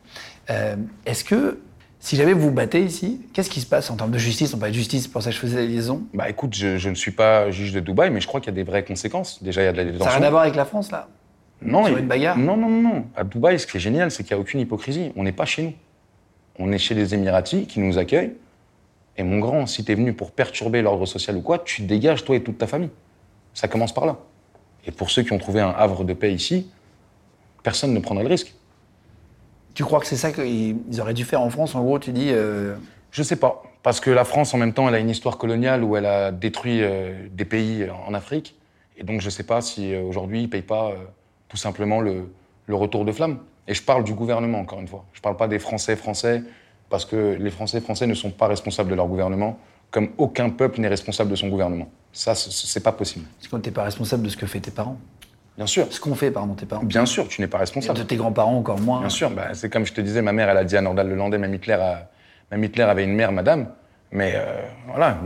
[1.06, 1.58] Est-ce que
[2.04, 4.54] si jamais vous vous battez ici, qu'est-ce qui se passe en termes de justice?
[4.54, 6.04] On parle de justice, pour ça que je faisais la liaison.
[6.14, 8.56] Bah écoute, je, ne suis pas juge de Dubaï, mais je crois qu'il y a
[8.56, 9.42] des vraies conséquences.
[9.42, 10.04] Déjà, il y a de la détention.
[10.04, 11.08] Ça n'a rien à voir avec la France, là?
[11.62, 11.86] Non.
[11.86, 12.38] Sur une bagarre?
[12.38, 13.06] Non, non, non.
[13.16, 15.14] À Dubaï, ce qui est génial, c'est qu'il n'y a aucune hypocrisie.
[15.16, 15.74] On n'est pas chez nous.
[16.60, 18.34] On est chez les Émiratis qui nous accueillent.
[19.16, 22.26] Et mon grand, si tu es venu pour perturber l'ordre social ou quoi, tu dégages
[22.26, 22.90] toi et toute ta famille.
[23.54, 24.18] Ça commence par là.
[24.86, 26.70] Et pour ceux qui ont trouvé un havre de paix ici,
[27.64, 28.54] personne ne prendrait le risque.
[29.74, 32.30] Tu crois que c'est ça qu'ils auraient dû faire en France En gros, tu dis.
[32.32, 32.76] Euh...
[33.12, 33.64] Je sais pas.
[33.84, 36.32] Parce que la France, en même temps, elle a une histoire coloniale où elle a
[36.32, 38.56] détruit euh, des pays en Afrique.
[38.98, 40.96] Et donc, je sais pas si euh, aujourd'hui, ils payent pas euh,
[41.50, 42.30] tout simplement le,
[42.70, 43.40] retour de flamme.
[43.68, 45.06] Et je parle du gouvernement, encore une fois.
[45.14, 46.44] Je parle pas des Français français,
[46.90, 49.60] parce que les Français français ne sont pas responsables de leur gouvernement,
[49.92, 51.90] comme aucun peuple n'est responsable de son gouvernement.
[52.14, 53.26] Ça, c'est pas possible.
[53.38, 54.98] Parce que t'es pas responsable de ce que fait tes parents.
[55.58, 55.88] Bien sûr.
[55.92, 56.84] Ce qu'on fait, pardon, tes parents.
[56.84, 58.00] Bien sûr, tu n'es pas responsable.
[58.00, 59.00] de tes grands-parents encore moins.
[59.02, 61.10] Bien sûr, bah, c'est comme je te disais, ma mère, elle a dit à Nordal
[61.10, 61.78] Lelandais, même Hitler,
[62.52, 63.68] même Hitler avait une mère, madame.
[64.12, 65.18] Mais euh, voilà,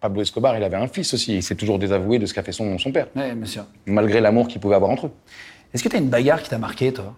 [0.00, 1.36] Pablo Escobar, il avait un fils aussi.
[1.36, 3.06] Il s'est toujours désavoué de ce qu'a fait son, son père.
[3.16, 3.64] Oui, bien sûr.
[3.86, 5.12] Malgré l'amour qu'ils pouvaient avoir entre eux.
[5.72, 7.14] Est-ce que tu as une bagarre qui t'a marqué, toi?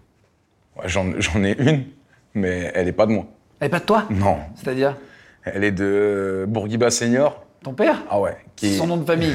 [0.84, 1.08] J'en
[1.44, 1.86] ai une,
[2.34, 3.26] mais elle n'est pas de moi.
[3.58, 4.04] Elle n'est pas de toi?
[4.10, 4.36] Non.
[4.54, 4.96] C'est-à-dire?
[5.44, 7.44] Elle est de Bourguiba Senior.
[7.64, 8.02] Ton père?
[8.08, 8.36] Ah ouais.
[8.54, 9.34] Qui Son nom de famille.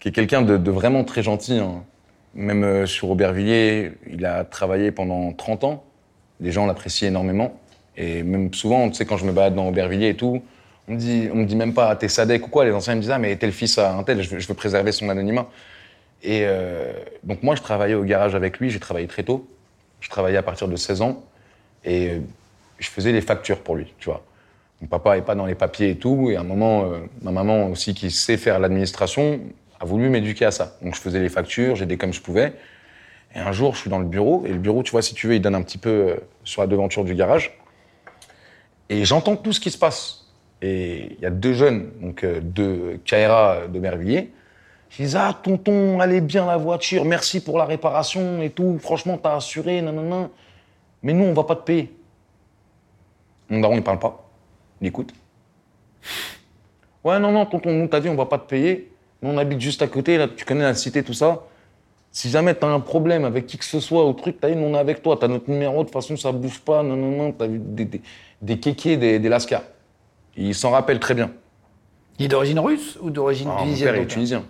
[0.00, 1.58] qui est quelqu'un de, vraiment très gentil.
[1.58, 1.82] Hein.
[2.34, 5.84] Même euh, sur Aubervilliers, il a travaillé pendant 30 ans.
[6.40, 7.58] Les gens l'apprécient énormément.
[7.96, 10.42] Et même souvent, tu sais, quand je me balade dans Aubervilliers et tout,
[10.88, 12.64] on me dit, on me dit même pas t'es Sadek ou quoi.
[12.64, 14.92] Les anciens me disent ah mais t'es le fils à un tel, je veux, préserver
[14.92, 15.48] son anonymat.
[16.22, 16.92] Et euh,
[17.24, 18.70] donc moi, je travaillais au garage avec lui.
[18.70, 19.48] J'ai travaillé très tôt.
[20.00, 21.24] Je travaillais à partir de 16 ans
[21.84, 22.18] et euh,
[22.78, 24.22] je faisais les factures pour lui, tu vois.
[24.82, 26.28] Mon papa n'est pas dans les papiers et tout.
[26.30, 26.92] Et à un moment,
[27.22, 29.40] ma maman aussi, qui sait faire l'administration,
[29.80, 30.76] a voulu m'éduquer à ça.
[30.82, 32.54] Donc je faisais les factures, j'aidais comme je pouvais.
[33.34, 34.44] Et un jour, je suis dans le bureau.
[34.46, 36.68] Et le bureau, tu vois, si tu veux, il donne un petit peu sur la
[36.68, 37.58] devanture du garage.
[38.88, 40.26] Et j'entends tout ce qui se passe.
[40.62, 44.32] Et il y a deux jeunes, donc deux KRA de Mervilliers,
[44.90, 48.78] je dis, ah, tonton, allez bien la voiture, merci pour la réparation et tout.
[48.78, 50.30] Franchement, t'as assuré, nanana.
[51.02, 51.94] Mais nous, on va pas te payer.
[53.48, 54.28] Mon daron, il parle pas.
[54.80, 55.12] Il écoute.
[57.04, 58.90] Ouais, non, non, tonton, nous, t'as dit, on va pas te payer.
[59.22, 61.44] Nous, on habite juste à côté, là, tu connais la cité, tout ça.
[62.12, 64.74] Si jamais t'as un problème avec qui que ce soit, au truc, t'as dit, on
[64.74, 67.32] est avec toi, t'as notre numéro, de toute façon, ça bouge pas, non, non, non,
[67.32, 68.00] t'as vu des, des,
[68.40, 69.64] des kékés, des, des lascars.
[70.36, 71.30] Il s'en rappelle très bien.
[72.18, 74.44] Il est d'origine russe ou d'origine ah, tunisienne Mon père est tunisien.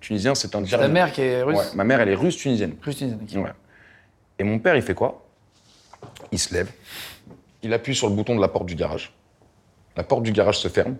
[0.00, 2.74] Tunisien, c'est un Ta mère qui est russe Ma mère, elle est russe tunisienne.
[2.82, 3.50] Russe tunisienne, ouais.
[4.38, 5.22] Et mon père, il fait quoi?
[6.30, 6.70] Il se lève,
[7.62, 9.12] il appuie sur le bouton de la porte du garage.
[9.96, 10.96] La porte du garage se ferme.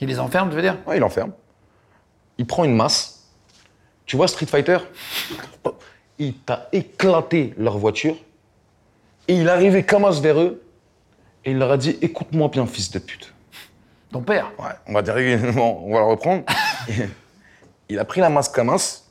[0.00, 0.78] Il les enferme, tu veux dire?
[0.86, 1.32] Ouais, il enferme.
[2.38, 3.28] Il prend une masse.
[4.06, 4.78] Tu vois Street Fighter?
[6.18, 8.16] Il t'a éclaté leur voiture.
[9.28, 10.62] Et il arrivait comme as vers eux.
[11.44, 13.32] Et il leur a dit Écoute-moi bien, fils de pute.
[14.10, 14.52] Ton père?
[14.58, 15.14] Ouais, on va dire,
[15.56, 16.44] on va le reprendre.
[17.88, 19.10] il a pris la masque à mince,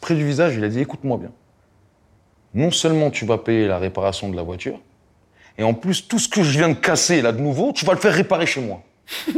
[0.00, 1.32] près du visage, il a dit écoute-moi bien.
[2.52, 4.78] Non seulement tu vas payer la réparation de la voiture,
[5.56, 7.92] et en plus, tout ce que je viens de casser là de nouveau, tu vas
[7.92, 8.82] le faire réparer chez moi.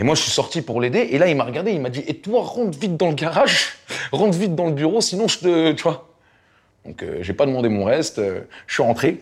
[0.00, 2.02] et moi, je suis sorti pour l'aider, et là, il m'a regardé, il m'a dit
[2.08, 3.74] Et toi, rentre vite dans le garage,
[4.12, 5.72] rentre vite dans le bureau, sinon je te.
[5.72, 6.08] Tu vois
[6.86, 9.20] Donc, euh, j'ai pas demandé mon reste, euh, je suis rentré.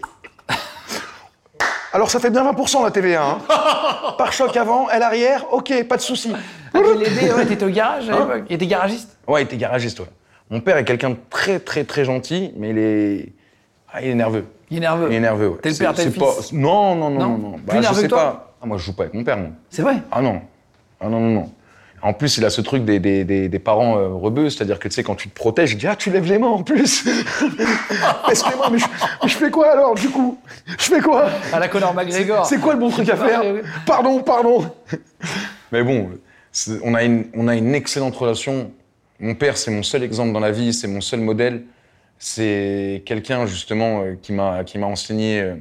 [1.92, 3.24] Alors ça fait bien 20% la TVA.
[3.24, 3.38] Hein.
[4.18, 6.30] Par choc avant, elle arrière, ok, pas de souci.
[6.72, 9.18] Ah, tu l'aidais, ouais, t'étais au garage à hein l'époque Il était garagiste?
[9.26, 10.06] Ouais, il était garagiste, ouais.
[10.50, 13.32] Mon père est quelqu'un de très, très, très gentil, mais il est.
[13.92, 14.44] Ah, il est nerveux.
[14.70, 15.58] Il est nerveux Il est nerveux, ouais.
[15.60, 16.22] T'es le père, t'es le fils?
[16.22, 16.34] pas...
[16.52, 17.38] Non, non, non, non.
[17.38, 17.50] non.
[17.64, 18.54] Bah, Plus nerveux que toi pas.
[18.62, 19.52] Ah, moi, je joue pas avec mon père, non.
[19.70, 19.96] C'est vrai?
[20.12, 20.42] Ah non.
[21.00, 21.52] Ah non, non, non.
[22.00, 24.94] En plus, il a ce truc des, des, des, parents euh, rebeux, c'est-à-dire que tu
[24.94, 27.04] sais, quand tu te protèges, il dit Ah, tu lèves les mains en plus
[28.28, 28.78] Laisse-les-moi, mais,
[29.24, 30.38] je, fais quoi alors, du coup?
[30.66, 31.28] Je fais quoi?
[31.52, 32.46] À la Conor McGregor.
[32.46, 33.42] C'est quoi le bon truc à faire?
[33.84, 34.70] Pardon, pardon
[35.72, 36.10] Mais bon,
[36.84, 38.70] on a, une, on a une excellente relation.
[39.18, 41.64] Mon père, c'est mon seul exemple dans la vie, c'est mon seul modèle.
[42.20, 45.40] C'est quelqu'un, justement, euh, qui m'a enseigné.
[45.40, 45.54] Euh,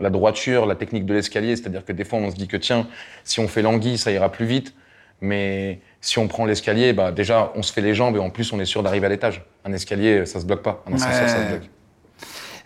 [0.00, 2.86] la droiture, la technique de l'escalier, c'est-à-dire que des fois on se dit que tiens,
[3.24, 4.74] si on fait l'anguille, ça ira plus vite.
[5.20, 8.52] Mais si on prend l'escalier, bah déjà, on se fait les jambes et en plus,
[8.52, 9.44] on est sûr d'arriver à l'étage.
[9.64, 10.82] Un escalier, ça se bloque pas.
[10.86, 11.70] Un ascenseur, ça se bloque.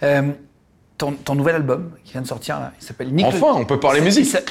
[0.03, 0.30] Euh,
[0.97, 3.26] ton, nouvel album qui vient de sortir, il s'appelle Nick.
[3.26, 4.28] Enfin, on peut parler musique.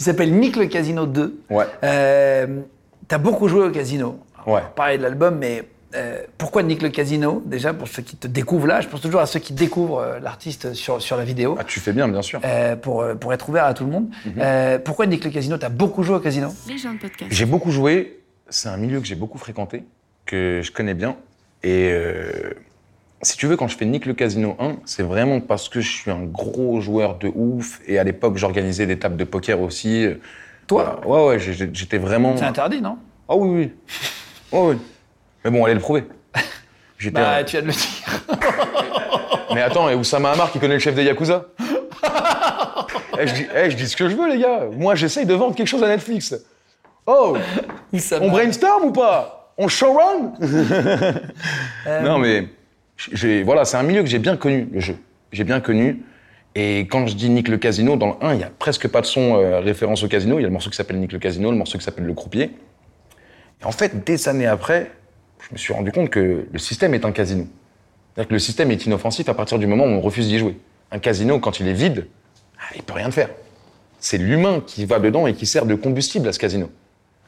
[0.00, 1.40] Il, s'appelle Nick le Casino 2.
[1.50, 1.64] Ouais.
[1.82, 2.60] Euh,
[3.08, 4.20] T'as beaucoup joué au casino.
[4.46, 4.62] ouais.
[4.74, 8.66] Parler de l'album, mais euh, pourquoi Nick le Casino Déjà, pour ceux qui te découvrent
[8.66, 11.56] là, je pense toujours à ceux qui découvrent euh, l'artiste sur, sur la vidéo.
[11.58, 12.40] Ah, tu fais bien, bien sûr.
[12.44, 14.08] Euh, pour, pour être ouvert à tout le monde.
[14.26, 14.80] Mhm.
[14.84, 15.56] pourquoi Nick le Casino?
[15.56, 16.48] Tu as beaucoup joué au casino?
[17.30, 18.20] J'ai beaucoup joué.
[18.50, 19.84] C'est un milieu que j'ai beaucoup fréquenté,
[20.26, 21.16] que je connais bien.
[21.62, 21.92] Et
[23.22, 25.90] si tu veux, quand je fais Nick le Casino 1, c'est vraiment parce que je
[25.90, 27.80] suis un gros joueur de ouf.
[27.86, 30.06] Et à l'époque, j'organisais des tables de poker aussi.
[30.66, 31.00] Toi?
[31.06, 32.36] Ouais, ouais, j'étais vraiment.
[32.36, 32.98] C'est interdit, non?
[33.28, 33.72] Ah oui, oui.
[34.52, 34.78] Oh, oui.
[35.44, 36.04] Mais bon, allez le prouver.
[37.12, 38.24] Bah, tu viens de le dire.
[39.54, 41.44] Mais attends, et Oussama Hamar qui connaît le chef des Yakuza
[43.20, 44.62] eh, je, dis, eh, je dis ce que je veux, les gars.
[44.76, 46.34] Moi, j'essaye de vendre quelque chose à Netflix.
[47.06, 47.36] Oh
[48.20, 49.54] On brainstorm ou pas?
[49.56, 50.32] On showrun?
[51.86, 52.00] Euh.
[52.02, 52.48] Non, mais
[53.44, 54.96] voilà, c'est un milieu que j'ai bien connu, le jeu.
[55.32, 56.02] J'ai bien connu.
[56.54, 59.00] Et quand je dis Nick le Casino, dans le 1, il n'y a presque pas
[59.00, 60.38] de son euh, référence au casino.
[60.38, 62.14] Il y a le morceau qui s'appelle Nick le Casino, le morceau qui s'appelle Le
[62.14, 62.50] Croupier.
[63.60, 64.90] Et en fait, des années après,
[65.48, 67.46] je me suis rendu compte que le système est un casino.
[68.14, 70.58] C'est-à-dire que le système est inoffensif à partir du moment où on refuse d'y jouer.
[70.92, 72.06] Un casino, quand il est vide,
[72.58, 73.30] ah, il peut rien faire.
[73.98, 76.70] C'est l'humain qui va dedans et qui sert de combustible à ce casino.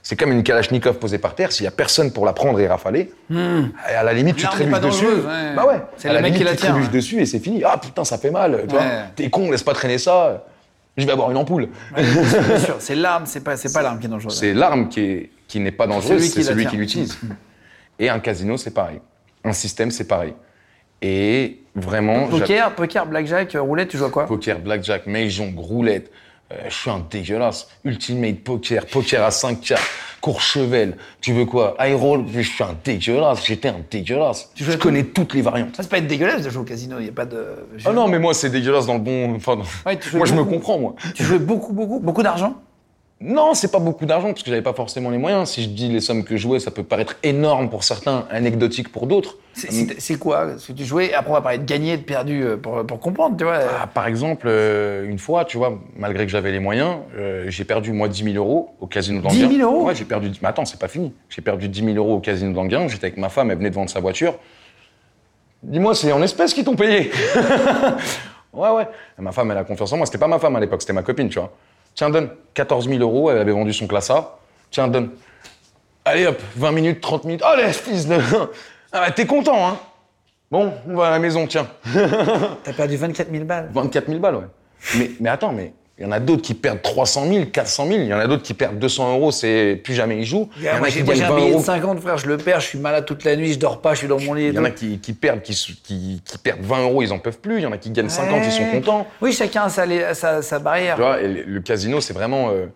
[0.03, 2.67] C'est comme une Kalachnikov posée par terre, s'il n'y a personne pour la prendre et
[2.67, 3.65] rafaler, hmm.
[3.85, 5.07] à la limite, tu trébuches dessus.
[5.55, 5.83] Bah ouais.
[5.97, 6.69] C'est le mec qui la tient.
[6.69, 7.63] Tu trébuches dessus et c'est fini.
[7.65, 8.67] Ah putain, ça fait mal.
[9.17, 10.45] T'es con, laisse pas traîner ça.
[10.97, 11.69] Je vais avoir une ampoule.
[12.79, 14.39] c'est l'arme, c'est pas, pas l'arme qui est dangereuse.
[14.39, 17.19] C'est l'arme qui, qui n'est pas dangereuse, c'est celui qui l'utilise.
[18.01, 19.01] Et un casino, c'est pareil.
[19.45, 20.35] Un système, c'est pareil.
[21.03, 22.27] Et vraiment.
[22.29, 24.27] Poker, poker, blackjack, roulette, tu joues à quoi?
[24.27, 26.11] Poker, blackjack, mahjong, roulette.
[26.53, 27.69] Euh, je suis un dégueulasse.
[27.85, 29.89] Ultimate poker, poker à 5 cartes,
[30.21, 30.97] Courchevel.
[31.21, 31.77] Tu veux quoi?
[31.79, 33.47] High roll, je suis un dégueulasse.
[33.47, 34.51] J'étais un dégueulasse.
[34.57, 35.77] je connais toutes les variantes.
[35.77, 36.97] Ça, c'est pas être dégueulasse de jouer au casino.
[36.99, 37.45] Il y a pas de.
[37.85, 39.35] Ah non, mais moi, c'est dégueulasse dans le bon.
[39.37, 39.57] Enfin,
[40.15, 40.95] moi, je me comprends, moi.
[41.15, 42.61] Tu jouais beaucoup, beaucoup, beaucoup d'argent?
[43.23, 45.51] Non, c'est pas beaucoup d'argent parce que j'avais pas forcément les moyens.
[45.51, 48.91] Si je dis les sommes que je jouais, ça peut paraître énorme pour certains, anecdotique
[48.91, 49.37] pour d'autres.
[49.53, 50.57] C'est quoi?
[50.57, 52.99] Ce que tu jouais Après, on va parler de gagner, de perdu euh, pour, pour
[52.99, 53.59] comprendre, tu vois.
[53.83, 57.65] Ah, par exemple, euh, une fois, tu vois, malgré que j'avais les moyens, euh, j'ai
[57.65, 59.49] perdu moi 10 000 euros au casino d'Anguin.
[59.49, 59.85] 10 000 euros?
[59.85, 60.31] Ouais, j'ai perdu.
[60.41, 61.13] Mais attends, c'est pas fini.
[61.29, 62.89] J'ai perdu 10 000 euros au casino d'Anguin.
[62.89, 64.39] J'étais avec ma femme, elle venait de vendre sa voiture.
[65.63, 67.11] Dis-moi, c'est en espèces qu'ils t'ont payé
[68.53, 68.89] Ouais, ouais.
[69.19, 70.07] ma femme, elle a confiance en moi.
[70.07, 71.53] C'était pas ma femme à l'époque, c'était ma copine, tu vois.
[71.95, 74.39] Tiens, donne 14 000 euros, elle avait vendu son classe A.
[74.71, 75.11] Tiens, donne.
[76.05, 77.43] Allez hop, 20 minutes, 30 minutes.
[77.43, 78.19] Allez, fils de.
[78.93, 79.79] Ah, t'es content, hein
[80.51, 81.69] Bon, on va à la maison, tiens.
[82.65, 84.47] T'as perdu 24 000 balles 24 000 balles, ouais.
[84.99, 87.99] Mais, mais attends, mais il y en a d'autres qui perdent 300 000, 400 000.
[88.01, 90.49] Il y en a d'autres qui perdent 200 euros, c'est plus jamais ils jouent.
[90.57, 91.59] Il y en a qui gagnent 20 euros.
[91.59, 93.93] de 50, frère, je le perds, je suis malade toute la nuit, je dors pas,
[93.93, 94.47] je suis dans mon lit.
[94.47, 97.59] Il y en a qui, perdent, qui, perdent 20 euros, ils en peuvent plus.
[97.59, 99.07] Il y en a qui gagnent 50, ils sont contents.
[99.21, 100.97] Oui, chacun a sa, sa, barrière.
[100.97, 102.49] Tu vois, le casino, c'est vraiment.
[102.49, 102.67] Euh,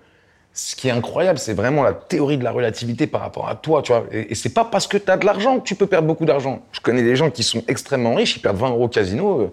[0.53, 3.83] ce qui est incroyable, c'est vraiment la théorie de la relativité par rapport à toi,
[3.83, 4.05] tu vois.
[4.13, 6.27] Et, et c'est pas parce que tu as de l'argent que tu peux perdre beaucoup
[6.27, 6.63] d'argent.
[6.71, 9.41] Je connais des gens qui sont extrêmement riches, ils perdent 20 euros au casino.
[9.41, 9.53] Euh,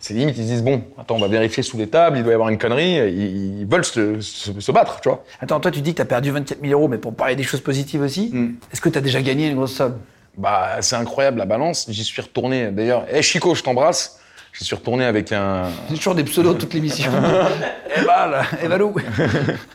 [0.00, 2.32] c'est limite, ils se disent, bon, attends, on va vérifier sous les tables, il doit
[2.32, 5.22] y avoir une connerie, ils, veulent se, battre, tu vois.
[5.40, 7.42] Attends, toi, tu dis que tu as perdu 24 000 euros, mais pour parler des
[7.42, 8.54] choses positives aussi, hmm.
[8.72, 9.98] est-ce que tu as déjà gagné une grosse somme?
[10.38, 11.86] Bah, c'est incroyable, la balance.
[11.90, 13.04] J'y suis retourné, d'ailleurs.
[13.12, 14.18] Hé, Chico, je t'embrasse.
[14.54, 15.64] J'y suis retourné avec un.
[15.90, 17.12] J'ai toujours des pseudos toute l'émission.
[17.96, 18.94] Eva, là, Eva Lou.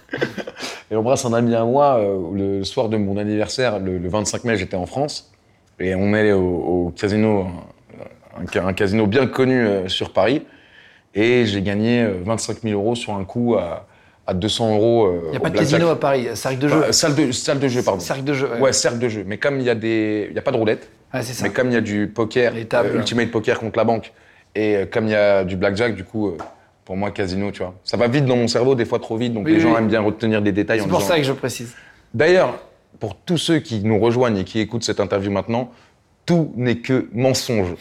[0.91, 4.57] Et embrasse un ami à moi, euh, le soir de mon anniversaire, le, 25 mai,
[4.57, 5.31] j'étais en France.
[5.79, 7.47] Et on est allé au casino
[8.35, 10.45] un, casino bien connu euh, sur Paris.
[11.13, 13.87] Et j'ai gagné 25 euh, 000 euros sur un coup à,
[14.33, 15.21] 200 euros.
[15.25, 16.91] Il n'y a pas de casino à Paris, cercle de jeu.
[16.91, 17.99] salle, de, salle de jeu, pardon.
[17.99, 18.49] Cercle de jeu.
[18.59, 19.23] Ouais, cercle de jeu.
[19.25, 20.29] Mais comme il y a des.
[20.33, 20.89] N'y a pas de roulette.
[21.13, 21.43] Ça.
[21.43, 24.11] Mais comme il y a du poker, euh, Ultimate Poker contre la banque,
[24.53, 26.35] et comme il y a du blackjack, du coup,
[26.83, 27.73] pour moi, casino, tu vois.
[27.85, 30.01] Ça va vite dans mon cerveau, des fois trop vite, donc les gens aiment bien
[30.01, 30.81] retenir des détails.
[30.81, 31.73] C'est pour ça que je précise.
[32.13, 32.57] D'ailleurs,
[32.99, 35.71] pour tous ceux qui nous rejoignent et qui écoutent cette interview maintenant,
[36.25, 37.75] tout n'est que mensonge.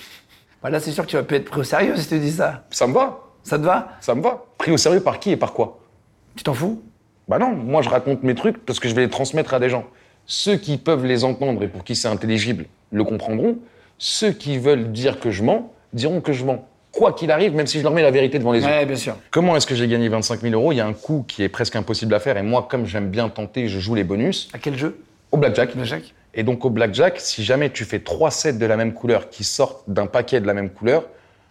[0.64, 2.32] Bah là, c'est sûr que tu vas plus être pris au sérieux si tu dis
[2.32, 2.64] ça.
[2.70, 3.20] Ça me va.
[3.42, 3.98] Ça te va?
[4.00, 4.46] Ça me va.
[4.56, 5.78] Pris au sérieux par qui et par quoi?
[6.36, 6.82] Tu t'en fous?
[7.28, 9.68] Bah non, moi je raconte mes trucs parce que je vais les transmettre à des
[9.68, 9.84] gens.
[10.24, 13.58] Ceux qui peuvent les entendre et pour qui c'est intelligible le comprendront.
[13.98, 16.66] Ceux qui veulent dire que je mens diront que je mens.
[16.92, 18.66] Quoi qu'il arrive, même si je leur mets la vérité devant les yeux.
[18.66, 19.16] Ouais, bien sûr.
[19.30, 20.72] Comment est-ce que j'ai gagné 25 000 euros?
[20.72, 23.10] Il y a un coup qui est presque impossible à faire et moi, comme j'aime
[23.10, 24.48] bien tenter, je joue les bonus.
[24.54, 24.98] À quel jeu?
[25.30, 25.74] Au blackjack.
[25.74, 26.14] Blackjack?
[26.35, 29.45] Et donc au blackjack, si jamais tu fais trois sets de la même couleur qui
[29.45, 31.05] sortent d'un paquet de la même couleur,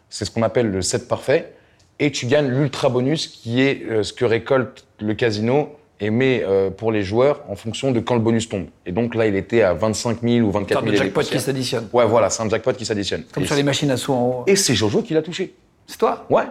[0.09, 1.53] c'est ce qu'on appelle le set parfait,
[1.99, 6.43] et tu gagnes l'ultra bonus qui est euh, ce que récolte le casino et met
[6.43, 8.65] euh, pour les joueurs en fonction de quand le bonus tombe.
[8.85, 10.95] Et donc là, il était à 25 000 ou 24 000.
[10.95, 11.87] C'est un jackpot qui s'additionne.
[11.93, 13.23] Ouais, voilà, c'est un jackpot qui s'additionne.
[13.31, 14.43] Comme sur les machines à sous en haut.
[14.47, 15.55] Et c'est Jojo qui l'a touché.
[15.87, 16.25] C'est toi?
[16.29, 16.43] Ouais.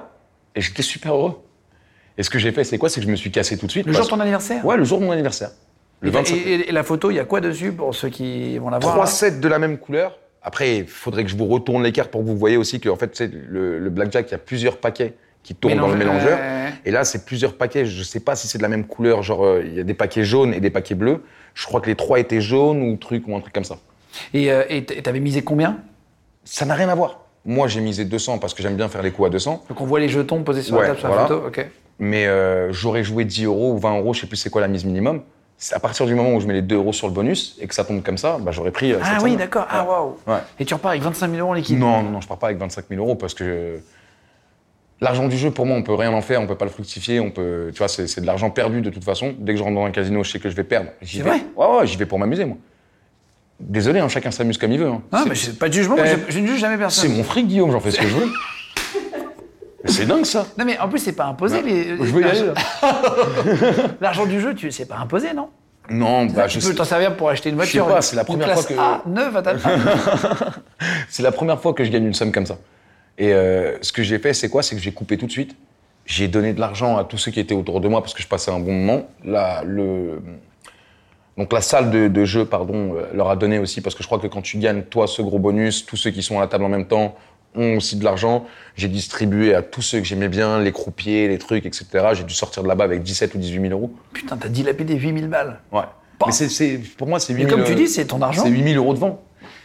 [0.54, 1.42] Et j'étais super heureux.
[2.16, 2.88] Et ce que j'ai fait, c'est quoi?
[2.88, 3.86] C'est que je me suis cassé tout de suite.
[3.86, 4.64] Le jour de ton anniversaire?
[4.64, 5.50] Ouais, le jour de mon anniversaire.
[6.04, 9.06] Et, la photo, il y a quoi dessus pour ceux qui vont la voir Trois
[9.06, 10.18] sets de la même couleur.
[10.42, 12.88] Après, il faudrait que je vous retourne les cartes pour que vous voyez aussi que
[12.88, 16.38] en fait, le, le blackjack, il y a plusieurs paquets qui tournent dans le mélangeur.
[16.84, 17.84] Et là, c'est plusieurs paquets.
[17.84, 19.22] Je ne sais pas si c'est de la même couleur.
[19.22, 21.22] Genre, euh, il y a des paquets jaunes et des paquets bleus.
[21.54, 23.76] Je crois que les trois étaient jaunes ou truc ou un truc comme ça.
[24.34, 25.78] Et euh, tu avais misé combien?
[26.44, 27.20] Ça n'a rien à voir.
[27.44, 29.64] Moi, j'ai misé 200 parce que j'aime bien faire les coups à 200.
[29.68, 31.42] Donc on voit les jetons posés sur la table sur la photo.
[31.46, 31.66] Ok.
[31.98, 34.68] Mais euh, j'aurais joué 10 euros ou 20 euros, je sais plus c'est quoi la
[34.68, 35.22] mise minimum
[35.70, 37.74] à partir du moment où je mets les 2 euros sur le bonus et que
[37.74, 38.92] ça tombe comme ça, bah, j'aurais pris.
[38.92, 39.66] Euh, ah oui, d'accord.
[39.70, 40.16] Ah waouh.
[40.58, 42.48] Et tu repars avec 25 000 euros en liquide Non, non, non, je pars pas
[42.48, 43.80] avec 25 000 euros parce que
[45.00, 47.20] l'argent du jeu, pour moi, on peut rien en faire, on peut pas le fructifier,
[47.20, 49.34] on peut, tu vois, c'est de l'argent perdu de toute façon.
[49.38, 50.90] Dès que je rentre dans un casino, je sais que je vais perdre.
[51.02, 52.56] C'est vrai Ouais, ouais, j'y vais pour m'amuser, moi.
[53.60, 54.88] Désolé, hein, chacun s'amuse comme il veut.
[54.88, 55.02] Hein.
[55.12, 55.96] Ah, mais c'est pas de jugement,
[56.28, 57.08] je, ne juge jamais personne.
[57.08, 58.26] C'est mon fric, Guillaume, j'en fais ce que je veux.
[59.84, 60.46] C'est dingue ça.
[60.58, 61.96] Non mais en plus c'est pas imposé les.
[61.96, 62.52] Je veux y aller
[64.00, 65.48] L'argent du jeu, tu c'est pas imposé non?
[65.90, 67.84] Non, bah, tu peux t'en servir pour acheter une voiture.
[67.84, 68.74] Je sais pas, c'est la première fois que.
[68.78, 69.54] A, neuf à ta
[71.08, 72.58] C'est la première fois que je gagne une somme comme ça.
[73.18, 74.62] Et euh, ce que j'ai fait, c'est quoi?
[74.62, 75.56] C'est que j'ai coupé tout de suite.
[76.06, 78.28] J'ai donné de l'argent à tous ceux qui étaient autour de moi parce que je
[78.28, 79.08] passais un bon moment.
[79.24, 80.22] La, le...
[81.36, 84.18] Donc la salle de, jeu, pardon, euh, leur a donné aussi parce que je crois
[84.18, 86.64] que quand tu gagnes toi ce gros bonus, tous ceux qui sont à la table
[86.64, 87.16] en même temps
[87.54, 88.46] ont aussi de l'argent.
[88.76, 91.86] J'ai distribué à tous ceux que j'aimais bien, les croupiers, les trucs, etc.
[92.14, 93.94] J'ai dû sortir de là-bas avec 17 ou 18 000 euros.
[94.12, 95.60] Putain, t'as dilapidé 8 000 balles.
[95.70, 95.82] Ouais.
[96.26, 98.44] Mais c'est, pour moi, c'est 8 000 comme tu dis, c'est ton argent.
[98.44, 99.22] C'est 8 000 euros de vent.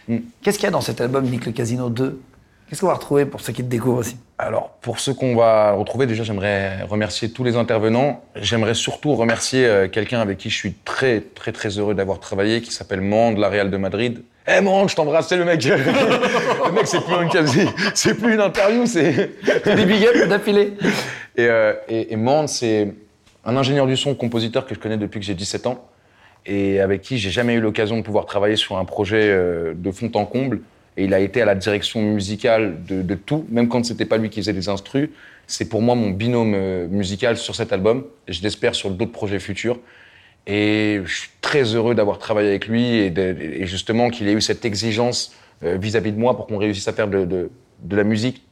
[0.07, 0.17] Mm.
[0.41, 2.19] Qu'est-ce qu'il y a dans cet album, Nick le Casino 2
[2.67, 4.17] Qu'est-ce qu'on va retrouver pour ceux qui te découvrent aussi?
[4.37, 8.21] Alors, pour ceux qu'on va retrouver, déjà, j'aimerais remercier tous les intervenants.
[8.35, 12.61] J'aimerais surtout remercier euh, quelqu'un avec qui je suis très, très, très heureux d'avoir travaillé,
[12.61, 14.21] qui s'appelle Mande, la Real de Madrid.
[14.49, 15.61] Eh hey, je t'embrasse, c'est le mec.
[15.65, 17.45] le mec, c'est plus un
[17.93, 19.31] c'est plus une interview, c'est
[19.65, 20.73] des big ups d'affilée.
[21.35, 22.93] Et, euh, et, et Mande, c'est
[23.43, 25.85] un ingénieur du son, compositeur que je connais depuis que j'ai 17 ans
[26.45, 29.91] et avec qui j'ai jamais eu l'occasion de pouvoir travailler sur un projet euh, de
[29.91, 30.61] fond en comble
[30.95, 34.29] et il a été à la direction musicale de, tout, même quand c'était pas lui
[34.29, 35.09] qui faisait les instrus.
[35.45, 39.11] C'est pour moi mon binôme euh, musical sur cet album, et je l'espère sur d'autres
[39.11, 39.77] projets futurs.
[40.47, 44.63] Et je suis très heureux d'avoir travaillé avec lui et, justement qu'il ait eu cette
[44.65, 45.33] exigence
[45.63, 48.43] euh, vis-à-vis de moi pour qu'on réussisse à faire de, de la musique,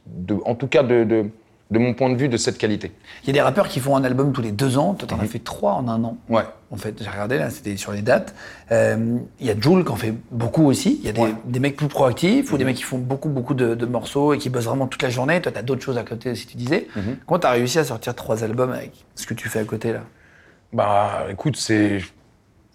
[0.44, 1.30] en tout cas de,
[1.70, 2.92] de mon point de vue, de cette qualité.
[3.24, 4.94] Il y a des rappeurs qui font un album tous les deux ans.
[4.94, 5.28] Toi, t'en as mhm.
[5.28, 6.16] fait trois en un an.
[6.28, 6.44] Ouais.
[6.70, 8.34] En fait, j'ai regardé là, c'était sur les dates.
[8.70, 11.00] Euh, il y a Jules qui en fait beaucoup aussi.
[11.02, 12.70] Il y a des, mecs plus proactifs ou des mhm.
[12.70, 15.40] mecs qui font beaucoup, beaucoup de, morceaux et qui bossent vraiment toute la journée.
[15.40, 16.86] Toi, t'as d'autres choses à côté, si tu disais.
[16.94, 17.16] Mm -hmm.
[17.26, 20.02] Comment t'as réussi à sortir trois albums avec ce que tu fais à côté là?
[20.76, 22.00] Bah, écoute, c'est.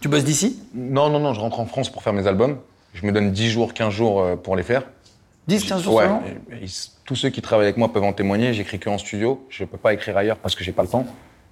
[0.02, 0.60] Tu bosses d'ici?
[0.74, 1.36] Non, non, non.
[1.36, 2.58] Je rentre en France pour faire mes albums.
[2.95, 4.86] Je me donne 10 jours, 15 jours euh, pour les faire.
[5.47, 6.08] 10, 15 jours ouais,
[7.06, 8.54] Tous ceux qui travaillent avec moi peuvent en témoigner.
[8.54, 9.45] J'écris que en studio.
[9.49, 11.06] Je ne peux pas écrire ailleurs parce que j'ai pas le temps.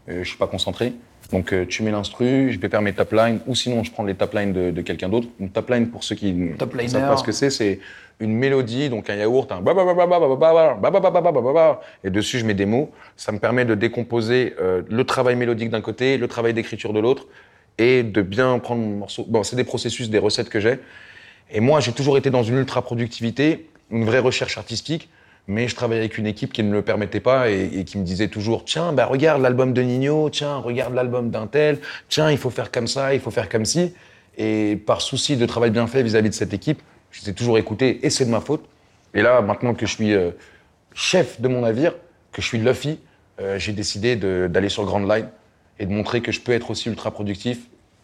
[0.10, 0.94] Euh, je suis pas concentré.
[1.32, 4.04] Donc euh, tu mets l'instru, je vais faire mes top lines, ou sinon je prends
[4.04, 5.28] les top lines de, quelqu'un d'autre.
[5.40, 7.80] Une top line pour ceux qui ne savent pas ce que c'est, c'est
[8.20, 9.64] une mélodie, donc un yaourt, un
[12.04, 12.92] et dessus je mets des mots.
[13.16, 17.00] Ça me permet de décomposer euh, le travail mélodique d'un côté, le travail d'écriture de
[17.00, 17.28] l'autre,
[17.78, 19.26] et de bien prendre mon morceau.
[19.28, 20.80] Bon, c'est des processus, des recettes que j'ai.
[21.52, 25.10] Et moi, j'ai toujours été dans une ultra productivité une vraie recherche artistique,
[25.48, 28.04] mais je travaillais avec une équipe qui ne me le permettait pas et, qui me
[28.04, 32.38] disait toujours tiens, bah, regarde l'album de Nino, tiens, regarde l'album d'un tel, tiens, il
[32.38, 33.94] faut faire comme ça, il faut faire comme ci.
[34.38, 36.82] Et par souci de travail bien fait vis-à-vis de cette équipe,
[37.12, 38.66] je t'ai toujours écouté et c'est de ma faute.
[39.14, 40.32] Et là, maintenant que je suis euh,
[40.94, 41.94] chef de mon navire,
[42.32, 43.00] que je suis Luffy,
[43.40, 45.30] euh, j'ai décidé d'aller sur Grand Line
[45.80, 47.60] et de montrer que je peux être aussi ultra productif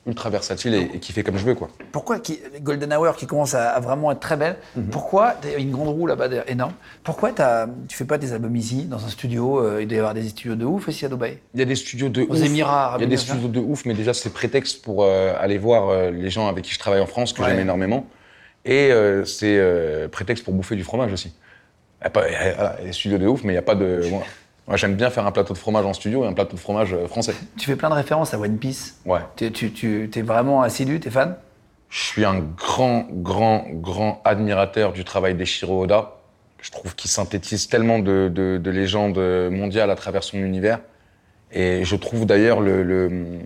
[0.08, 1.56] ultra versatile et, qui fait comme je veux.
[1.56, 1.70] Quoi.
[1.92, 4.86] Pourquoi qui, Golden Hour qui commence à, vraiment être très belle, mhm.
[4.86, 8.34] pourquoi, il y a une grande roue là-bas énorme, pourquoi as, tu fais pas des
[8.34, 11.06] albums ici, dans un studio euh, Il doit y avoir des studios de ouf ici
[11.06, 11.40] à Dubaï?
[11.54, 13.86] Il y a des studios de Aux Émirats Il y a des studios de ouf,
[13.86, 17.08] mais déjà c'est prétexte pour euh, aller voir les gens avec qui je travaille en
[17.08, 18.06] France, que j'aime énormément.
[18.66, 18.92] Et
[19.26, 21.34] c'est prétexte pour bouffer du fromage aussi.
[22.02, 24.02] Il y a, des studios de ouf, mais il n'y a pas de...
[24.68, 26.94] Moi, j'aime bien faire un plateau de fromage en studio et un plateau de fromage
[26.94, 27.36] euh, français.
[27.58, 29.00] Tu fais plein de références à One Piece.
[29.06, 29.20] Ouais.
[29.36, 31.36] Tu, tu, es vraiment assidu, t'es fan?
[31.90, 36.16] Je suis un grand, grand, grand admirateur du travail d'Eshiro Oda.
[36.62, 39.20] Je trouve qu'il synthétise tellement de, de, légendes
[39.52, 40.80] mondiales à travers son univers.
[41.52, 43.40] Et je trouve d'ailleurs le, le,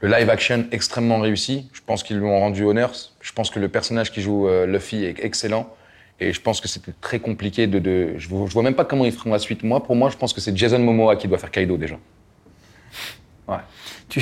[0.00, 1.68] le, live action extrêmement réussi.
[1.72, 2.92] Je pense qu'ils lui ont rendu honneur.
[3.20, 5.72] Je pense que le personnage qui joue euh, Luffy est excellent.
[6.20, 7.78] Et je pense que c'était très compliqué de.
[7.78, 9.62] de je, vois, vois même pas comment ils feront la suite.
[9.62, 11.96] Moi, pour moi, je pense que c'est Jason Momoa qui doit faire Kaido déjà.
[13.46, 13.58] Ouais.
[14.08, 14.20] Tu,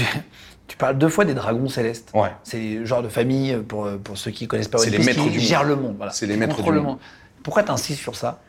[0.68, 2.10] tu parles deux fois des dragons célestes.
[2.14, 2.30] Ouais.
[2.42, 5.30] C'est le genre de famille, pour, pour ceux qui connaissent pas C'est les maîtres qui
[5.30, 5.94] du gèrent le monde.
[5.96, 6.12] Voilà.
[6.12, 6.98] C'est les maîtres du monde.
[7.42, 8.40] Pourquoi tu insistes sur ça?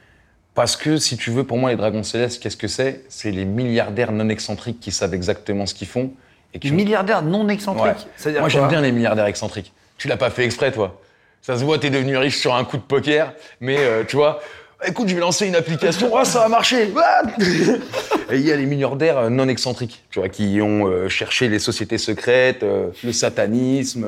[0.57, 3.05] Parce que, si tu veux, pour moi, les dragons célestes, qu'est-ce que c'est?
[3.09, 6.11] C'est les milliardaires non excentriques qui savent exactement ce qu'ils font.
[6.53, 8.07] Et qui milliardaires non excentriques
[8.39, 9.73] Moi, j'aime bien les milliardaires excentriques.
[9.97, 10.99] Tu l'as pas fait exprès, toi
[11.47, 14.41] ça se voit, t'es devenu riche sur un coup de poker, mais euh, tu vois,
[14.85, 16.93] écoute, je vais lancer une application, oh, ça va marcher.
[18.29, 21.47] Et il y a les milliardaires euh, non excentriques, tu vois, qui ont euh, cherché
[21.47, 24.07] les sociétés secrètes, le satanisme,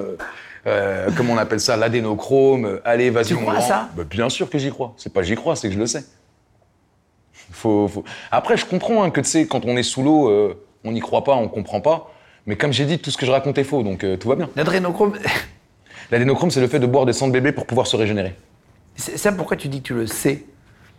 [1.16, 2.82] comment on appelle ça, l'adénochrome.
[2.84, 4.94] Allez, vas-y, tu crois à ça bah, Bien sûr que j'y crois.
[4.98, 6.04] C'est pas j'y crois, c'est que je le sais.
[7.52, 7.90] Faut,
[8.32, 10.30] Après, je comprends hein, que tu sais, quand on est sous l'eau,
[10.84, 12.12] on n'y croit pas, on comprend pas.
[12.46, 14.50] Mais comme j'ai dit, tout ce que je raconte est faux, donc tout va bien.
[14.56, 15.14] L'adénochrome.
[16.12, 18.36] L'adénochrome, c'est le fait de boire des sangs de bébé pour pouvoir se régénérer.
[18.96, 20.44] C'est ça pourquoi tu dis que tu le sais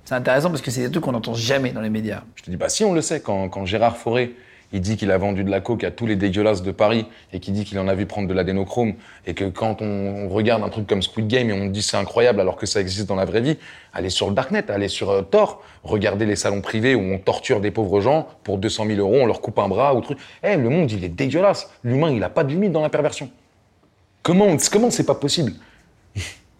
[0.04, 2.22] C'est intéressant parce que c'est des trucs qu'on n'entend jamais dans les médias.
[2.36, 3.20] Je te dis, bah si, on le sait.
[3.20, 4.34] Quand, Gérard Fauré,
[4.72, 7.40] il dit qu'il a vendu de la coke à tous les dégueulasses de Paris et
[7.40, 8.94] qu'il dit qu'il en a vu prendre de l'adénochrome
[9.26, 12.40] et que quand on, regarde un truc comme Squid Game et on dit c'est incroyable
[12.40, 13.56] alors que ça existe dans la vraie vie,
[13.92, 17.60] allez sur le Darknet, allez sur euh, Tor, regardez les salons privés où on torture
[17.60, 20.18] des pauvres gens pour 200 000 euros, on leur coupe un bras ou truc.
[20.42, 21.70] Eh, le monde, il est dégueulasse.
[21.82, 23.30] L'humain, il n'a pas de limite dans la perversion.
[24.22, 25.52] Comment comment c'est pas possible?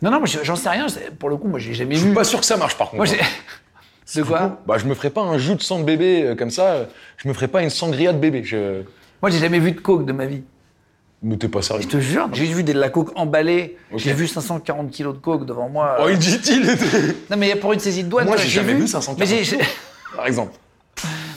[0.03, 0.87] Non, non, j'en sais rien.
[1.19, 2.01] Pour le coup, moi, j'ai jamais vu.
[2.01, 3.05] Je suis pas sûr que ça marche, par contre.
[3.05, 3.23] Moi,
[4.17, 6.51] de quoi Bah, je me ferais pas un jus de sang de bébé euh, comme
[6.51, 6.89] ça.
[7.17, 8.43] Je me ferais pas une sangria de bébé.
[8.45, 8.83] Je...
[9.23, 10.43] Moi, j'ai jamais vu de coke de ma vie.
[11.23, 11.83] Mais t'es pas sérieux.
[11.83, 13.77] Je te jure, j'ai vu de la coke emballée.
[13.95, 15.99] J'ai vu 540 kilos de coke devant moi.
[16.01, 16.65] Oh, il dit-il
[17.31, 18.27] Non, mais pour une saisie de douane.
[18.27, 19.59] Moi, j'ai jamais vu 540 mais
[20.17, 20.53] Par exemple.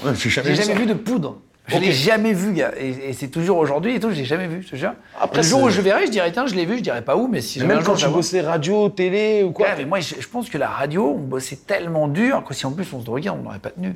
[0.04, 1.40] Ouais, j'ai jamais, jamais vu de poudre.
[1.68, 2.74] Je l'ai jamais vu, gars.
[2.78, 4.94] Et, c'est toujours aujourd'hui et tout, je l'ai jamais vu, je te jure.
[5.20, 7.16] Après, le jour où je verrai, je dirais, tiens, je l'ai vu, je dirais pas
[7.16, 9.68] où, mais si Même quand tu bossais radio, télé ou quoi.
[9.68, 12.72] Ouais, mais moi, je, pense que la radio, on bossait tellement dur que si en
[12.72, 13.96] plus on se droguait, on n'aurait pas tenu.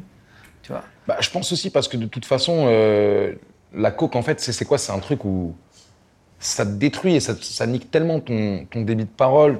[0.63, 3.33] Tu vois bah, Je pense aussi parce que de toute façon, euh,
[3.73, 4.77] la coke, en fait, c'est quoi?
[4.77, 5.53] C'est un truc où
[6.39, 9.59] ça te détruit et ça, ça nique tellement ton, ton débit de parole.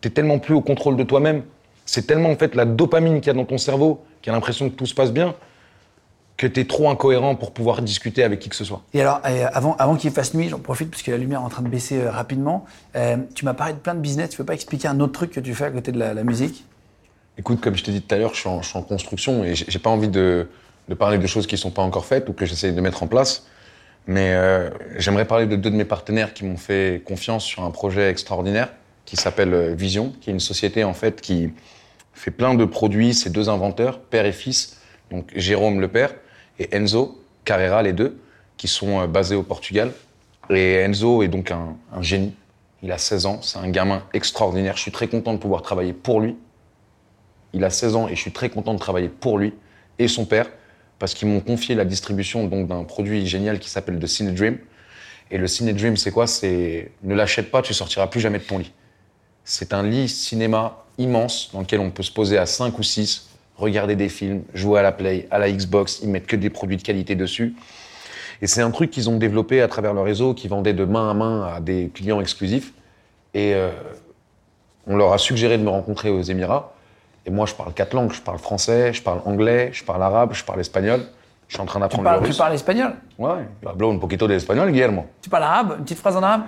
[0.00, 1.42] Tu es tellement plus au contrôle de toi-même.
[1.84, 4.70] C'est tellement, en fait, la dopamine qu'il y a dans ton cerveau, qui a l'impression
[4.70, 5.34] que tout se passe bien
[6.36, 8.82] que tu es trop incohérent pour pouvoir discuter avec qui que ce soit.
[8.92, 11.44] Et alors, euh, avant, avant qu'il fasse nuit, j'en profite parce que la lumière est
[11.44, 12.64] en train de baisser euh, rapidement.
[12.96, 14.30] Euh, tu m'as parlé de plein de business.
[14.30, 16.64] Tu veux pas expliquer un autre truc que tu fais à côté de la, musique?
[17.38, 19.90] Écoute, comme je t'ai dit tout à l'heure, je, suis en construction et j'ai pas
[19.90, 20.48] envie de,
[20.88, 23.06] de, parler de choses qui sont pas encore faites ou que j'essaie de mettre en
[23.06, 23.46] place.
[24.06, 24.36] Mais
[24.98, 28.68] j'aimerais parler de deux de mes partenaires qui m'ont fait confiance sur un projet extraordinaire
[29.06, 31.50] qui s'appelle Vision, qui est une société en fait qui
[32.12, 33.14] fait plein de produits.
[33.14, 34.78] C'est deux inventeurs, père et fils.
[35.10, 36.14] Donc Jérôme le père
[36.58, 38.18] et Enzo Carrera, les deux,
[38.56, 39.92] qui sont euh, basés au Portugal.
[40.50, 42.34] Et Enzo est donc un, génie.
[42.82, 44.76] Il a 16 ans, c'est un gamin extraordinaire.
[44.76, 46.36] Je suis très content de pouvoir travailler pour lui.
[47.54, 49.54] Il a 16 ans et je suis très content de travailler pour lui
[49.98, 50.50] et son père
[50.98, 54.58] parce qu'ils m'ont confié la distribution d'un produit génial qui s'appelle The Cine Dream.
[55.30, 56.26] Et le Cine Dream, c'est quoi?
[56.26, 58.72] C'est ne l'achète pas, tu sortiras plus jamais de ton lit.
[59.44, 63.33] C'est un lit cinéma immense dans lequel on peut se poser à 5 ou 6
[63.56, 66.76] regarder des films, jouer à la Play, à la Xbox, ils mettent que des produits
[66.76, 67.54] de qualité dessus.
[68.42, 71.10] Et c'est un truc qu'ils ont développé à travers leur réseau, qui vendait de main
[71.10, 72.72] à main à des clients exclusifs.
[73.32, 73.70] Et euh,
[74.86, 76.74] on leur a suggéré de me rencontrer aux Émirats.
[77.26, 78.12] Et moi, je parle quatre langues.
[78.12, 81.00] Je parle français, je parle anglais, je parle arabe, je parle espagnol.
[81.48, 82.30] Je suis en train d'apprendre le russe.
[82.30, 82.94] Tu parles espagnol?
[83.18, 85.06] Ouais, hablo un poquito de espagnol, Guillermo.
[85.22, 86.42] Tu parles arabe Une petite phrase en arabe?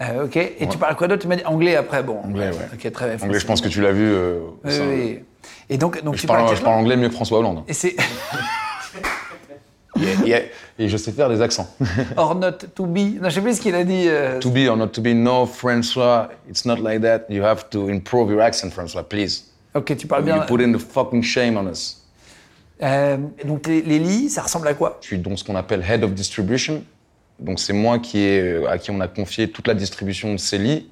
[0.00, 0.36] Euh, ok.
[0.36, 1.22] Et tu parles quoi d'autre?
[1.22, 2.18] Tu m'as dit anglais après, bon.
[2.24, 2.68] Anglais, ouais.
[2.72, 3.26] Ok, très bien.
[3.26, 4.10] Anglais, je pense que tu l'as vu.
[4.12, 5.24] Euh, oui, oui.
[5.68, 7.64] Et donc, donc tu je parle, je parle anglais mieux que François Hollande.
[7.68, 7.96] Et c'est.
[10.76, 11.68] Et je sais faire des accents.
[12.16, 13.20] or not to be.
[13.20, 14.06] Non, je sais plus ce qu'il a dit.
[14.08, 14.40] Euh...
[14.40, 15.14] To be or not to be.
[15.14, 17.26] No, François, it's not like that.
[17.28, 19.44] You have to improve your accent, François, please.
[19.74, 20.36] Ok, tu parles bien.
[20.36, 22.00] You put in the fucking shame on us.
[22.82, 24.98] Euh, donc les, les, lits, ça ressemble à quoi?
[25.00, 26.82] Je suis donc ce qu'on appelle head of distribution.
[27.38, 30.38] Donc c'est moi qui est, euh, à qui on a confié toute la distribution de
[30.38, 30.90] ces lits,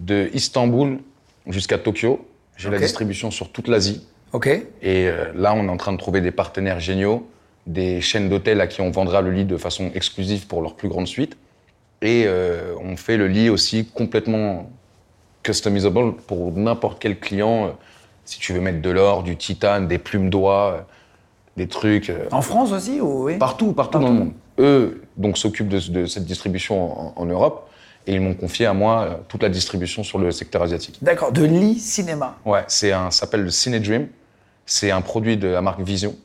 [0.00, 0.98] de Istanbul
[1.46, 2.26] jusqu'à Tokyo.
[2.58, 4.04] J'ai la distribution sur toute l'Asie.
[4.32, 4.48] Ok.
[4.48, 7.26] Et euh, là, on est en train de trouver des partenaires géniaux,
[7.66, 10.88] des chaînes d'hôtels à qui on vendra le lit de façon exclusive pour leur plus
[10.88, 11.36] grande suite.
[12.02, 14.70] Et euh, on fait le lit aussi complètement
[15.42, 17.76] customizable pour n'importe quel client.
[18.24, 20.86] si tu veux mettre de l'or, du titane, des plumes d'oie,
[21.56, 22.12] des trucs.
[22.32, 23.38] En France aussi ou oui?
[23.38, 24.32] Partout, partout, dans le monde.
[24.58, 27.67] Eux donc s'occupent de, cette distribution en Europe.
[28.08, 30.96] Et ils m'ont confié à moi euh, toute la distribution sur le secteur asiatique.
[31.02, 32.36] D'accord, de lit cinéma.
[32.46, 34.08] Ouais, c'est un, ça s'appelle le Cine Dream.
[34.64, 36.16] C'est un produit de la marque Vision.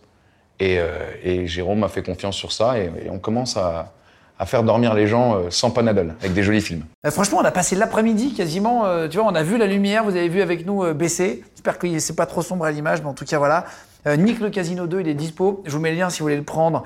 [0.62, 0.88] Et, euh,
[1.24, 3.92] et Jérôme m'a fait confiance sur ça et, on commence à,
[4.40, 6.86] à, faire dormir les gens euh, sans panadol, avec des jolis films.
[7.08, 8.86] franchement, on a passé l'après-midi quasiment.
[9.10, 11.44] tu vois, on a vu la lumière, vous avez vu avec nous baisser.
[11.54, 13.66] J'espère que c'est pas trop sombre à l'image, mais en tout cas, voilà.
[14.06, 15.64] Nick le Casino 2, il est dispo.
[15.66, 16.84] Je vous mets le lien si vous voulez le prendre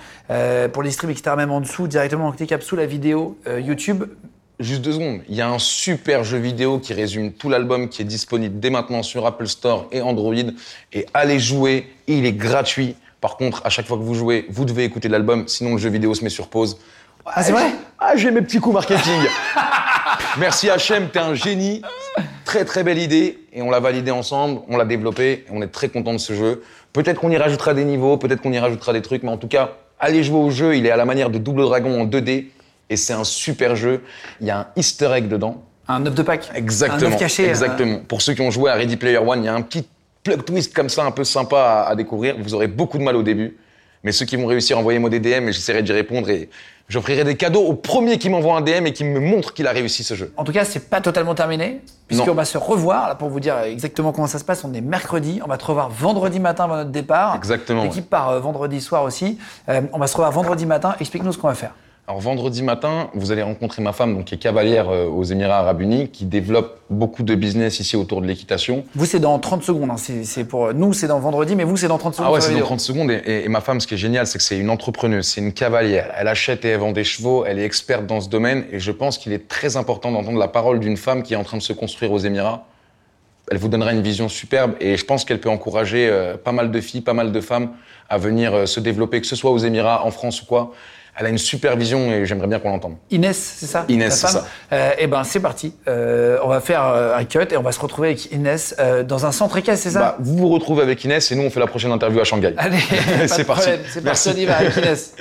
[0.73, 1.35] pour les streams, etc.
[1.35, 4.05] Même en dessous, directement en sous la vidéo YouTube.
[4.59, 5.21] Juste deux secondes.
[5.29, 8.71] Il y a un super jeu vidéo qui résume tout l'album qui est disponible dès
[8.71, 10.33] maintenant sur Apple Store et Android.
[10.93, 12.95] Et allez jouer, il est gratuit.
[13.21, 15.89] Par contre, à chaque fois que vous jouez, vous devez écouter l'album, sinon le jeu
[15.89, 16.79] vidéo se met sur pause.
[17.23, 17.71] Ah, c'est vrai?
[17.99, 19.21] Ah, j'ai mes petits coups marketing.
[20.39, 21.83] Merci HM, t'es un génie.
[22.43, 25.89] Très très belle idée et on l'a validé ensemble, on l'a développé, on est très
[25.89, 26.63] content de ce jeu.
[26.93, 29.47] Peut-être qu'on y rajoutera des niveaux, peut-être qu'on y rajoutera des trucs, mais en tout
[29.47, 32.45] cas, allez jouer au jeu, il est à la manière de Double Dragon en 2D
[32.89, 34.03] et c'est un super jeu.
[34.41, 35.63] Il y a un easter egg dedans.
[35.87, 37.09] Un œuf de Pâques Exactement.
[37.09, 37.45] Un œuf caché.
[37.45, 37.49] Euh.
[37.49, 37.99] Exactement.
[38.07, 39.87] Pour ceux qui ont joué à Ready Player One, il y a un petit
[40.23, 42.35] plug twist comme ça, un peu sympa à, découvrir.
[42.39, 43.57] Vous aurez beaucoup de mal au début.
[44.03, 46.29] Mais ceux qui vont réussir, envoyez-moi des DM et j'essaierai d'y répondre.
[46.29, 46.49] Et
[46.87, 49.71] j'offrirai des cadeaux au premier qui m'envoie un DM et qui me montre qu'il a
[49.71, 50.33] réussi ce jeu.
[50.37, 53.07] En tout cas, c'est pas totalement terminé, puisqu'on va se revoir.
[53.07, 55.41] Là, pour vous dire exactement comment ça se passe, on est mercredi.
[55.43, 57.35] On va te revoir vendredi matin avant notre départ.
[57.35, 57.83] Exactement.
[57.83, 59.39] L'équipe part euh, vendredi soir aussi.
[59.67, 60.95] Euh, on va se revoir vendredi matin.
[60.99, 61.73] Explique-nous ce qu'on va faire.
[62.09, 65.57] Alors vendredi matin, vous allez rencontrer ma femme, donc qui est cavalière euh, aux Émirats
[65.57, 68.85] Arabes Unis, qui développe beaucoup de business ici autour de l'équitation.
[68.95, 69.89] Vous, c'est dans 30 secondes.
[69.91, 69.97] Hein.
[69.97, 72.27] C'est pour nous, c'est dans vendredi, mais vous, c'est dans 30 secondes.
[72.29, 73.11] Ah ouais, c'est dans 30 secondes.
[73.11, 76.13] Et, ma femme, ce qui est génial, c'est que c'est une entrepreneuse, c'est une cavalière.
[76.17, 77.43] Elle achète et elle vend des chevaux.
[77.45, 78.63] Elle est experte dans ce domaine.
[78.71, 81.43] Et je pense qu'il est très important d'entendre la parole d'une femme qui est en
[81.43, 82.67] train de se construire aux Émirats.
[83.51, 86.71] Elle vous donnera une vision superbe et je pense qu'elle peut encourager euh, pas mal
[86.71, 87.71] de filles, pas mal de femmes
[88.09, 90.73] à venir euh, se développer, que ce soit aux Émirats, en France ou quoi
[91.19, 92.95] Elle a une super vision et j'aimerais bien qu'on l'entende.
[93.09, 93.85] Inès, c'est ça?
[93.89, 94.45] Inès, c'est ça.
[94.71, 95.73] Euh, eh ben, c'est parti.
[95.87, 98.75] Euh, on va faire un cut et on va se retrouver avec Inès
[99.07, 99.99] dans un centre équestre, c'est ça?
[99.99, 102.53] Bah, Vous vous retrouvez avec Inès et nous, on fait la prochaine interview à Shanghai.
[102.57, 102.77] Allez,
[103.27, 103.69] c'est parti.
[103.91, 105.15] C'est parti, on y va avec Inès.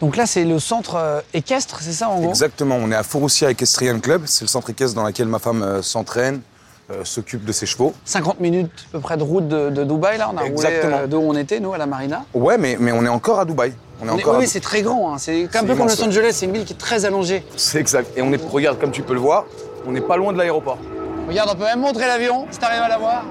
[0.00, 2.28] Donc là, c'est le centre équestre, c'est ça en gros?
[2.28, 4.22] Exactement, on est à Fouroussia Equestrian Club.
[4.26, 6.42] C'est le centre équestre dans lequel ma femme s'entraîne,
[6.90, 7.94] euh, s'occupe de ses chevaux.
[8.04, 10.96] 50 minutes à peu près de route de, Dubaï, là On a Exactement.
[10.96, 13.46] roulé d'où on était, nous, à la marina Ouais, mais, mais on est encore à
[13.46, 13.72] Dubaï.
[14.04, 15.14] On est encore oui, c'est très grand.
[15.14, 15.18] Hein.
[15.18, 17.44] C'est un peu comme Los Angeles, c'est une ville qui est très allongée.
[17.56, 18.10] C'est exact.
[18.16, 19.46] Et on est, regarde, comme tu peux le voir,
[19.86, 20.78] on n'est pas loin de l'aéroport.
[21.28, 23.24] Regarde, on peut même montrer l'avion, si t'arrives à la voir.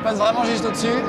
[0.00, 1.02] On passe vraiment juste au-dessus.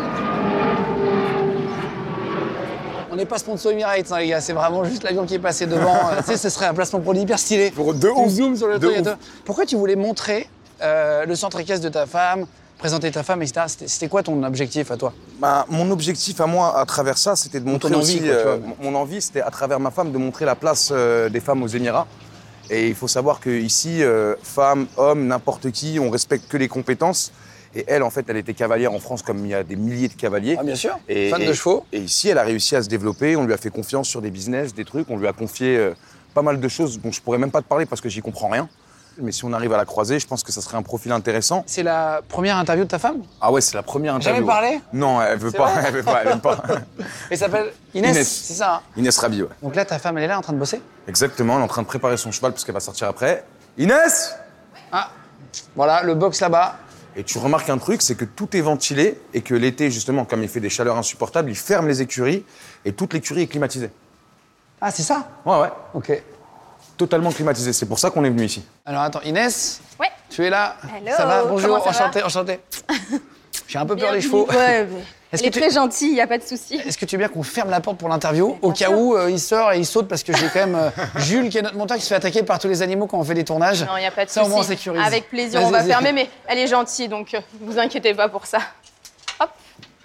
[3.12, 4.42] On n'est pas sponsor Emirates, hein, les gars.
[4.42, 5.98] C'est vraiment juste l'avion qui est passé devant.
[6.18, 7.72] tu sais, ce serait un placement produit hyper stylé.
[7.72, 9.06] Pour deux zoom sur le truc.
[9.46, 10.50] Pourquoi tu voulais montrer
[10.82, 12.46] euh, le centre équestre de ta femme,
[12.78, 13.66] présenter ta femme, etc.
[13.68, 15.14] C'était quoi ton objectif à toi?
[15.40, 18.22] Bah, Mon objectif à moi, à travers ça, c'était de montrer aussi...
[18.24, 21.64] Euh, mon envie, c'était à travers ma femme de montrer la place euh, des femmes
[21.64, 22.08] aux Émirats.
[22.70, 24.02] Et il faut savoir qu'ici,
[24.42, 27.32] femmes, hommes, n'importe qui, on respecte que les compétences.
[27.76, 30.08] Et elle, en fait, elle était cavalière en France comme il y a des milliers
[30.08, 30.56] de cavaliers.
[30.60, 30.98] Ah, bien sûr.
[31.08, 31.86] Et, Fan de chevaux.
[31.94, 33.36] Et ici, elle a réussi à se développer.
[33.36, 35.12] On lui a fait confiance sur des business, des trucs.
[35.12, 35.92] On lui a confié
[36.36, 38.50] pas mal de choses dont je pourrais même pas te parler parce que j'y comprends
[38.50, 38.68] rien.
[39.18, 41.64] Mais si on arrive à la croiser, je pense que ça serait un profil intéressant.
[41.68, 43.22] C'est la première interview de ta femme?
[43.40, 44.46] Ah ouais, c'est la première interview.
[44.46, 44.82] Jamais parlé?
[44.94, 46.62] Non, elle veut pas, elle veut pas, elle aime pas.
[47.30, 48.82] Elle s'appelle Inès, c'est ça hein?
[48.98, 49.50] Inès Rabi, ouais.
[49.62, 50.82] Donc là, ta femme, elle est là en train de bosser?
[51.08, 53.46] Exactement, elle est en train de préparer son cheval parce qu'elle va sortir après.
[53.78, 54.36] Inès
[54.92, 55.10] Ah,
[55.76, 56.76] voilà, le box là-bas.
[57.16, 60.44] Et tu remarques un truc, c'est que tout est ventilé et que l'été, justement, comme
[60.44, 62.46] il fait des chaleurs insupportables, il ferme les écuries
[62.84, 63.92] et toute l'écurie est climatisée.
[64.82, 65.30] Ah, c'est ça?
[65.46, 65.72] Ouais, ouais.
[65.94, 66.22] Ok
[66.98, 67.74] totalement climatisé.
[67.74, 68.64] C'est pour ça qu'on est venu ici.
[68.86, 70.08] Alors attends, Inès Ouais.
[70.30, 71.16] Tu es là Hello.
[71.16, 72.60] Ça va Bonjour, enchanté, enchanté.
[73.68, 74.48] J'ai un peu peur des chevaux.
[74.48, 74.88] Ouais,
[75.32, 76.76] est très gentil, il n'y a pas de souci.
[76.76, 79.30] Est-ce que tu veux bien qu'on ferme la porte pour l'interview Au cas où euh,
[79.30, 80.90] il sort et il saute parce que j'ai quand même euh,
[81.20, 83.24] Jules qui est notre monteur qui se fait attaquer par tous les animaux quand on
[83.24, 83.84] fait des tournages.
[83.84, 84.50] Non, il n'y a pas de souci.
[84.50, 85.02] Ça, on sécurise.
[85.04, 88.30] Avec plaisir, on va fermer, mais elle est gentille, donc ne euh, vous inquiétez pas
[88.30, 88.60] pour ça.
[89.40, 89.50] Hop.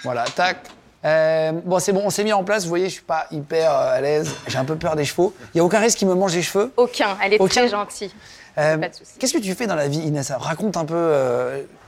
[0.03, 0.59] Voilà, tac.
[1.05, 2.65] Euh, bon, c'est bon, on s'est mis en place.
[2.65, 4.35] Vous voyez, je suis pas hyper euh, à l'aise.
[4.47, 5.35] J'ai un peu peur des chevaux.
[5.55, 7.17] Il y a aucun risque qu'il me mange les cheveux Aucun.
[7.23, 8.13] Elle est très gentille.
[8.59, 8.77] Euh,
[9.19, 11.15] qu'est-ce que tu fais dans la vie, Inès Raconte un peu.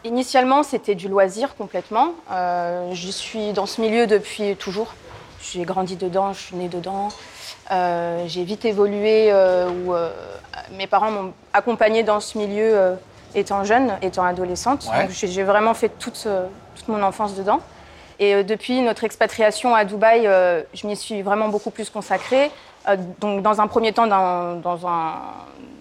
[0.05, 2.15] Initialement, c'était du loisir complètement.
[2.31, 4.95] je suis dans ce milieu depuis toujours.
[5.41, 7.09] J'ai grandi dedans, je suis née dedans.
[7.71, 9.93] j'ai vite évolué où
[10.79, 12.97] mes parents m'ont accompagnée dans ce milieu
[13.35, 14.89] étant jeune, étant adolescente.
[15.11, 16.27] j'ai vraiment fait toute,
[16.77, 17.61] toute mon enfance dedans.
[18.23, 22.53] Et euh, depuis notre expatriation à Dubaï, euh, je m'y suis vraiment beaucoup plus consacrée.
[22.89, 25.15] Euh, donc, dans un premier temps, dans, dans un,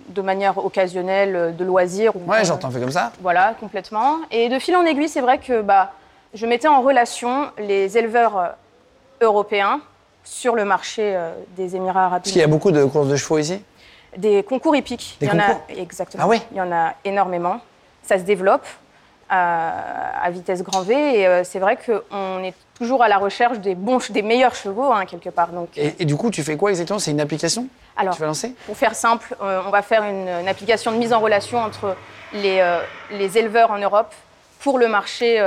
[0.10, 2.14] de manière occasionnelle, de loisirs.
[2.28, 4.18] Ouais, genre, t'en fais comme ça Voilà, complètement.
[4.32, 5.92] Et de fil en aiguille, c'est vrai que bah,
[6.34, 8.56] je mettais en relation les éleveurs
[9.22, 9.80] européens
[10.24, 11.16] sur le marché
[11.56, 12.22] des Émirats arabes.
[12.24, 13.62] Parce qu'il y a beaucoup de courses de chevaux ici?
[14.18, 15.18] Des concours hippiques.
[15.20, 16.24] Des Il y concours en a, exactement.
[16.24, 17.60] Ah oui Il y en a énormément.
[18.02, 18.66] Ça se développe
[19.32, 20.94] à, vitesse grand V.
[20.94, 24.92] Et euh, c'est vrai qu'on est toujours à la recherche des, bons, des meilleurs chevaux,
[24.92, 25.50] hein, quelque part.
[25.50, 27.00] Donc, et, du coup, tu fais quoi exactement?
[27.00, 27.68] C'est une application?
[27.96, 28.54] Alors, tu vas lancer?
[28.66, 31.96] pour faire simple, euh, on va faire une, application de mise en relation entre
[32.34, 32.80] les, euh,
[33.12, 34.14] les éleveurs en Europe
[34.60, 35.38] pour le marché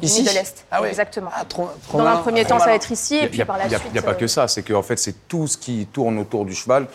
[0.00, 0.66] du Middle Est.
[0.70, 0.88] Ah oui.
[0.88, 1.30] Exactement.
[1.32, 3.80] Ah, trop, Dans un premier temps, ça va être ici, et puis par la suite.
[3.86, 6.44] Il n'y a, pas que ça, c'est qu'en fait, c'est tout ce qui tourne autour
[6.44, 6.88] du cheval.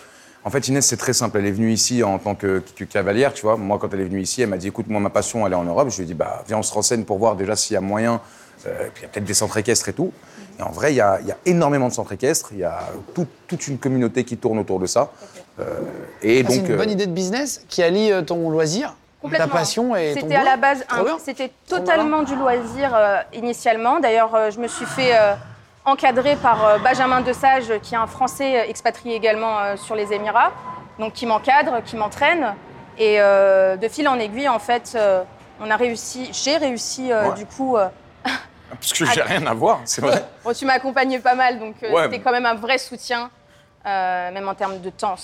[0.45, 1.37] En fait, Inès, c'est très simple.
[1.37, 3.57] Elle est venue ici en tant que, cavalière, tu vois.
[3.57, 5.57] Moi, quand elle est venue ici, elle m'a dit écoute, moi, ma passion, elle est
[5.57, 5.89] en Europe.
[5.89, 7.81] Je lui ai dit bah, viens, on se renseigne pour voir déjà s'il y a
[7.81, 8.21] moyen.
[8.67, 10.11] Euh, puis il y a peut-être des centres équestres et tout.
[10.57, 12.49] Et en vrai, il y a, énormément de centres équestres.
[12.53, 12.79] Il y a
[13.47, 15.11] toute une communauté qui tourne autour de ça.
[15.59, 15.79] Euh,
[16.21, 18.95] et donc, c'est une bonne euh, idée de business qui allie ton loisir,
[19.31, 20.85] ta passion et C'était à la base,
[21.23, 22.97] c'était totalement du loisir
[23.33, 23.99] initialement.
[23.99, 25.13] D'ailleurs, je me suis fait
[25.85, 30.13] encadré par euh, Benjamin Desage, qui est un Français euh, expatrié également euh, sur les
[30.13, 30.51] Émirats,
[30.97, 32.53] donc qui m'encadre, qui m'entraîne.
[33.01, 34.97] Et de fil en aiguille, en fait,
[35.61, 37.77] on a réussi, j'ai réussi du coup.
[38.69, 40.25] Parce que j'ai rien à voir, c'est vrai.
[40.43, 43.29] bon, tu m'as accompagné pas mal, donc c'était quand même un vrai soutien.
[43.85, 45.15] même en termes de temps,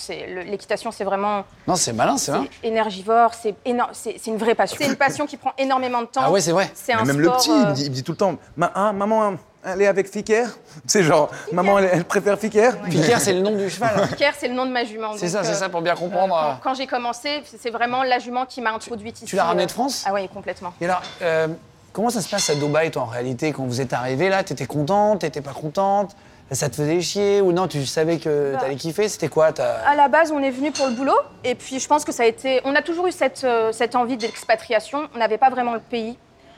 [0.46, 1.44] l'équitation, c'est vraiment.
[1.66, 2.48] Non, c'est malin, c'est vrai.
[2.62, 3.54] Énergivore, c'est
[3.92, 4.78] c'est une vraie passion.
[4.80, 6.22] C'est une passion qui prend énormément de temps.
[6.24, 6.70] Ah ouais, c'est vrai.
[6.72, 8.36] C'est un même le petit, il, me dit, tout le temps,
[8.74, 9.36] hein, maman,
[9.66, 10.46] elle est avec Fiker.
[10.86, 12.70] C'est genre, maman, elle, préfère Fiker.
[12.84, 14.06] Fiker, c'est le nom du cheval.
[14.08, 15.12] Fiker, c'est le nom de ma jument.
[15.16, 16.58] C'est ça, c'est ça, pour bien euh, comprendre.
[16.62, 19.26] quand, j'ai commencé, c'est vraiment la jument qui m'a introduite ici.
[19.26, 20.72] Tu l'as ramenée de France Ah oui, complètement.
[20.80, 21.48] Et alors, euh,
[21.92, 24.66] comment ça se passe à Dubaï, toi, en réalité, quand vous êtes arrivé là T'étais
[24.66, 26.16] contente T'étais pas contente
[26.52, 28.60] ça te faisait chier ou non Tu savais que bah.
[28.60, 31.18] t'allais kiffer C'était quoi À la base, on est venu pour le boulot.
[31.42, 32.60] Et puis, je pense que ça a été.
[32.64, 35.08] On a toujours eu cette, euh, cette envie d'expatriation.
[35.14, 36.16] On n'avait pas vraiment le pays.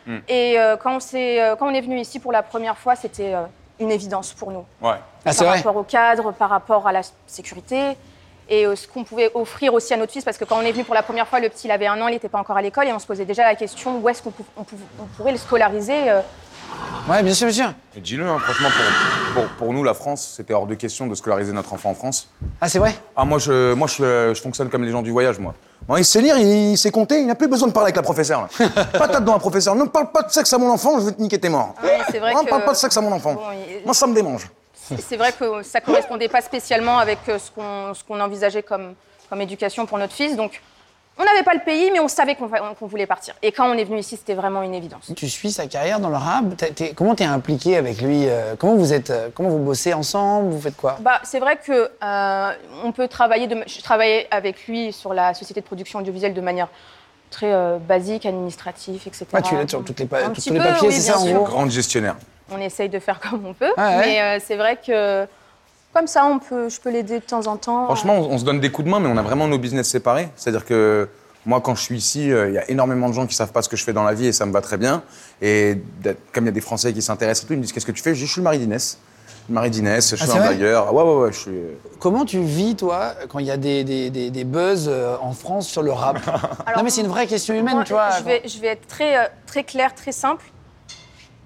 [0.08, 0.18] Hmm.
[0.26, 3.34] Et quand, on est, quand on est venu ici pour la première fois, c'était
[3.78, 4.64] une évidence pour nous.
[4.80, 4.96] Ouais.
[5.24, 7.96] Ah, par rapport au cadre, par rapport à la sécurité
[8.48, 10.72] et euh, ce qu'on pouvait offrir aussi à notre fils, parce que quand on est
[10.72, 12.56] venu pour la première fois, le petit il avait un an, il n'était pas encore
[12.56, 14.32] à l'école, et on se posait déjà la question où est-ce qu'on
[15.16, 16.20] pourrait le scolariser euh.
[17.08, 17.72] Ouais, bien sûr, bien sûr.
[17.96, 18.68] Dis-le, hein, franchement,
[19.34, 22.28] pour, pour, nous, la France, c'était hors de question de scolariser notre enfant en France.
[22.60, 22.94] Ah, c'est vrai?
[23.16, 25.54] Ah, moi, je, moi je, je, fonctionne comme les gens du voyage, moi.
[25.88, 28.02] Moi, il sait lire, il, sait compter, il n'a plus besoin de parler avec la
[28.02, 28.42] professeure.
[28.42, 28.68] Là.
[28.92, 29.74] Patate dans la professeure.
[29.74, 31.74] Ne parle pas de sexe à mon enfant, je vais te niquer tes morts.
[31.82, 33.36] Oui, c'est vrai ne parle pas de sexe à mon enfant.
[33.84, 34.50] Moi, ça me démange.
[34.98, 38.94] C'est vrai que ça correspondait pas spécialement avec euh, ce qu'on envisageait comme,
[39.28, 40.36] comme éducation pour notre fils.
[40.36, 40.60] Donc,
[41.18, 43.34] on n'avait pas le pays, mais on savait qu'on voulait partir.
[43.42, 45.12] Et quand on est venu ici, c'était vraiment une évidence.
[45.16, 46.44] Tu suis sa carrière dans le rap?
[46.94, 50.50] comment tu es impliqué avec lui euh, Comment vous êtes euh, Comment vous bossez ensemble?
[50.50, 50.96] Vous faites quoi?
[51.00, 52.52] Bah, c'est vrai que euh,
[52.84, 53.48] on peut travailler.
[53.48, 56.68] De, je travaillais avec lui sur la société de production audiovisuelle de manière
[57.30, 59.26] très basique, administrative, etc.
[59.34, 61.44] Ah, tu l'aides sur toutes les, tous les papiers, c'est ça en gros?
[61.44, 62.16] Grande gestionnaire.
[62.50, 65.26] On essaye de faire comme on peut, mais c'est vrai que
[65.94, 67.86] comme ça, on peut, je peux l'aider de temps en temps.
[67.86, 70.28] Franchement, on, se donne des coups de main, mais on a vraiment nos business séparés.
[70.36, 71.08] C'est-à-dire que
[71.46, 73.62] moi, quand je suis ici, euh, il y a énormément de gens qui savent pas
[73.62, 75.02] ce que je fais dans la vie et ça me va très bien.
[75.40, 75.80] Et
[76.32, 77.92] comme il y a des Français qui s'intéressent et tout, ils me disent Qu'est-ce que
[77.92, 78.14] tu fais?
[78.14, 78.98] Je dis Je suis le mari d'Inès.
[79.48, 80.92] Marie d'Inès, je ah, suis un bailleur.
[80.92, 81.50] Ouais, ouais, ouais, je suis...
[81.50, 85.32] Euh, Comment tu vis, toi, quand il y a des, des, des, buzz euh, en
[85.32, 86.18] France sur le rap?
[86.76, 88.10] Non, mais c'est une vraie question humaine, tu vois.
[88.18, 90.44] Je vais, je vais être très, très clair, très simple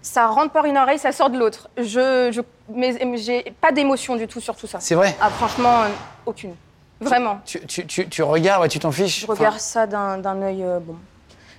[0.03, 1.71] ça rentre par une oreille, ça sort de l'autre.
[1.77, 4.81] Je, je, mais j'ai pas d'émotion du tout sur tout ça.
[4.81, 5.89] C'est vrai Ah, franchement, euh,
[6.27, 6.55] aucune.
[7.01, 7.41] Vraiment.
[7.45, 10.81] Tu, tu, tu, tu regardes, ouais, tu t'en fiches Je regarde ça d'un œil euh,
[10.81, 10.97] bon.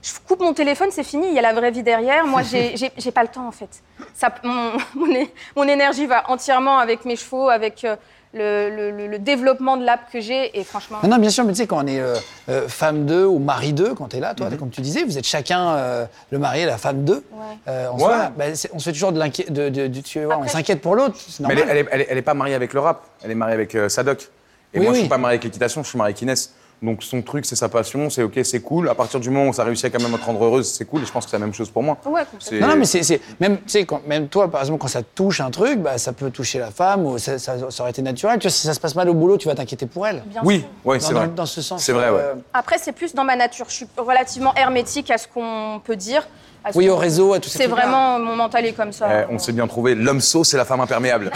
[0.01, 2.27] Je coupe mon téléphone, c'est fini, il y a la vraie vie derrière.
[2.27, 3.81] Moi, j'ai pas le temps, en fait.
[4.13, 4.73] Ça, mon,
[5.55, 7.95] mon, énergie va entièrement avec mes chevaux, avec euh,
[8.34, 10.97] le, développement de l'app que j'ai et franchement.
[11.03, 12.15] Non, non, bien sûr, mais tu sais, quand on est euh,
[12.49, 14.57] euh, femme d'eux ou mari d'eux, quand tu es là, toi, mhm.
[14.57, 17.23] comme tu disais, vous êtes chacun euh, le mari et la femme d'eux.
[17.68, 21.15] on, bah, on, se fait toujours de l'inquiétude, de, de, on s'inquiète pour l'autre.
[21.41, 24.30] Mais elle est, elle, est, pas mariée avec le rap, elle est mariée avec Sadok.
[24.73, 26.53] Et moi, je suis pas marié avec l'équitation, je suis marié avec Inès.
[26.84, 28.89] Donc son truc, c'est sa passion, c'est ok, c'est cool.
[28.89, 30.84] À partir du moment où ça réussit à quand même à te rendre heureuse, c'est
[30.84, 31.01] cool.
[31.01, 31.97] Et je pense que c'est la même chose pour moi.
[32.05, 32.23] Ouais,
[32.60, 35.49] non, non, mais c'est même, tu sais, même toi, par exemple, quand ça touche un
[35.49, 38.38] truc, bah, ça peut toucher la femme ou ça, ça, aurait été naturel.
[38.38, 40.23] Tu vois, si ça se passe mal au boulot, tu vas t'inquiéter pour elle.
[40.43, 41.30] oui, ouais, c'est vrai.
[41.30, 41.81] Dans ce sens.
[41.81, 42.19] C'est vrai, ouais.
[42.19, 43.68] Euh, Après, c'est plus dans ma nature.
[43.69, 46.27] Je suis relativement hermétique à ce qu'on peut dire.
[46.76, 47.60] Oui, au réseau, à tout ça.
[47.60, 49.07] C'est vraiment mon mental est comme ça.
[49.22, 49.95] Eh, on s'est bien trouvé.
[49.95, 51.31] L'homme sauce c'est la femme imperméable.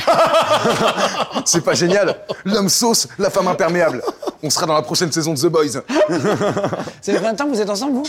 [1.45, 4.01] c'est pas génial L'homme sauce, la femme imperméable.
[4.43, 5.67] On sera dans la prochaine saison de The Boys.
[7.01, 8.05] C'est combien de temps que vous êtes ensemble, vous?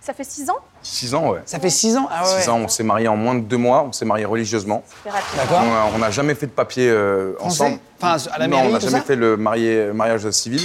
[0.00, 1.40] Ça fait six ans Six ans, ouais.
[1.46, 2.40] Ça fait six ans Ah ouais.
[2.42, 4.84] Six ans, on s'est mariés en moins de deux mois, on s'est mariés religieusement.
[5.04, 5.62] D'accord.
[5.94, 7.78] On n'a jamais fait de papier euh, ensemble.
[8.00, 10.60] Enfin, à la mairie, Non, on n'a jamais fait le mariage civil.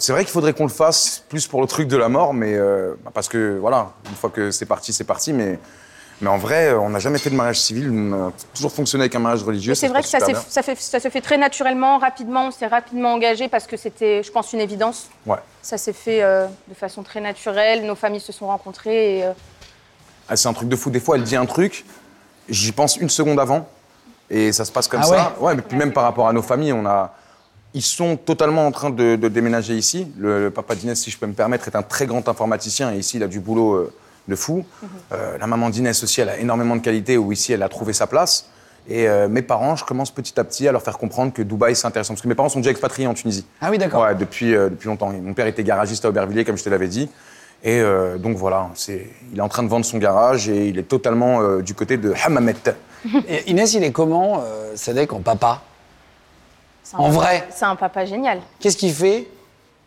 [0.00, 2.54] C'est vrai qu'il faudrait qu'on le fasse plus pour le truc de la mort, mais
[2.54, 5.34] euh, bah, parce que voilà, une fois que c'est parti, c'est parti.
[5.34, 5.58] Mais,
[6.22, 7.90] mais en vrai, euh, on n'a jamais fait de mariage civil.
[7.90, 9.74] On a toujours fonctionné avec un mariage religieux.
[9.74, 12.46] C'est vrai que ça, ça, fait, ça, se fait très naturellement, rapidement.
[12.46, 15.10] On s'est rapidement engagé parce que c'était, je pense, une évidence.
[15.26, 15.36] Ouais.
[15.60, 17.84] Ça s'est fait euh, de façon très naturelle.
[17.84, 19.18] Nos familles se sont rencontrées.
[19.18, 19.24] Et,
[20.30, 20.88] ah, c'est un truc de fou.
[20.88, 21.84] Des fois, elle dit un truc,
[22.48, 23.68] j'y pense une seconde avant,
[24.30, 25.36] et ça se passe comme ah ça.
[25.40, 27.12] Ouais, mais puis même par rapport à nos familles, on a
[27.74, 30.10] ils sont totalement en train de, déménager ici.
[30.18, 33.16] Le, papa d'Inès, si je peux me permettre, est un très grand informaticien et ici,
[33.18, 33.92] il a du boulot euh,
[34.28, 34.64] de fou.
[34.82, 34.88] Mhm.
[35.12, 37.92] Euh, la maman d'Inès aussi, elle a énormément de qualité où ici, elle a trouvé
[37.92, 38.50] sa place.
[38.88, 41.76] Et euh, mes parents, je commence petit à petit à leur faire comprendre que Dubaï,
[41.76, 42.14] c'est intéressant.
[42.14, 43.46] Parce que mes parents sont déjà expatriés en Tunisie.
[43.60, 44.02] Ah oui, d'accord.
[44.02, 45.10] Ouais, depuis, depuis longtemps.
[45.10, 47.08] Mon père était garagiste à Aubervilliers, comme je te l'avais dit.
[47.62, 47.82] Et
[48.18, 51.74] donc voilà, il est en train de vendre son garage et il est totalement du
[51.74, 52.54] côté de Hamamet.
[53.28, 54.42] Et Inès, il est comment,
[54.74, 55.62] Sadek, en papa?
[56.94, 58.40] En vrai C'est un papa génial.
[58.58, 59.28] Qu'est-ce qu'il fait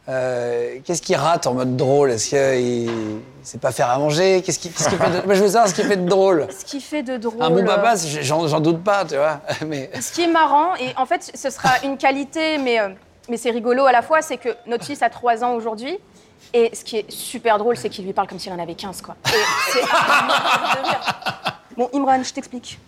[0.09, 2.11] euh, Qu'est-ce qu'il rate en mode drôle?
[2.11, 4.41] Est-ce qu'il ne sait pas faire à manger?
[4.41, 5.33] Qu'est-ce qu'il fait de...
[5.33, 6.47] Je veux savoir ce qu'il fait de drôle.
[6.57, 7.41] Ce qu'il fait de drôle.
[7.41, 9.39] Un bon papa, j'en doute pas, tu vois.
[9.67, 9.89] Mais...
[9.99, 12.89] Ce qui est marrant, et en fait, ce sera une qualité, mais, euh,
[13.29, 15.97] mais c'est rigolo à la fois, c'est que notre fils a 3 ans aujourd'hui.
[16.53, 19.01] Et ce qui est super drôle, c'est qu'il lui parle comme s'il en avait 15,
[19.01, 19.15] quoi.
[19.25, 19.29] Et
[19.71, 19.79] c'est
[21.77, 22.79] Bon, Imran, je t'explique.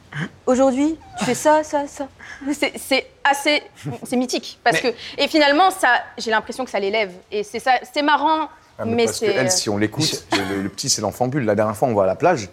[0.45, 2.07] Aujourd'hui, tu fais ça, ça, ça.
[2.53, 3.63] C'est assez.
[4.03, 4.59] C'est mythique.
[4.63, 4.87] Parce que.
[5.17, 7.11] Et finalement, ça, j'ai l'impression que ça l'élève.
[7.31, 7.73] Et c'est ça.
[7.93, 8.49] C'est marrant.
[8.77, 9.07] Ah, mais.
[9.21, 11.45] Elle, si on l'écoute, le, petit, c'est l'enfant bulle.
[11.45, 12.49] La dernière fois, on va à la plage,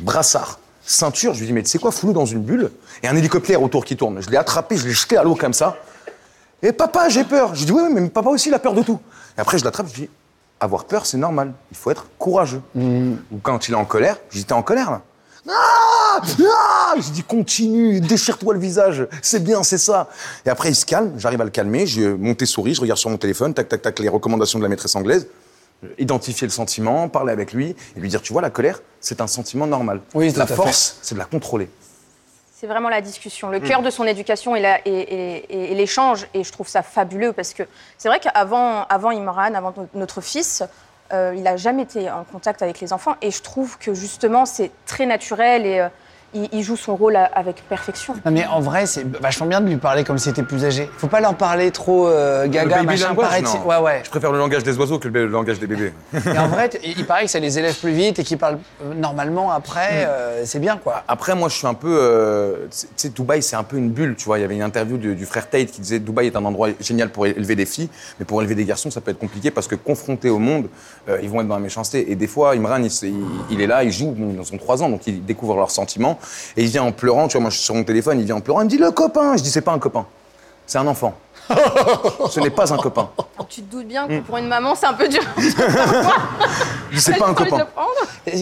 [0.00, 1.34] brassard, ceinture.
[1.34, 2.70] Je lui dis, mais tu sais quoi, fous dans une bulle
[3.02, 4.20] et un hélicoptère autour qui tourne.
[4.22, 5.76] Je l'ai attrapé, je l'ai jeté à l'eau comme ça.
[6.62, 7.54] Et papa, j'ai peur.
[7.54, 9.00] Je dis, oui, mais papa aussi, il a peur de tout.
[9.36, 10.10] Et après, je l'attrape, je dis,
[10.60, 11.52] avoir peur, c'est normal.
[11.70, 12.62] Il faut être courageux.
[12.74, 13.14] Mm.
[13.32, 15.02] Ou quand il est en colère, je dis, t'es en colère là?
[15.48, 20.08] Ah, ah Je dis continue, déchire-toi le visage, c'est bien, c'est ça.
[20.46, 23.10] Et après il se calme, j'arrive à le calmer, j'ai monté souris, je regarde sur
[23.10, 25.28] mon téléphone, tac tac tac les recommandations de la maîtresse anglaise,
[25.98, 29.26] identifier le sentiment, parler avec lui et lui dire tu vois la colère, c'est un
[29.26, 30.00] sentiment normal.
[30.14, 31.68] Oui, la force, c'est de la contrôler.
[32.64, 33.50] C'est vraiment la discussion.
[33.50, 36.26] Le cœur de son éducation et l'échange.
[36.32, 37.64] Et je trouve ça fabuleux parce que
[37.98, 40.66] c'est vrai qu'avant avant Imran, avant notre fils, euh,
[41.12, 43.16] il n'a jamais été en contact avec les enfants.
[43.22, 45.86] Et je trouve que justement, c'est très naturel et.
[46.36, 48.14] Euh, il, joue son rôle avec perfection.
[48.24, 50.88] Non mais en vrai, c'est vachement bien de lui parler comme si c'était plus âgé.
[50.96, 54.02] Faut pas leur parler trop euh, gaga, machin, Ouais, ouais.
[54.04, 55.92] Je préfère le langage des oiseaux que le, langage des bébés.
[56.26, 58.94] Et en vrai, il paraît que ça les élève plus vite et qu'ils parlent euh,
[58.94, 60.04] normalement après.
[60.04, 60.08] Mm.
[60.08, 61.04] Euh, c'est bien, quoi.
[61.08, 62.68] Après, moi, je suis un peu...
[62.70, 64.38] tu sais, Dubaï, c'est un peu une bulle, tu vois.
[64.38, 67.10] Il y avait une interview du, frère Tate qui disait Dubaï est un endroit génial
[67.10, 67.88] pour élever des filles,
[68.18, 70.68] mais pour élever des garçons, ça peut être compliqué parce que confrontés au monde,
[71.22, 72.10] ils vont être dans la méchanceté.
[72.10, 72.90] Et des fois, Imran, il,
[73.50, 76.18] il est là, il joue, bon, ils ont 3 ans, donc ils découvrent leurs sentiments.
[76.56, 78.36] Et il vient en pleurant, tu vois, moi je suis sur mon téléphone, il vient
[78.36, 79.36] en pleurant, il me dit le copain.
[79.36, 80.06] Je dis c'est pas un copain,
[80.66, 81.14] c'est un enfant.
[82.30, 83.10] Ce n'est pas un copain.
[83.48, 85.22] tu te doutes bien que pour une maman, c'est un peu dur.
[86.90, 87.66] je sais pas un copain.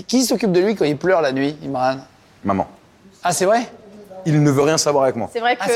[0.06, 1.96] Qui s'occupe de lui quand il pleure la nuit, Imran?
[2.44, 2.68] Maman.
[3.22, 3.68] Ah, c'est vrai?
[4.24, 5.28] Il ne veut rien savoir avec moi.
[5.32, 5.72] C'est vrai ah, que.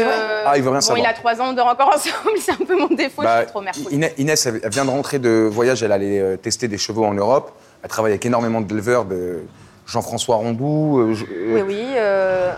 [0.47, 1.05] Ah, il veut rien savoir.
[1.05, 3.39] il a trois ans, on dort encore ensemble, c'est un peu mon défaut, je bah,
[3.39, 4.13] suis trop merveilleuse.
[4.19, 7.53] Inès, elle vient de rentrer de voyage, elle allait euh, tester des chevaux en Europe.
[7.83, 9.43] Elle travaille avec énormément d'éleveurs, de
[9.87, 10.99] Jean-François Rondou.
[10.99, 11.15] Euh,
[11.55, 11.85] oui, oui.
[11.97, 12.53] Euh,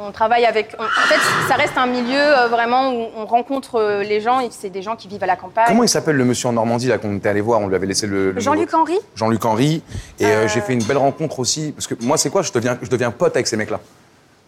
[0.00, 0.74] on travaille avec.
[0.78, 4.70] en fait, ça reste un milieu euh, vraiment où on rencontre les gens et c'est
[4.70, 5.66] des gens qui vivent à la campagne.
[5.68, 7.86] Comment il s'appelle le monsieur en Normandie là qu'on était allé voir On lui avait
[7.86, 8.38] laissé le.
[8.38, 8.98] Jean-Luc Henry.
[9.14, 9.82] Jean-Luc Henry.
[10.18, 12.90] Et j'ai fait une belle rencontre aussi parce que moi c'est quoi Je deviens, je
[12.90, 13.80] deviens pote avec ces mecs-là.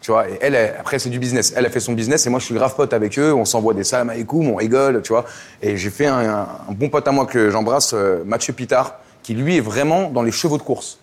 [0.01, 1.55] Tu vois, et elle, après, c'est du business.
[1.57, 3.33] Elle a fait son business et moi, je suis grave pote avec eux.
[3.33, 5.25] On s'envoie des salam aleikoum, on rigole, tu vois.
[5.63, 7.95] Et j'ai fait un, un, bon pote à moi que j'embrasse,
[8.27, 10.99] Mathieu Pitard, qui lui est vraiment dans les chevaux de course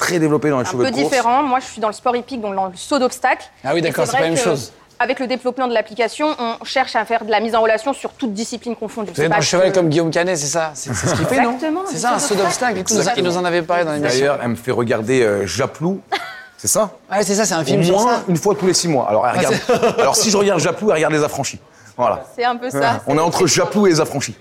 [0.00, 0.98] très développé dans les chevaux de course.
[0.98, 1.42] Un peu différent.
[1.42, 3.44] Moi, je suis dans le sport hippique, donc dans le saut d'obstacle.
[3.64, 4.72] Ah oui, d'accord, c'est pas la même chose.
[4.98, 8.10] Avec le développement de l'application, on cherche à faire de la mise en relation sur
[8.12, 9.12] toute discipline confondue.
[9.14, 11.56] Vous êtes un cheval comme Guillaume Canet, c'est ça C'est ce qu'il fait, non
[11.86, 12.82] C'est ça, un saut d'obstacle.
[13.16, 14.18] Il nous en avait parlé dans l'émission.
[14.18, 16.00] D'ailleurs, elle me fait regarder euh, Japlou.
[16.58, 18.86] C'est ça Ouais, c'est ça, c'est un film Au moins une fois tous les six
[18.86, 19.08] mois.
[19.08, 19.54] Alors, elle regarde.
[19.98, 21.58] Alors si je regarde Japlou, elle regarde les affranchis.
[21.96, 22.22] Voilà.
[22.36, 23.00] C'est un peu ça.
[23.06, 24.36] On est entre Japlou et les affranchis.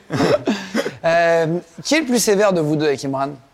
[1.06, 1.46] Euh,
[1.82, 3.30] qui est le plus sévère de vous deux avec Imran?
[3.30, 3.49] ah,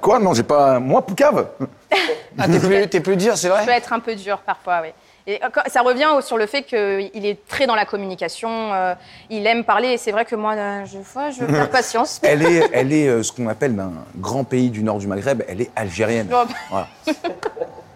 [0.00, 0.78] quoi Non, j'ai pas.
[0.78, 1.48] Moi, Poucave
[2.38, 2.58] Ah, t'es
[2.88, 4.88] plus, plus dur, c'est vrai Je peux être un peu dur parfois, oui.
[5.26, 8.94] Et ça revient sur le fait qu'il est très dans la communication, euh,
[9.30, 10.98] il aime parler, et c'est vrai que moi, euh, je,
[11.38, 12.20] je perds patience.
[12.24, 15.42] elle est, elle est euh, ce qu'on appelle d'un grand pays du nord du Maghreb,
[15.46, 16.28] elle est algérienne.
[16.70, 16.88] Voilà.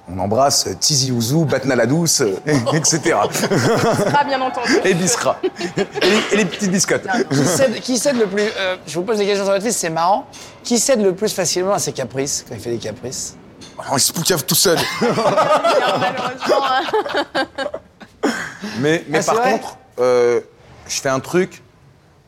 [0.09, 2.23] On embrasse Tizi Ouzou, Batna la Douce,
[2.73, 3.17] etc.
[3.29, 4.73] Biscra, bien entendu.
[4.85, 5.41] Et Biscra.
[6.33, 7.09] Et les, petites biscottes.
[7.83, 8.43] Qui cède, le plus.
[8.57, 10.27] Euh, je vous pose des questions sur votre fils, c'est marrant.
[10.63, 13.37] Qui cède le plus facilement à ses caprices, quand il fait des caprices?
[13.79, 14.79] Oh, Il se poucave tout seul.
[18.79, 20.41] mais mais ah, par contre, euh,
[20.87, 21.65] je fais un truc.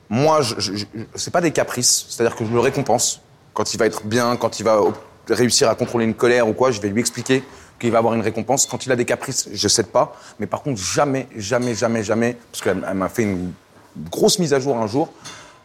[0.09, 0.84] Moi, je, je,
[1.14, 2.06] c'est pas des caprices.
[2.09, 3.20] C'est-à-dire que je le récompense
[3.55, 4.80] quand il va être bien, quand il va
[5.28, 6.72] réussir à contrôler une colère ou quoi.
[6.72, 7.44] Je vais lui expliquer
[7.78, 8.66] qu'il va avoir une récompense.
[8.66, 10.14] Quand il a des caprices, je ne cède pas.
[10.38, 13.52] Mais par contre, jamais, jamais, jamais, jamais, parce qu'elle m'a fait une
[14.10, 15.10] grosse mise à jour un jour,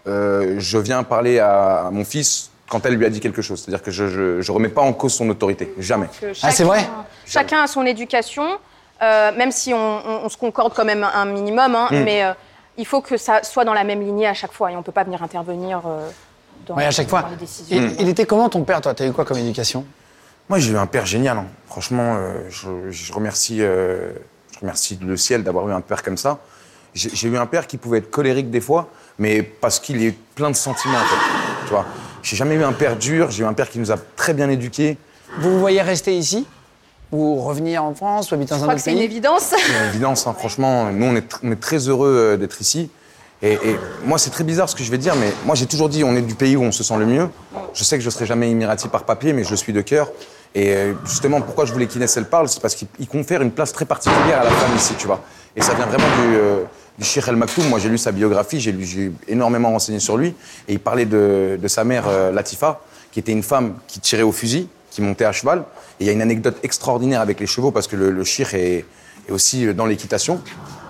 [0.07, 3.61] euh, je viens parler à, mon fils quand elle lui a dit quelque chose.
[3.61, 5.73] C'est-à-dire que je ne remets pas en cause son autorité.
[5.77, 6.07] Jamais.
[6.41, 6.87] ah, c'est vrai
[7.25, 8.45] Chacun a son éducation,
[9.01, 12.03] euh, même si on, se concorde quand même un minimum, hein, mm.
[12.03, 12.33] mais euh,
[12.77, 14.71] il faut que ça soit dans la même lignée à chaque fois.
[14.71, 15.81] Et on ne peut pas venir intervenir
[16.65, 17.27] dans, à chaque fois.
[17.29, 17.91] les décisions.
[17.99, 19.85] Il, était comment ton père, toi Tu as eu quoi comme éducation?
[20.53, 21.39] Moi, j'ai eu un père génial.
[21.39, 21.47] Hein.
[21.65, 22.47] Franchement, euh,
[22.91, 24.11] je, remercie, euh,
[24.53, 26.37] je remercie le ciel d'avoir eu un père comme ça.
[26.93, 30.51] J'ai eu un père qui pouvait être colérique des fois, mais parce qu'il est plein
[30.51, 31.65] de sentiments, en fait.
[31.65, 31.87] Tu vois,
[32.21, 33.31] j'ai jamais eu un père dur.
[33.31, 34.99] J'ai eu un père qui nous a très bien éduqués.
[35.39, 36.45] Vous vous voyez rester ici?
[37.11, 39.55] Ou revenir en France ou habiter dans un autre pays C'est une évidence.
[39.57, 40.35] C'est une évidence, hein.
[40.37, 40.91] franchement.
[40.91, 42.91] Nous, on est, on est très heureux euh, d'être ici.
[43.41, 43.57] Et,
[44.05, 46.15] moi, c'est très bizarre ce que je vais dire, mais moi, j'ai toujours dit, on
[46.15, 47.27] est du pays où on se sent le mieux.
[47.73, 49.81] Je sais que je ne serai jamais émirati par papier, mais je le suis de
[49.81, 50.09] cœur.
[50.55, 53.73] Et euh, justement, pourquoi je voulais qu'Inès elle parle, c'est parce qu'il confère une place
[53.73, 55.21] très particulière à la femme ici, tu vois.
[55.55, 56.63] Et ça vient vraiment du, euh,
[56.99, 57.69] du El Maktoum.
[57.69, 60.35] Moi, j'ai lu sa biographie, j'ai énormément renseigné sur lui.
[60.67, 62.81] Et il parlait de, de sa mère, euh, Latifa,
[63.11, 65.63] qui était une femme qui tirait au fusil, qui montait à cheval.
[65.99, 68.53] Et il y a une anecdote extraordinaire avec les chevaux, parce que le, le est,
[68.53, 68.85] est,
[69.31, 70.39] aussi dans l'équitation.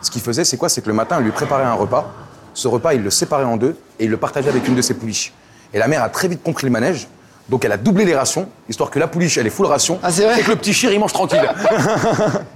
[0.01, 0.67] Ce qu'il faisait, c'est quoi?
[0.67, 2.13] C'est que le matin, il lui préparait un repas.
[2.53, 4.93] Ce repas, il le séparait en deux et il le partageait avec une de ses
[4.93, 5.33] pouliches.
[5.73, 7.07] Et la mère a très vite compris le manège.
[7.49, 9.99] Donc elle a doublé les rations, histoire que la pouliche, elle est full ration.
[10.01, 11.41] Ah, c'est vrai Et que le petit chien, il mange tranquille.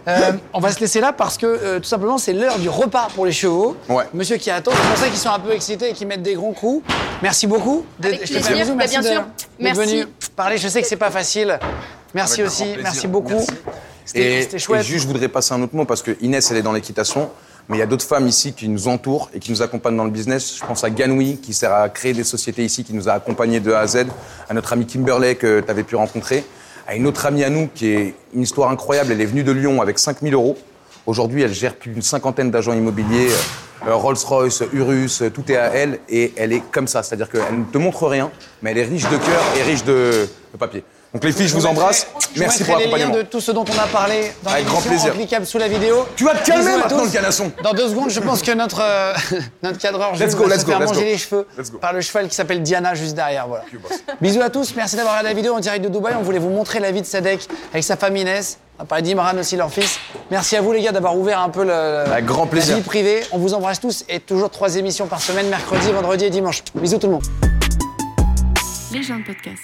[0.07, 3.09] Euh, on va se laisser là parce que, euh, tout simplement, c'est l'heure du repas
[3.14, 3.76] pour les chevaux.
[3.89, 4.05] Ouais.
[4.14, 6.35] Monsieur qui attend, c'est pour ça qu'ils sont un peu excités et qu'ils mettent des
[6.35, 6.81] grands coups.
[7.22, 7.85] Merci beaucoup.
[8.01, 9.26] Avec je plaisir, merci bien sûr.
[9.59, 9.81] Merci.
[9.81, 10.05] venu
[10.35, 10.57] parler.
[10.57, 11.59] Je sais que c'est pas facile.
[12.14, 13.45] Merci aussi, merci beaucoup.
[14.05, 14.81] C'était chouette.
[14.81, 17.30] Et juste, je voudrais passer un autre mot parce que Inès, elle est dans l'équitation.
[17.69, 20.06] Mais il y a d'autres femmes ici qui nous entourent et qui nous accompagnent dans
[20.06, 20.57] le business.
[20.57, 23.60] Je pense à Ganoui, qui sert à créer des sociétés ici, qui nous a accompagnés
[23.60, 24.06] de A à Z.
[24.49, 26.45] À notre ami Kimberley, que tu avais pu rencontrer.
[26.88, 29.11] à une autre amie à nous qui est une histoire incroyable.
[29.11, 30.57] Elle est venue de Lyon avec 5000 euros.
[31.06, 33.30] Aujourd'hui, elle gère plus d'une cinquantaine d'agents immobiliers,
[33.85, 37.03] euh, Rolls-Royce, Urus, tout est à elle et elle est comme ça.
[37.03, 38.31] C'est-à-dire qu'elle ne te montre rien,
[38.61, 40.84] mais elle est riche de cœur et riche de papier.
[41.14, 42.08] Donc les filles, je vous embrasse.
[42.36, 43.08] Merci pour l'accompagnement.
[43.08, 45.14] les liens de tout ce dont on a parlé dans Avec grand plaisir.
[45.14, 46.06] cliquable sous la vidéo.
[46.16, 47.52] Tu vas te calmer maintenant le canasson.
[47.64, 49.14] Dans deux secondes, je pense que notre, euh,
[49.64, 51.48] notre cadreur let's go, va se faire manger les cheveux
[51.80, 53.48] par le cheval qui s'appelle Diana juste derrière.
[53.48, 53.64] Voilà.
[54.22, 56.14] Bisous à tous, merci d'avoir regardé la vidéo en direct de Dubaï.
[56.20, 58.60] On voulait vous montrer la vie de Sadek avec sa femme Inès.
[58.78, 60.00] On a parlé d'Imran aussi, leur fils.
[60.30, 62.76] Merci à vous les gars d'avoir ouvert un peu le, grand plaisir.
[62.76, 63.22] la vie privée.
[63.32, 66.64] On vous embrasse tous et toujours trois émissions par semaine, mercredi, vendredi et dimanche.
[66.76, 67.24] Bisous tout le monde.
[68.92, 69.64] Les gens de podcast.